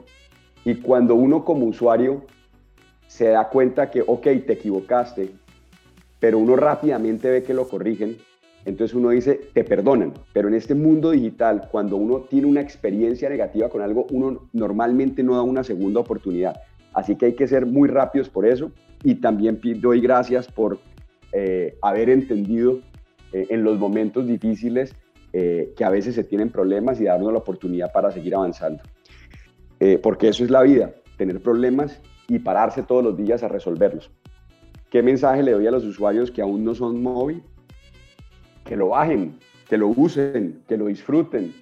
Y 0.65 0.77
cuando 0.77 1.15
uno 1.15 1.45
como 1.45 1.67
usuario 1.67 2.25
se 3.07 3.29
da 3.29 3.49
cuenta 3.49 3.91
que, 3.91 4.03
ok, 4.07 4.23
te 4.23 4.53
equivocaste, 4.53 5.31
pero 6.21 6.39
uno 6.39 6.55
rápidamente 6.55 7.31
ve 7.31 7.43
que 7.43 7.55
lo 7.55 7.67
corrigen, 7.67 8.19
entonces 8.65 8.95
uno 8.95 9.11
dice, 9.11 9.41
te 9.53 9.65
perdonan. 9.65 10.13
Pero 10.33 10.49
en 10.49 10.55
este 10.55 10.75
mundo 10.75 11.11
digital, 11.11 11.69
cuando 11.71 11.97
uno 11.97 12.21
tiene 12.21 12.47
una 12.47 12.61
experiencia 12.61 13.29
negativa 13.29 13.69
con 13.69 13.83
algo, 13.83 14.07
uno 14.11 14.49
normalmente 14.53 15.23
no 15.23 15.37
da 15.37 15.43
una 15.43 15.65
segunda 15.65 16.01
oportunidad. 16.01 16.61
Así 16.93 17.17
que 17.17 17.27
hay 17.27 17.35
que 17.35 17.47
ser 17.47 17.67
muy 17.67 17.89
rápidos 17.89 18.29
por 18.29 18.47
eso. 18.47 18.71
Y 19.03 19.17
también 19.17 19.61
doy 19.81 20.01
gracias 20.01 20.47
por 20.47 20.79
eh, 21.33 21.77
haber 21.81 22.11
entendido 22.11 22.81
eh, 23.33 23.47
en 23.51 23.65
los 23.65 23.79
momentos 23.79 24.27
difíciles 24.27 24.95
eh, 25.33 25.73
que 25.77 25.85
a 25.85 25.91
veces 25.91 26.15
se 26.15 26.25
tienen 26.25 26.51
problemas 26.51 27.01
y 27.01 27.05
darnos 27.05 27.33
la 27.33 27.39
oportunidad 27.39 27.93
para 27.93 28.11
seguir 28.11 28.35
avanzando. 28.35 28.83
porque 30.03 30.29
eso 30.29 30.45
es 30.45 30.51
la 30.51 30.61
vida, 30.61 30.91
tener 31.17 31.41
problemas 31.41 32.03
y 32.29 32.39
pararse 32.41 32.83
todos 32.83 33.03
los 33.03 33.17
días 33.17 33.43
a 33.43 33.49
resolverlos. 33.49 34.11
¿Qué 34.91 35.03
mensaje 35.03 35.43
le 35.43 35.53
doy 35.53 35.67
a 35.67 35.71
los 35.71 35.85
usuarios 35.85 36.31
que 36.31 36.43
aún 36.43 36.65
no 36.65 36.75
son 36.75 37.03
móvil? 37.03 37.43
Que 38.65 38.77
lo 38.77 38.89
bajen, 38.89 39.39
que 39.69 39.79
lo 39.79 39.89
usen, 39.89 40.63
que 40.67 40.77
lo 40.77 40.87
disfruten, 40.87 41.55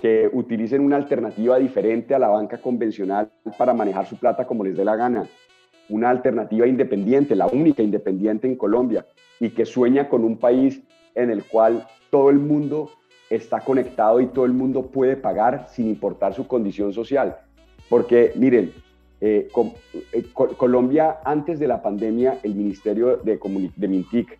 que 0.00 0.28
utilicen 0.32 0.82
una 0.82 0.96
alternativa 0.96 1.58
diferente 1.58 2.14
a 2.14 2.18
la 2.18 2.28
banca 2.28 2.58
convencional 2.58 3.30
para 3.56 3.74
manejar 3.74 4.06
su 4.06 4.16
plata 4.16 4.46
como 4.46 4.64
les 4.64 4.76
dé 4.76 4.84
la 4.84 4.96
gana. 4.96 5.26
Una 5.88 6.10
alternativa 6.10 6.66
independiente, 6.66 7.34
la 7.36 7.46
única 7.46 7.82
independiente 7.82 8.46
en 8.46 8.56
Colombia, 8.56 9.06
y 9.40 9.50
que 9.50 9.64
sueña 9.64 10.08
con 10.08 10.24
un 10.24 10.36
país 10.38 10.82
en 11.14 11.30
el 11.30 11.44
cual 11.44 11.86
todo 12.10 12.30
el 12.30 12.38
mundo 12.38 12.90
está 13.30 13.60
conectado 13.60 14.20
y 14.20 14.26
todo 14.26 14.44
el 14.44 14.52
mundo 14.52 14.86
puede 14.86 15.16
pagar 15.16 15.66
sin 15.70 15.88
importar 15.88 16.34
su 16.34 16.46
condición 16.46 16.92
social. 16.92 17.36
Porque 17.88 18.32
miren, 18.36 18.72
eh, 19.20 19.48
eh, 20.12 20.24
Colombia, 20.32 21.18
antes 21.24 21.58
de 21.58 21.68
la 21.68 21.82
pandemia, 21.82 22.38
el 22.42 22.54
Ministerio 22.54 23.16
de, 23.18 23.38
de 23.76 23.88
Mintic 23.88 24.38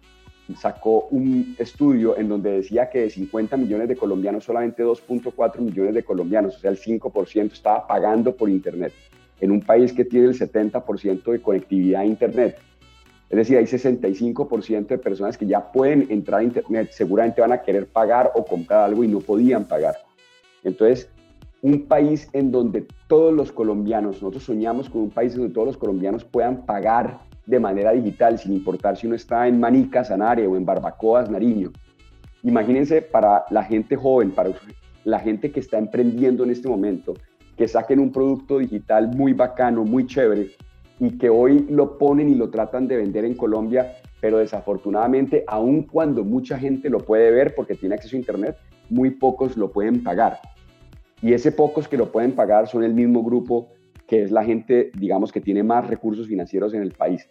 sacó 0.54 1.08
un 1.10 1.56
estudio 1.58 2.16
en 2.16 2.28
donde 2.28 2.52
decía 2.52 2.88
que 2.88 3.00
de 3.00 3.10
50 3.10 3.56
millones 3.56 3.88
de 3.88 3.96
colombianos, 3.96 4.44
solamente 4.44 4.84
2.4 4.84 5.58
millones 5.58 5.94
de 5.94 6.04
colombianos, 6.04 6.56
o 6.56 6.58
sea, 6.60 6.70
el 6.70 6.78
5%, 6.78 7.52
estaba 7.52 7.86
pagando 7.86 8.36
por 8.36 8.48
Internet, 8.48 8.92
en 9.40 9.50
un 9.50 9.60
país 9.60 9.92
que 9.92 10.04
tiene 10.04 10.28
el 10.28 10.38
70% 10.38 11.32
de 11.32 11.42
conectividad 11.42 12.02
a 12.02 12.06
Internet. 12.06 12.58
Es 13.28 13.36
decir, 13.36 13.58
hay 13.58 13.64
65% 13.64 14.86
de 14.86 14.98
personas 14.98 15.36
que 15.36 15.46
ya 15.46 15.72
pueden 15.72 16.06
entrar 16.10 16.40
a 16.40 16.44
Internet, 16.44 16.90
seguramente 16.92 17.40
van 17.40 17.52
a 17.52 17.62
querer 17.62 17.86
pagar 17.86 18.30
o 18.36 18.44
comprar 18.44 18.84
algo 18.84 19.02
y 19.02 19.08
no 19.08 19.18
podían 19.18 19.64
pagar. 19.64 19.96
Entonces, 20.62 21.08
un 21.62 21.86
país 21.86 22.28
en 22.32 22.52
donde 22.52 22.86
todos 23.08 23.34
los 23.34 23.50
colombianos, 23.50 24.22
nosotros 24.22 24.44
soñamos 24.44 24.88
con 24.88 25.02
un 25.02 25.10
país 25.10 25.34
donde 25.34 25.52
todos 25.52 25.66
los 25.66 25.76
colombianos 25.76 26.22
puedan 26.24 26.64
pagar 26.64 27.25
de 27.46 27.60
manera 27.60 27.92
digital, 27.92 28.38
sin 28.38 28.52
importar 28.52 28.96
si 28.96 29.06
uno 29.06 29.16
está 29.16 29.46
en 29.46 29.58
Manica, 29.60 30.04
Sanare 30.04 30.46
o 30.46 30.56
en 30.56 30.64
Barbacoas, 30.64 31.30
Nariño. 31.30 31.70
Imagínense 32.42 33.02
para 33.02 33.44
la 33.50 33.64
gente 33.64 33.96
joven, 33.96 34.32
para 34.32 34.50
la 35.04 35.20
gente 35.20 35.50
que 35.50 35.60
está 35.60 35.78
emprendiendo 35.78 36.44
en 36.44 36.50
este 36.50 36.68
momento, 36.68 37.14
que 37.56 37.68
saquen 37.68 38.00
un 38.00 38.12
producto 38.12 38.58
digital 38.58 39.08
muy 39.16 39.32
bacano, 39.32 39.84
muy 39.84 40.06
chévere, 40.06 40.50
y 40.98 41.18
que 41.18 41.28
hoy 41.28 41.66
lo 41.70 41.98
ponen 41.98 42.28
y 42.28 42.34
lo 42.34 42.50
tratan 42.50 42.88
de 42.88 42.96
vender 42.96 43.24
en 43.24 43.34
Colombia, 43.34 43.96
pero 44.20 44.38
desafortunadamente, 44.38 45.44
aun 45.46 45.82
cuando 45.82 46.24
mucha 46.24 46.58
gente 46.58 46.90
lo 46.90 46.98
puede 46.98 47.30
ver 47.30 47.54
porque 47.54 47.74
tiene 47.74 47.94
acceso 47.94 48.16
a 48.16 48.18
Internet, 48.18 48.56
muy 48.88 49.10
pocos 49.10 49.56
lo 49.56 49.70
pueden 49.70 50.02
pagar. 50.02 50.40
Y 51.22 51.32
ese 51.32 51.52
pocos 51.52 51.88
que 51.88 51.96
lo 51.96 52.10
pueden 52.12 52.32
pagar 52.32 52.68
son 52.68 52.84
el 52.84 52.94
mismo 52.94 53.22
grupo 53.22 53.68
que 54.06 54.22
es 54.22 54.30
la 54.30 54.44
gente, 54.44 54.90
digamos, 54.98 55.32
que 55.32 55.40
tiene 55.40 55.62
más 55.62 55.86
recursos 55.86 56.26
financieros 56.26 56.74
en 56.74 56.82
el 56.82 56.92
país. 56.92 57.28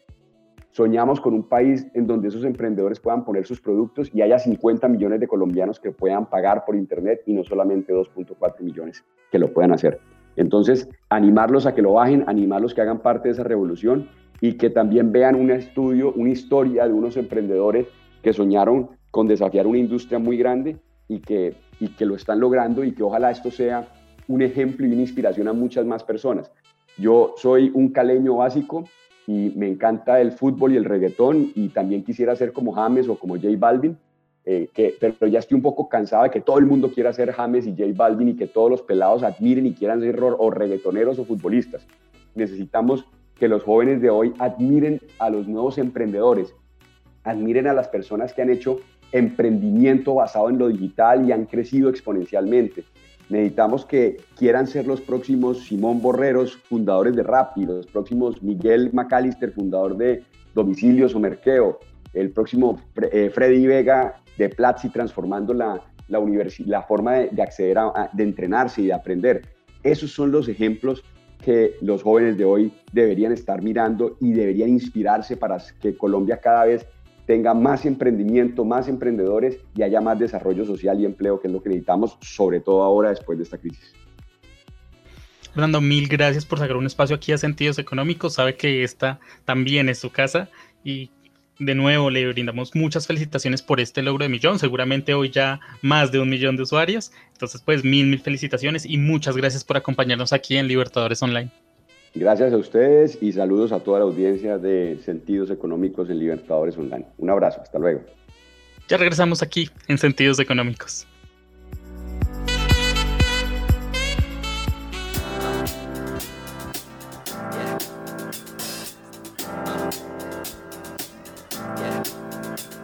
Soñamos 0.71 1.21
con 1.21 1.33
un 1.33 1.47
país 1.47 1.87
en 1.93 2.05
donde 2.05 2.27
esos 2.27 2.43
emprendedores 2.43 2.99
puedan 2.99 3.23
poner 3.23 3.45
sus 3.45 3.61
productos 3.61 4.11
y 4.13 4.21
haya 4.21 4.37
50 4.37 4.89
millones 4.89 5.21
de 5.21 5.27
colombianos 5.27 5.79
que 5.79 5.91
puedan 5.91 6.29
pagar 6.29 6.65
por 6.65 6.75
Internet 6.75 7.21
y 7.25 7.33
no 7.33 7.45
solamente 7.45 7.93
2.4 7.93 8.59
millones 8.59 9.05
que 9.31 9.39
lo 9.39 9.53
puedan 9.53 9.71
hacer. 9.71 10.01
Entonces, 10.35 10.89
animarlos 11.07 11.65
a 11.65 11.73
que 11.73 11.81
lo 11.81 11.93
bajen, 11.93 12.25
animarlos 12.27 12.73
que 12.73 12.81
hagan 12.81 12.99
parte 12.99 13.29
de 13.29 13.33
esa 13.35 13.45
revolución 13.45 14.09
y 14.41 14.57
que 14.57 14.69
también 14.69 15.13
vean 15.13 15.35
un 15.35 15.49
estudio, 15.49 16.11
una 16.13 16.31
historia 16.31 16.85
de 16.85 16.91
unos 16.91 17.15
emprendedores 17.15 17.87
que 18.21 18.33
soñaron 18.33 18.89
con 19.11 19.27
desafiar 19.27 19.67
una 19.67 19.77
industria 19.77 20.19
muy 20.19 20.35
grande 20.35 20.77
y 21.07 21.21
que, 21.21 21.55
y 21.79 21.95
que 21.95 22.05
lo 22.05 22.15
están 22.15 22.41
logrando 22.41 22.83
y 22.83 22.93
que 22.93 23.03
ojalá 23.03 23.31
esto 23.31 23.49
sea 23.49 23.87
un 24.27 24.41
ejemplo 24.41 24.85
y 24.85 24.91
una 24.91 25.01
inspiración 25.01 25.47
a 25.47 25.53
muchas 25.53 25.85
más 25.85 26.03
personas. 26.03 26.51
Yo 26.97 27.33
soy 27.37 27.71
un 27.73 27.89
caleño 27.89 28.37
básico 28.37 28.85
y 29.27 29.51
me 29.55 29.67
encanta 29.67 30.21
el 30.21 30.31
fútbol 30.31 30.73
y 30.73 30.77
el 30.77 30.85
reggaetón 30.85 31.51
y 31.55 31.69
también 31.69 32.03
quisiera 32.03 32.35
ser 32.35 32.53
como 32.53 32.71
James 32.73 33.07
o 33.09 33.17
como 33.17 33.35
J 33.35 33.49
Balvin, 33.57 33.97
eh, 34.45 34.69
pero 34.99 35.27
ya 35.27 35.39
estoy 35.39 35.55
un 35.55 35.63
poco 35.63 35.89
cansado 35.89 36.23
de 36.23 36.29
que 36.29 36.41
todo 36.41 36.59
el 36.59 36.65
mundo 36.65 36.91
quiera 36.91 37.11
ser 37.11 37.31
James 37.31 37.65
y 37.65 37.71
J 37.71 37.91
Balvin 37.95 38.29
y 38.29 38.35
que 38.35 38.47
todos 38.47 38.69
los 38.69 38.81
pelados 38.81 39.23
admiren 39.23 39.65
y 39.65 39.73
quieran 39.73 40.01
ser 40.01 40.21
o 40.21 40.51
reggaetoneros 40.51 41.17
o 41.19 41.25
futbolistas. 41.25 41.85
Necesitamos 42.35 43.05
que 43.39 43.47
los 43.47 43.63
jóvenes 43.63 44.01
de 44.01 44.09
hoy 44.09 44.33
admiren 44.39 45.01
a 45.19 45.29
los 45.29 45.47
nuevos 45.47 45.77
emprendedores, 45.77 46.53
admiren 47.23 47.67
a 47.67 47.73
las 47.73 47.87
personas 47.87 48.33
que 48.33 48.41
han 48.41 48.49
hecho 48.49 48.79
emprendimiento 49.11 50.15
basado 50.15 50.49
en 50.49 50.57
lo 50.57 50.67
digital 50.67 51.27
y 51.27 51.31
han 51.31 51.45
crecido 51.45 51.89
exponencialmente. 51.89 52.83
Necesitamos 53.29 53.85
que 53.85 54.17
quieran 54.37 54.67
ser 54.67 54.85
los 54.85 55.01
próximos 55.01 55.65
Simón 55.65 56.01
Borreros, 56.01 56.57
fundadores 56.57 57.15
de 57.15 57.23
Rappi, 57.23 57.65
los 57.65 57.87
próximos 57.87 58.41
Miguel 58.43 58.91
McAllister, 58.93 59.51
fundador 59.51 59.97
de 59.97 60.23
Domicilios 60.53 61.15
o 61.15 61.19
Merkeo, 61.19 61.79
el 62.13 62.31
próximo 62.31 62.79
eh, 63.11 63.29
Freddy 63.33 63.65
Vega 63.65 64.15
de 64.37 64.49
Platzi, 64.49 64.89
transformando 64.89 65.53
la, 65.53 65.81
la, 66.07 66.19
la 66.65 66.81
forma 66.83 67.13
de, 67.13 67.41
acceder 67.41 67.77
a, 67.79 68.09
de 68.13 68.23
entrenarse 68.23 68.81
y 68.81 68.87
de 68.87 68.93
aprender. 68.93 69.41
Esos 69.83 70.11
son 70.11 70.31
los 70.31 70.47
ejemplos 70.47 71.03
que 71.43 71.75
los 71.81 72.03
jóvenes 72.03 72.37
de 72.37 72.45
hoy 72.45 72.73
deberían 72.91 73.31
estar 73.31 73.61
mirando 73.61 74.17
y 74.19 74.33
deberían 74.33 74.69
inspirarse 74.69 75.37
para 75.37 75.57
que 75.79 75.97
Colombia 75.97 76.37
cada 76.37 76.65
vez 76.65 76.87
tenga 77.25 77.53
más 77.53 77.85
emprendimiento, 77.85 78.65
más 78.65 78.87
emprendedores 78.87 79.59
y 79.75 79.83
haya 79.83 80.01
más 80.01 80.19
desarrollo 80.19 80.65
social 80.65 80.99
y 80.99 81.05
empleo, 81.05 81.39
que 81.39 81.47
es 81.47 81.53
lo 81.53 81.61
que 81.61 81.69
necesitamos, 81.69 82.17
sobre 82.21 82.59
todo 82.59 82.83
ahora 82.83 83.09
después 83.09 83.37
de 83.37 83.43
esta 83.43 83.57
crisis. 83.57 83.93
Fernando, 85.53 85.79
mil 85.79 86.07
gracias 86.07 86.45
por 86.45 86.59
sacar 86.59 86.75
un 86.75 86.85
espacio 86.85 87.15
aquí 87.15 87.31
a 87.31 87.37
Sentidos 87.37 87.79
Económicos. 87.79 88.33
Sabe 88.33 88.57
que 88.57 88.83
esta 88.83 89.19
también 89.45 89.87
es 89.87 89.99
su 89.99 90.11
casa 90.11 90.49
y 90.83 91.09
de 91.59 91.73
nuevo 91.73 92.09
le 92.09 92.27
brindamos 92.27 92.75
muchas 92.75 93.07
felicitaciones 93.07 93.61
por 93.61 93.79
este 93.79 94.01
logro 94.01 94.23
de 94.23 94.29
millón. 94.29 94.59
Seguramente 94.59 95.13
hoy 95.13 95.29
ya 95.29 95.61
más 95.81 96.11
de 96.11 96.19
un 96.19 96.29
millón 96.29 96.57
de 96.57 96.63
usuarios. 96.63 97.13
Entonces, 97.31 97.61
pues 97.61 97.85
mil, 97.85 98.07
mil 98.07 98.19
felicitaciones 98.19 98.85
y 98.85 98.97
muchas 98.97 99.37
gracias 99.37 99.63
por 99.63 99.77
acompañarnos 99.77 100.33
aquí 100.33 100.57
en 100.57 100.67
Libertadores 100.67 101.23
Online. 101.23 101.49
Gracias 102.15 102.53
a 102.53 102.57
ustedes 102.57 103.17
y 103.21 103.33
saludos 103.33 103.73
a 103.73 103.81
toda 103.81 103.99
la 103.99 104.05
audiencia 104.05 104.57
de 104.57 104.97
Sentidos 105.03 105.51
Económicos 105.51 106.09
en 106.09 106.17
Libertadores 106.17 106.77
Online. 106.77 107.05
Un 107.17 107.29
abrazo, 107.29 107.59
hasta 107.61 107.77
luego. 107.77 108.03
Ya 108.87 108.95
regresamos 108.95 109.43
aquí 109.43 109.69
en 109.89 109.97
Sentidos 109.97 110.39
Económicos. 110.39 111.05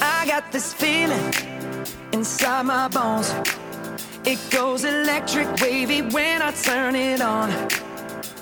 I 0.02 0.26
got 0.28 0.52
this 0.52 0.74
feeling 0.74 1.34
inside 2.12 2.66
my 2.66 2.90
bones. 2.90 3.34
It 4.26 4.40
goes 4.52 4.84
electric 4.84 5.48
wavy 5.62 6.02
when 6.02 6.41
I 6.41 6.52
turn 6.52 6.95
it 6.98 7.22
on. 7.22 7.49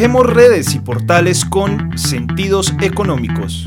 Tejemos 0.00 0.32
redes 0.32 0.74
y 0.74 0.78
portales 0.78 1.44
con 1.44 1.98
sentidos 1.98 2.72
económicos. 2.80 3.66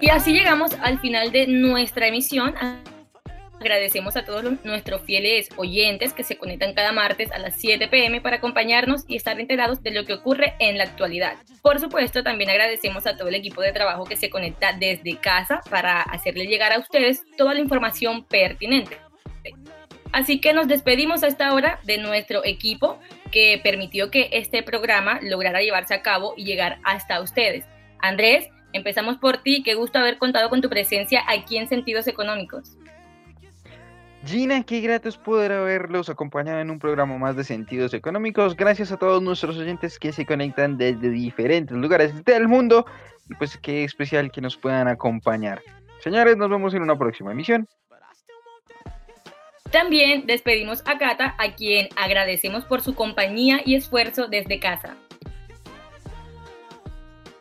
Y 0.00 0.10
así 0.10 0.32
llegamos 0.32 0.74
al 0.80 1.00
final 1.00 1.32
de 1.32 1.48
nuestra 1.48 2.06
emisión. 2.06 2.54
Agradecemos 3.68 4.16
a 4.16 4.24
todos 4.24 4.42
los- 4.42 4.64
nuestros 4.64 5.02
fieles 5.02 5.50
oyentes 5.56 6.14
que 6.14 6.24
se 6.24 6.38
conectan 6.38 6.72
cada 6.72 6.90
martes 6.90 7.30
a 7.32 7.38
las 7.38 7.56
7 7.56 7.86
pm 7.86 8.22
para 8.22 8.36
acompañarnos 8.36 9.04
y 9.06 9.14
estar 9.14 9.38
enterados 9.38 9.82
de 9.82 9.90
lo 9.90 10.06
que 10.06 10.14
ocurre 10.14 10.54
en 10.58 10.78
la 10.78 10.84
actualidad. 10.84 11.34
Por 11.60 11.78
supuesto, 11.78 12.22
también 12.22 12.48
agradecemos 12.48 13.06
a 13.06 13.18
todo 13.18 13.28
el 13.28 13.34
equipo 13.34 13.60
de 13.60 13.72
trabajo 13.72 14.04
que 14.04 14.16
se 14.16 14.30
conecta 14.30 14.72
desde 14.72 15.18
casa 15.18 15.60
para 15.68 16.00
hacerle 16.00 16.46
llegar 16.46 16.72
a 16.72 16.78
ustedes 16.78 17.24
toda 17.36 17.52
la 17.52 17.60
información 17.60 18.24
pertinente. 18.24 18.96
Así 20.12 20.40
que 20.40 20.54
nos 20.54 20.66
despedimos 20.66 21.22
a 21.22 21.26
esta 21.26 21.52
hora 21.52 21.78
de 21.84 21.98
nuestro 21.98 22.42
equipo 22.46 22.98
que 23.30 23.60
permitió 23.62 24.10
que 24.10 24.30
este 24.32 24.62
programa 24.62 25.20
lograra 25.22 25.60
llevarse 25.60 25.92
a 25.92 26.00
cabo 26.00 26.32
y 26.38 26.44
llegar 26.44 26.78
hasta 26.84 27.20
ustedes. 27.20 27.66
Andrés, 28.00 28.48
empezamos 28.72 29.18
por 29.18 29.42
ti. 29.42 29.62
Qué 29.62 29.74
gusto 29.74 29.98
haber 29.98 30.16
contado 30.16 30.48
con 30.48 30.62
tu 30.62 30.70
presencia 30.70 31.22
aquí 31.28 31.58
en 31.58 31.68
Sentidos 31.68 32.06
Económicos. 32.06 32.78
Gina, 34.24 34.64
qué 34.64 34.80
grato 34.80 35.08
es 35.08 35.16
poder 35.16 35.52
haberlos 35.52 36.08
acompañado 36.08 36.60
en 36.60 36.70
un 36.70 36.78
programa 36.78 37.16
más 37.18 37.36
de 37.36 37.44
Sentidos 37.44 37.94
Económicos. 37.94 38.56
Gracias 38.56 38.90
a 38.90 38.96
todos 38.96 39.22
nuestros 39.22 39.56
oyentes 39.56 39.98
que 39.98 40.12
se 40.12 40.26
conectan 40.26 40.76
desde 40.76 41.10
diferentes 41.10 41.76
lugares 41.76 42.24
del 42.24 42.48
mundo. 42.48 42.84
Y 43.30 43.34
pues 43.36 43.56
qué 43.58 43.84
especial 43.84 44.32
que 44.32 44.40
nos 44.40 44.56
puedan 44.56 44.88
acompañar. 44.88 45.62
Señores, 46.00 46.36
nos 46.36 46.50
vemos 46.50 46.74
en 46.74 46.82
una 46.82 46.98
próxima 46.98 47.32
emisión. 47.32 47.68
También 49.70 50.26
despedimos 50.26 50.82
a 50.86 50.98
Cata, 50.98 51.34
a 51.38 51.54
quien 51.54 51.88
agradecemos 51.96 52.64
por 52.64 52.80
su 52.80 52.94
compañía 52.94 53.60
y 53.64 53.74
esfuerzo 53.74 54.26
desde 54.26 54.58
casa. 54.58 54.96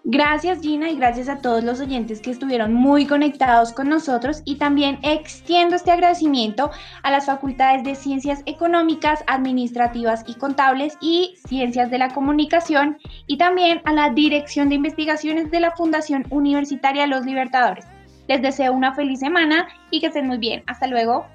Gracias 0.09 0.61
Gina 0.61 0.89
y 0.89 0.95
gracias 0.95 1.27
a 1.27 1.41
todos 1.41 1.65
los 1.65 1.81
oyentes 1.81 2.21
que 2.21 2.31
estuvieron 2.31 2.73
muy 2.73 3.05
conectados 3.05 3.73
con 3.73 3.89
nosotros 3.89 4.41
y 4.45 4.55
también 4.55 4.99
extiendo 5.03 5.75
este 5.75 5.91
agradecimiento 5.91 6.71
a 7.03 7.11
las 7.11 7.25
facultades 7.25 7.83
de 7.83 7.93
Ciencias 7.93 8.41
Económicas, 8.45 9.21
Administrativas 9.27 10.23
y 10.25 10.35
Contables 10.35 10.97
y 11.01 11.35
Ciencias 11.45 11.91
de 11.91 11.97
la 11.97 12.13
Comunicación 12.13 12.97
y 13.27 13.37
también 13.37 13.81
a 13.83 13.91
la 13.91 14.09
Dirección 14.11 14.69
de 14.69 14.75
Investigaciones 14.75 15.51
de 15.51 15.59
la 15.59 15.71
Fundación 15.71 16.25
Universitaria 16.29 17.05
Los 17.05 17.25
Libertadores. 17.25 17.85
Les 18.29 18.41
deseo 18.41 18.71
una 18.71 18.95
feliz 18.95 19.19
semana 19.19 19.67
y 19.91 19.99
que 19.99 20.07
estén 20.07 20.27
muy 20.27 20.37
bien. 20.37 20.63
Hasta 20.67 20.87
luego. 20.87 21.27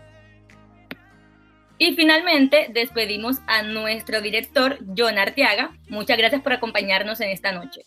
Y 1.77 1.95
finalmente 1.95 2.71
despedimos 2.73 3.43
a 3.47 3.61
nuestro 3.65 4.23
director, 4.23 4.79
John 4.97 5.19
Arteaga. 5.19 5.73
Muchas 5.91 6.17
gracias 6.17 6.41
por 6.41 6.55
acompañarnos 6.55 7.21
en 7.21 7.29
esta 7.29 7.53
noche. 7.53 7.83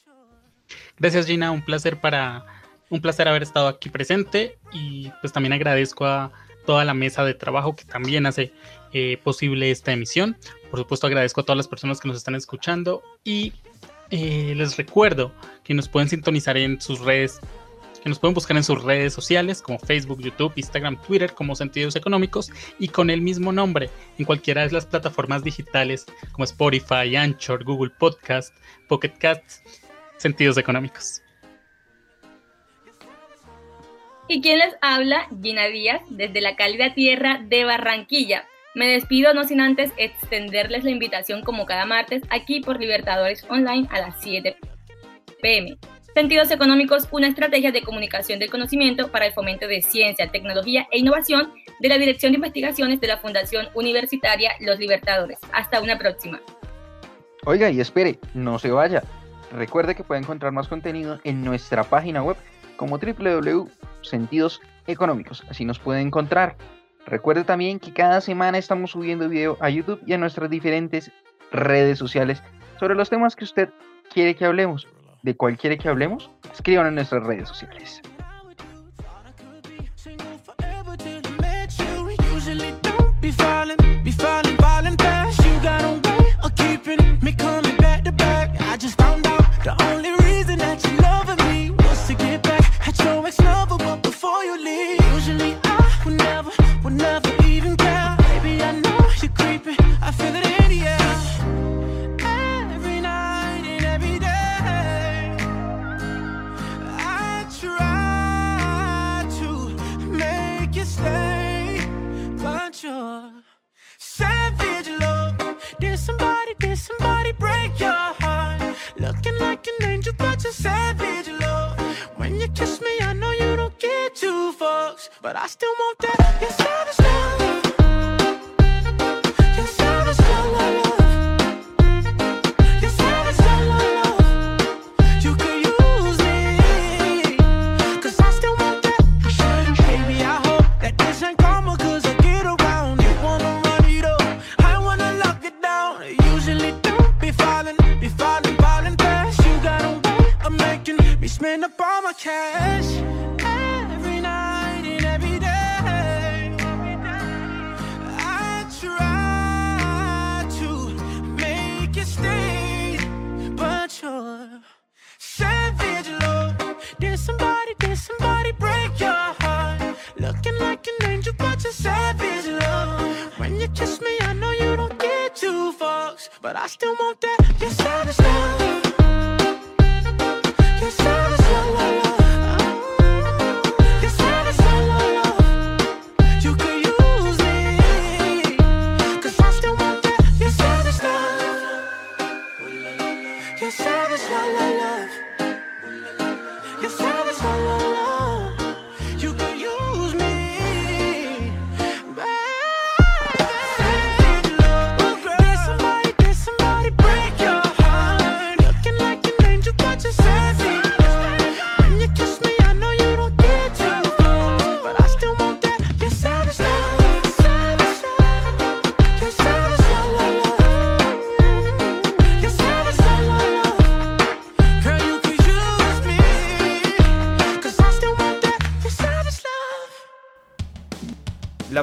Gracias 0.97 1.25
Gina, 1.25 1.51
un 1.51 1.61
placer 1.61 1.99
para 1.99 2.45
un 2.89 3.01
placer 3.01 3.27
haber 3.27 3.43
estado 3.43 3.67
aquí 3.67 3.89
presente 3.89 4.57
y 4.71 5.11
pues 5.21 5.33
también 5.33 5.53
agradezco 5.53 6.05
a 6.05 6.31
toda 6.65 6.85
la 6.85 6.93
mesa 6.93 7.23
de 7.23 7.33
trabajo 7.33 7.75
que 7.75 7.85
también 7.85 8.25
hace 8.25 8.51
eh, 8.93 9.17
posible 9.23 9.71
esta 9.71 9.91
emisión. 9.91 10.37
Por 10.69 10.79
supuesto 10.79 11.07
agradezco 11.07 11.41
a 11.41 11.43
todas 11.43 11.57
las 11.57 11.67
personas 11.67 11.99
que 11.99 12.07
nos 12.07 12.17
están 12.17 12.35
escuchando 12.35 13.03
y 13.23 13.53
eh, 14.09 14.53
les 14.55 14.77
recuerdo 14.77 15.33
que 15.63 15.73
nos 15.73 15.89
pueden 15.89 16.09
sintonizar 16.09 16.57
en 16.57 16.79
sus 16.79 16.99
redes 16.99 17.39
que 18.01 18.09
nos 18.09 18.19
pueden 18.19 18.35
buscar 18.35 18.55
en 18.55 18.63
sus 18.63 18.83
redes 18.83 19.13
sociales 19.13 19.63
como 19.63 19.79
Facebook, 19.79 20.21
YouTube, 20.21 20.53
Instagram, 20.55 21.01
Twitter 21.01 21.33
como 21.33 21.55
Sentidos 21.55 21.95
Económicos 21.95 22.51
y 22.77 22.87
con 22.89 23.09
el 23.09 23.19
mismo 23.19 23.51
nombre 23.51 23.89
en 24.19 24.25
cualquiera 24.25 24.61
de 24.61 24.71
las 24.71 24.85
plataformas 24.85 25.43
digitales 25.43 26.05
como 26.31 26.45
Spotify, 26.45 27.15
Anchor, 27.15 27.63
Google 27.63 27.91
Podcast, 27.97 28.55
Pocket 28.87 29.13
Cast, 29.17 29.65
Sentidos 30.17 30.57
Económicos. 30.57 31.21
¿Y 34.27 34.41
quién 34.41 34.59
les 34.59 34.75
habla? 34.81 35.27
Gina 35.41 35.67
Díaz, 35.67 36.01
desde 36.09 36.41
la 36.41 36.55
cálida 36.55 36.93
tierra 36.93 37.41
de 37.43 37.63
Barranquilla. 37.63 38.45
Me 38.73 38.87
despido 38.87 39.33
no 39.33 39.43
sin 39.43 39.61
antes 39.61 39.91
extenderles 39.97 40.83
la 40.83 40.89
invitación 40.89 41.43
como 41.43 41.65
cada 41.65 41.85
martes 41.85 42.23
aquí 42.29 42.59
por 42.59 42.79
Libertadores 42.79 43.45
Online 43.49 43.87
a 43.91 43.99
las 43.99 44.21
7 44.21 44.57
pm. 45.41 45.77
Sentidos 46.15 46.49
Económicos, 46.49 47.07
una 47.11 47.27
estrategia 47.27 47.71
de 47.71 47.81
comunicación 47.81 48.39
del 48.39 48.49
conocimiento 48.49 49.11
para 49.11 49.27
el 49.27 49.33
fomento 49.33 49.67
de 49.67 49.81
ciencia, 49.81 50.31
tecnología 50.31 50.87
e 50.91 50.99
innovación 50.99 51.53
de 51.79 51.89
la 51.89 51.97
Dirección 51.97 52.31
de 52.31 52.37
Investigaciones 52.37 52.99
de 53.01 53.07
la 53.07 53.17
Fundación 53.17 53.67
Universitaria 53.75 54.53
Los 54.59 54.79
Libertadores. 54.79 55.39
Hasta 55.53 55.81
una 55.81 55.97
próxima. 55.99 56.41
Oiga, 57.45 57.69
y 57.69 57.79
espere, 57.79 58.17
no 58.33 58.57
se 58.57 58.71
vaya. 58.71 59.03
Recuerde 59.51 59.95
que 59.95 60.03
puede 60.03 60.21
encontrar 60.21 60.51
más 60.51 60.67
contenido 60.67 61.19
en 61.23 61.43
nuestra 61.43 61.83
página 61.83 62.23
web 62.23 62.37
como 62.77 62.97
www.sentidoseconómicos. 62.97 65.43
Así 65.49 65.65
nos 65.65 65.77
puede 65.79 66.01
encontrar. 66.01 66.55
Recuerde 67.05 67.43
también 67.43 67.79
que 67.79 67.93
cada 67.93 68.21
semana 68.21 68.57
estamos 68.57 68.89
subiendo 68.91 69.29
video 69.29 69.57
a 69.59 69.69
YouTube 69.69 70.01
y 70.05 70.13
a 70.13 70.17
nuestras 70.17 70.49
diferentes 70.49 71.11
redes 71.51 71.99
sociales 71.99 72.41
sobre 72.79 72.95
los 72.95 73.09
temas 73.09 73.35
que 73.35 73.43
usted 73.43 73.69
quiere 74.11 74.35
que 74.35 74.45
hablemos 74.45 74.87
de 75.25 75.35
cualquiera 75.35 75.75
que 75.75 75.89
hablemos, 75.89 76.29
escriban 76.53 76.85
en 76.85 76.95
nuestras 76.95 77.23
redes 77.23 77.49
sociales. 77.49 78.01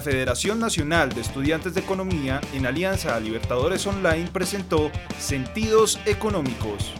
Federación 0.03 0.59
Nacional 0.59 1.11
de 1.11 1.20
Estudiantes 1.20 1.74
de 1.74 1.81
Economía, 1.81 2.41
en 2.53 2.66
alianza 2.66 3.15
a 3.15 3.20
Libertadores 3.20 3.87
Online, 3.87 4.29
presentó 4.33 4.91
Sentidos 5.19 5.99
Económicos. 6.05 6.93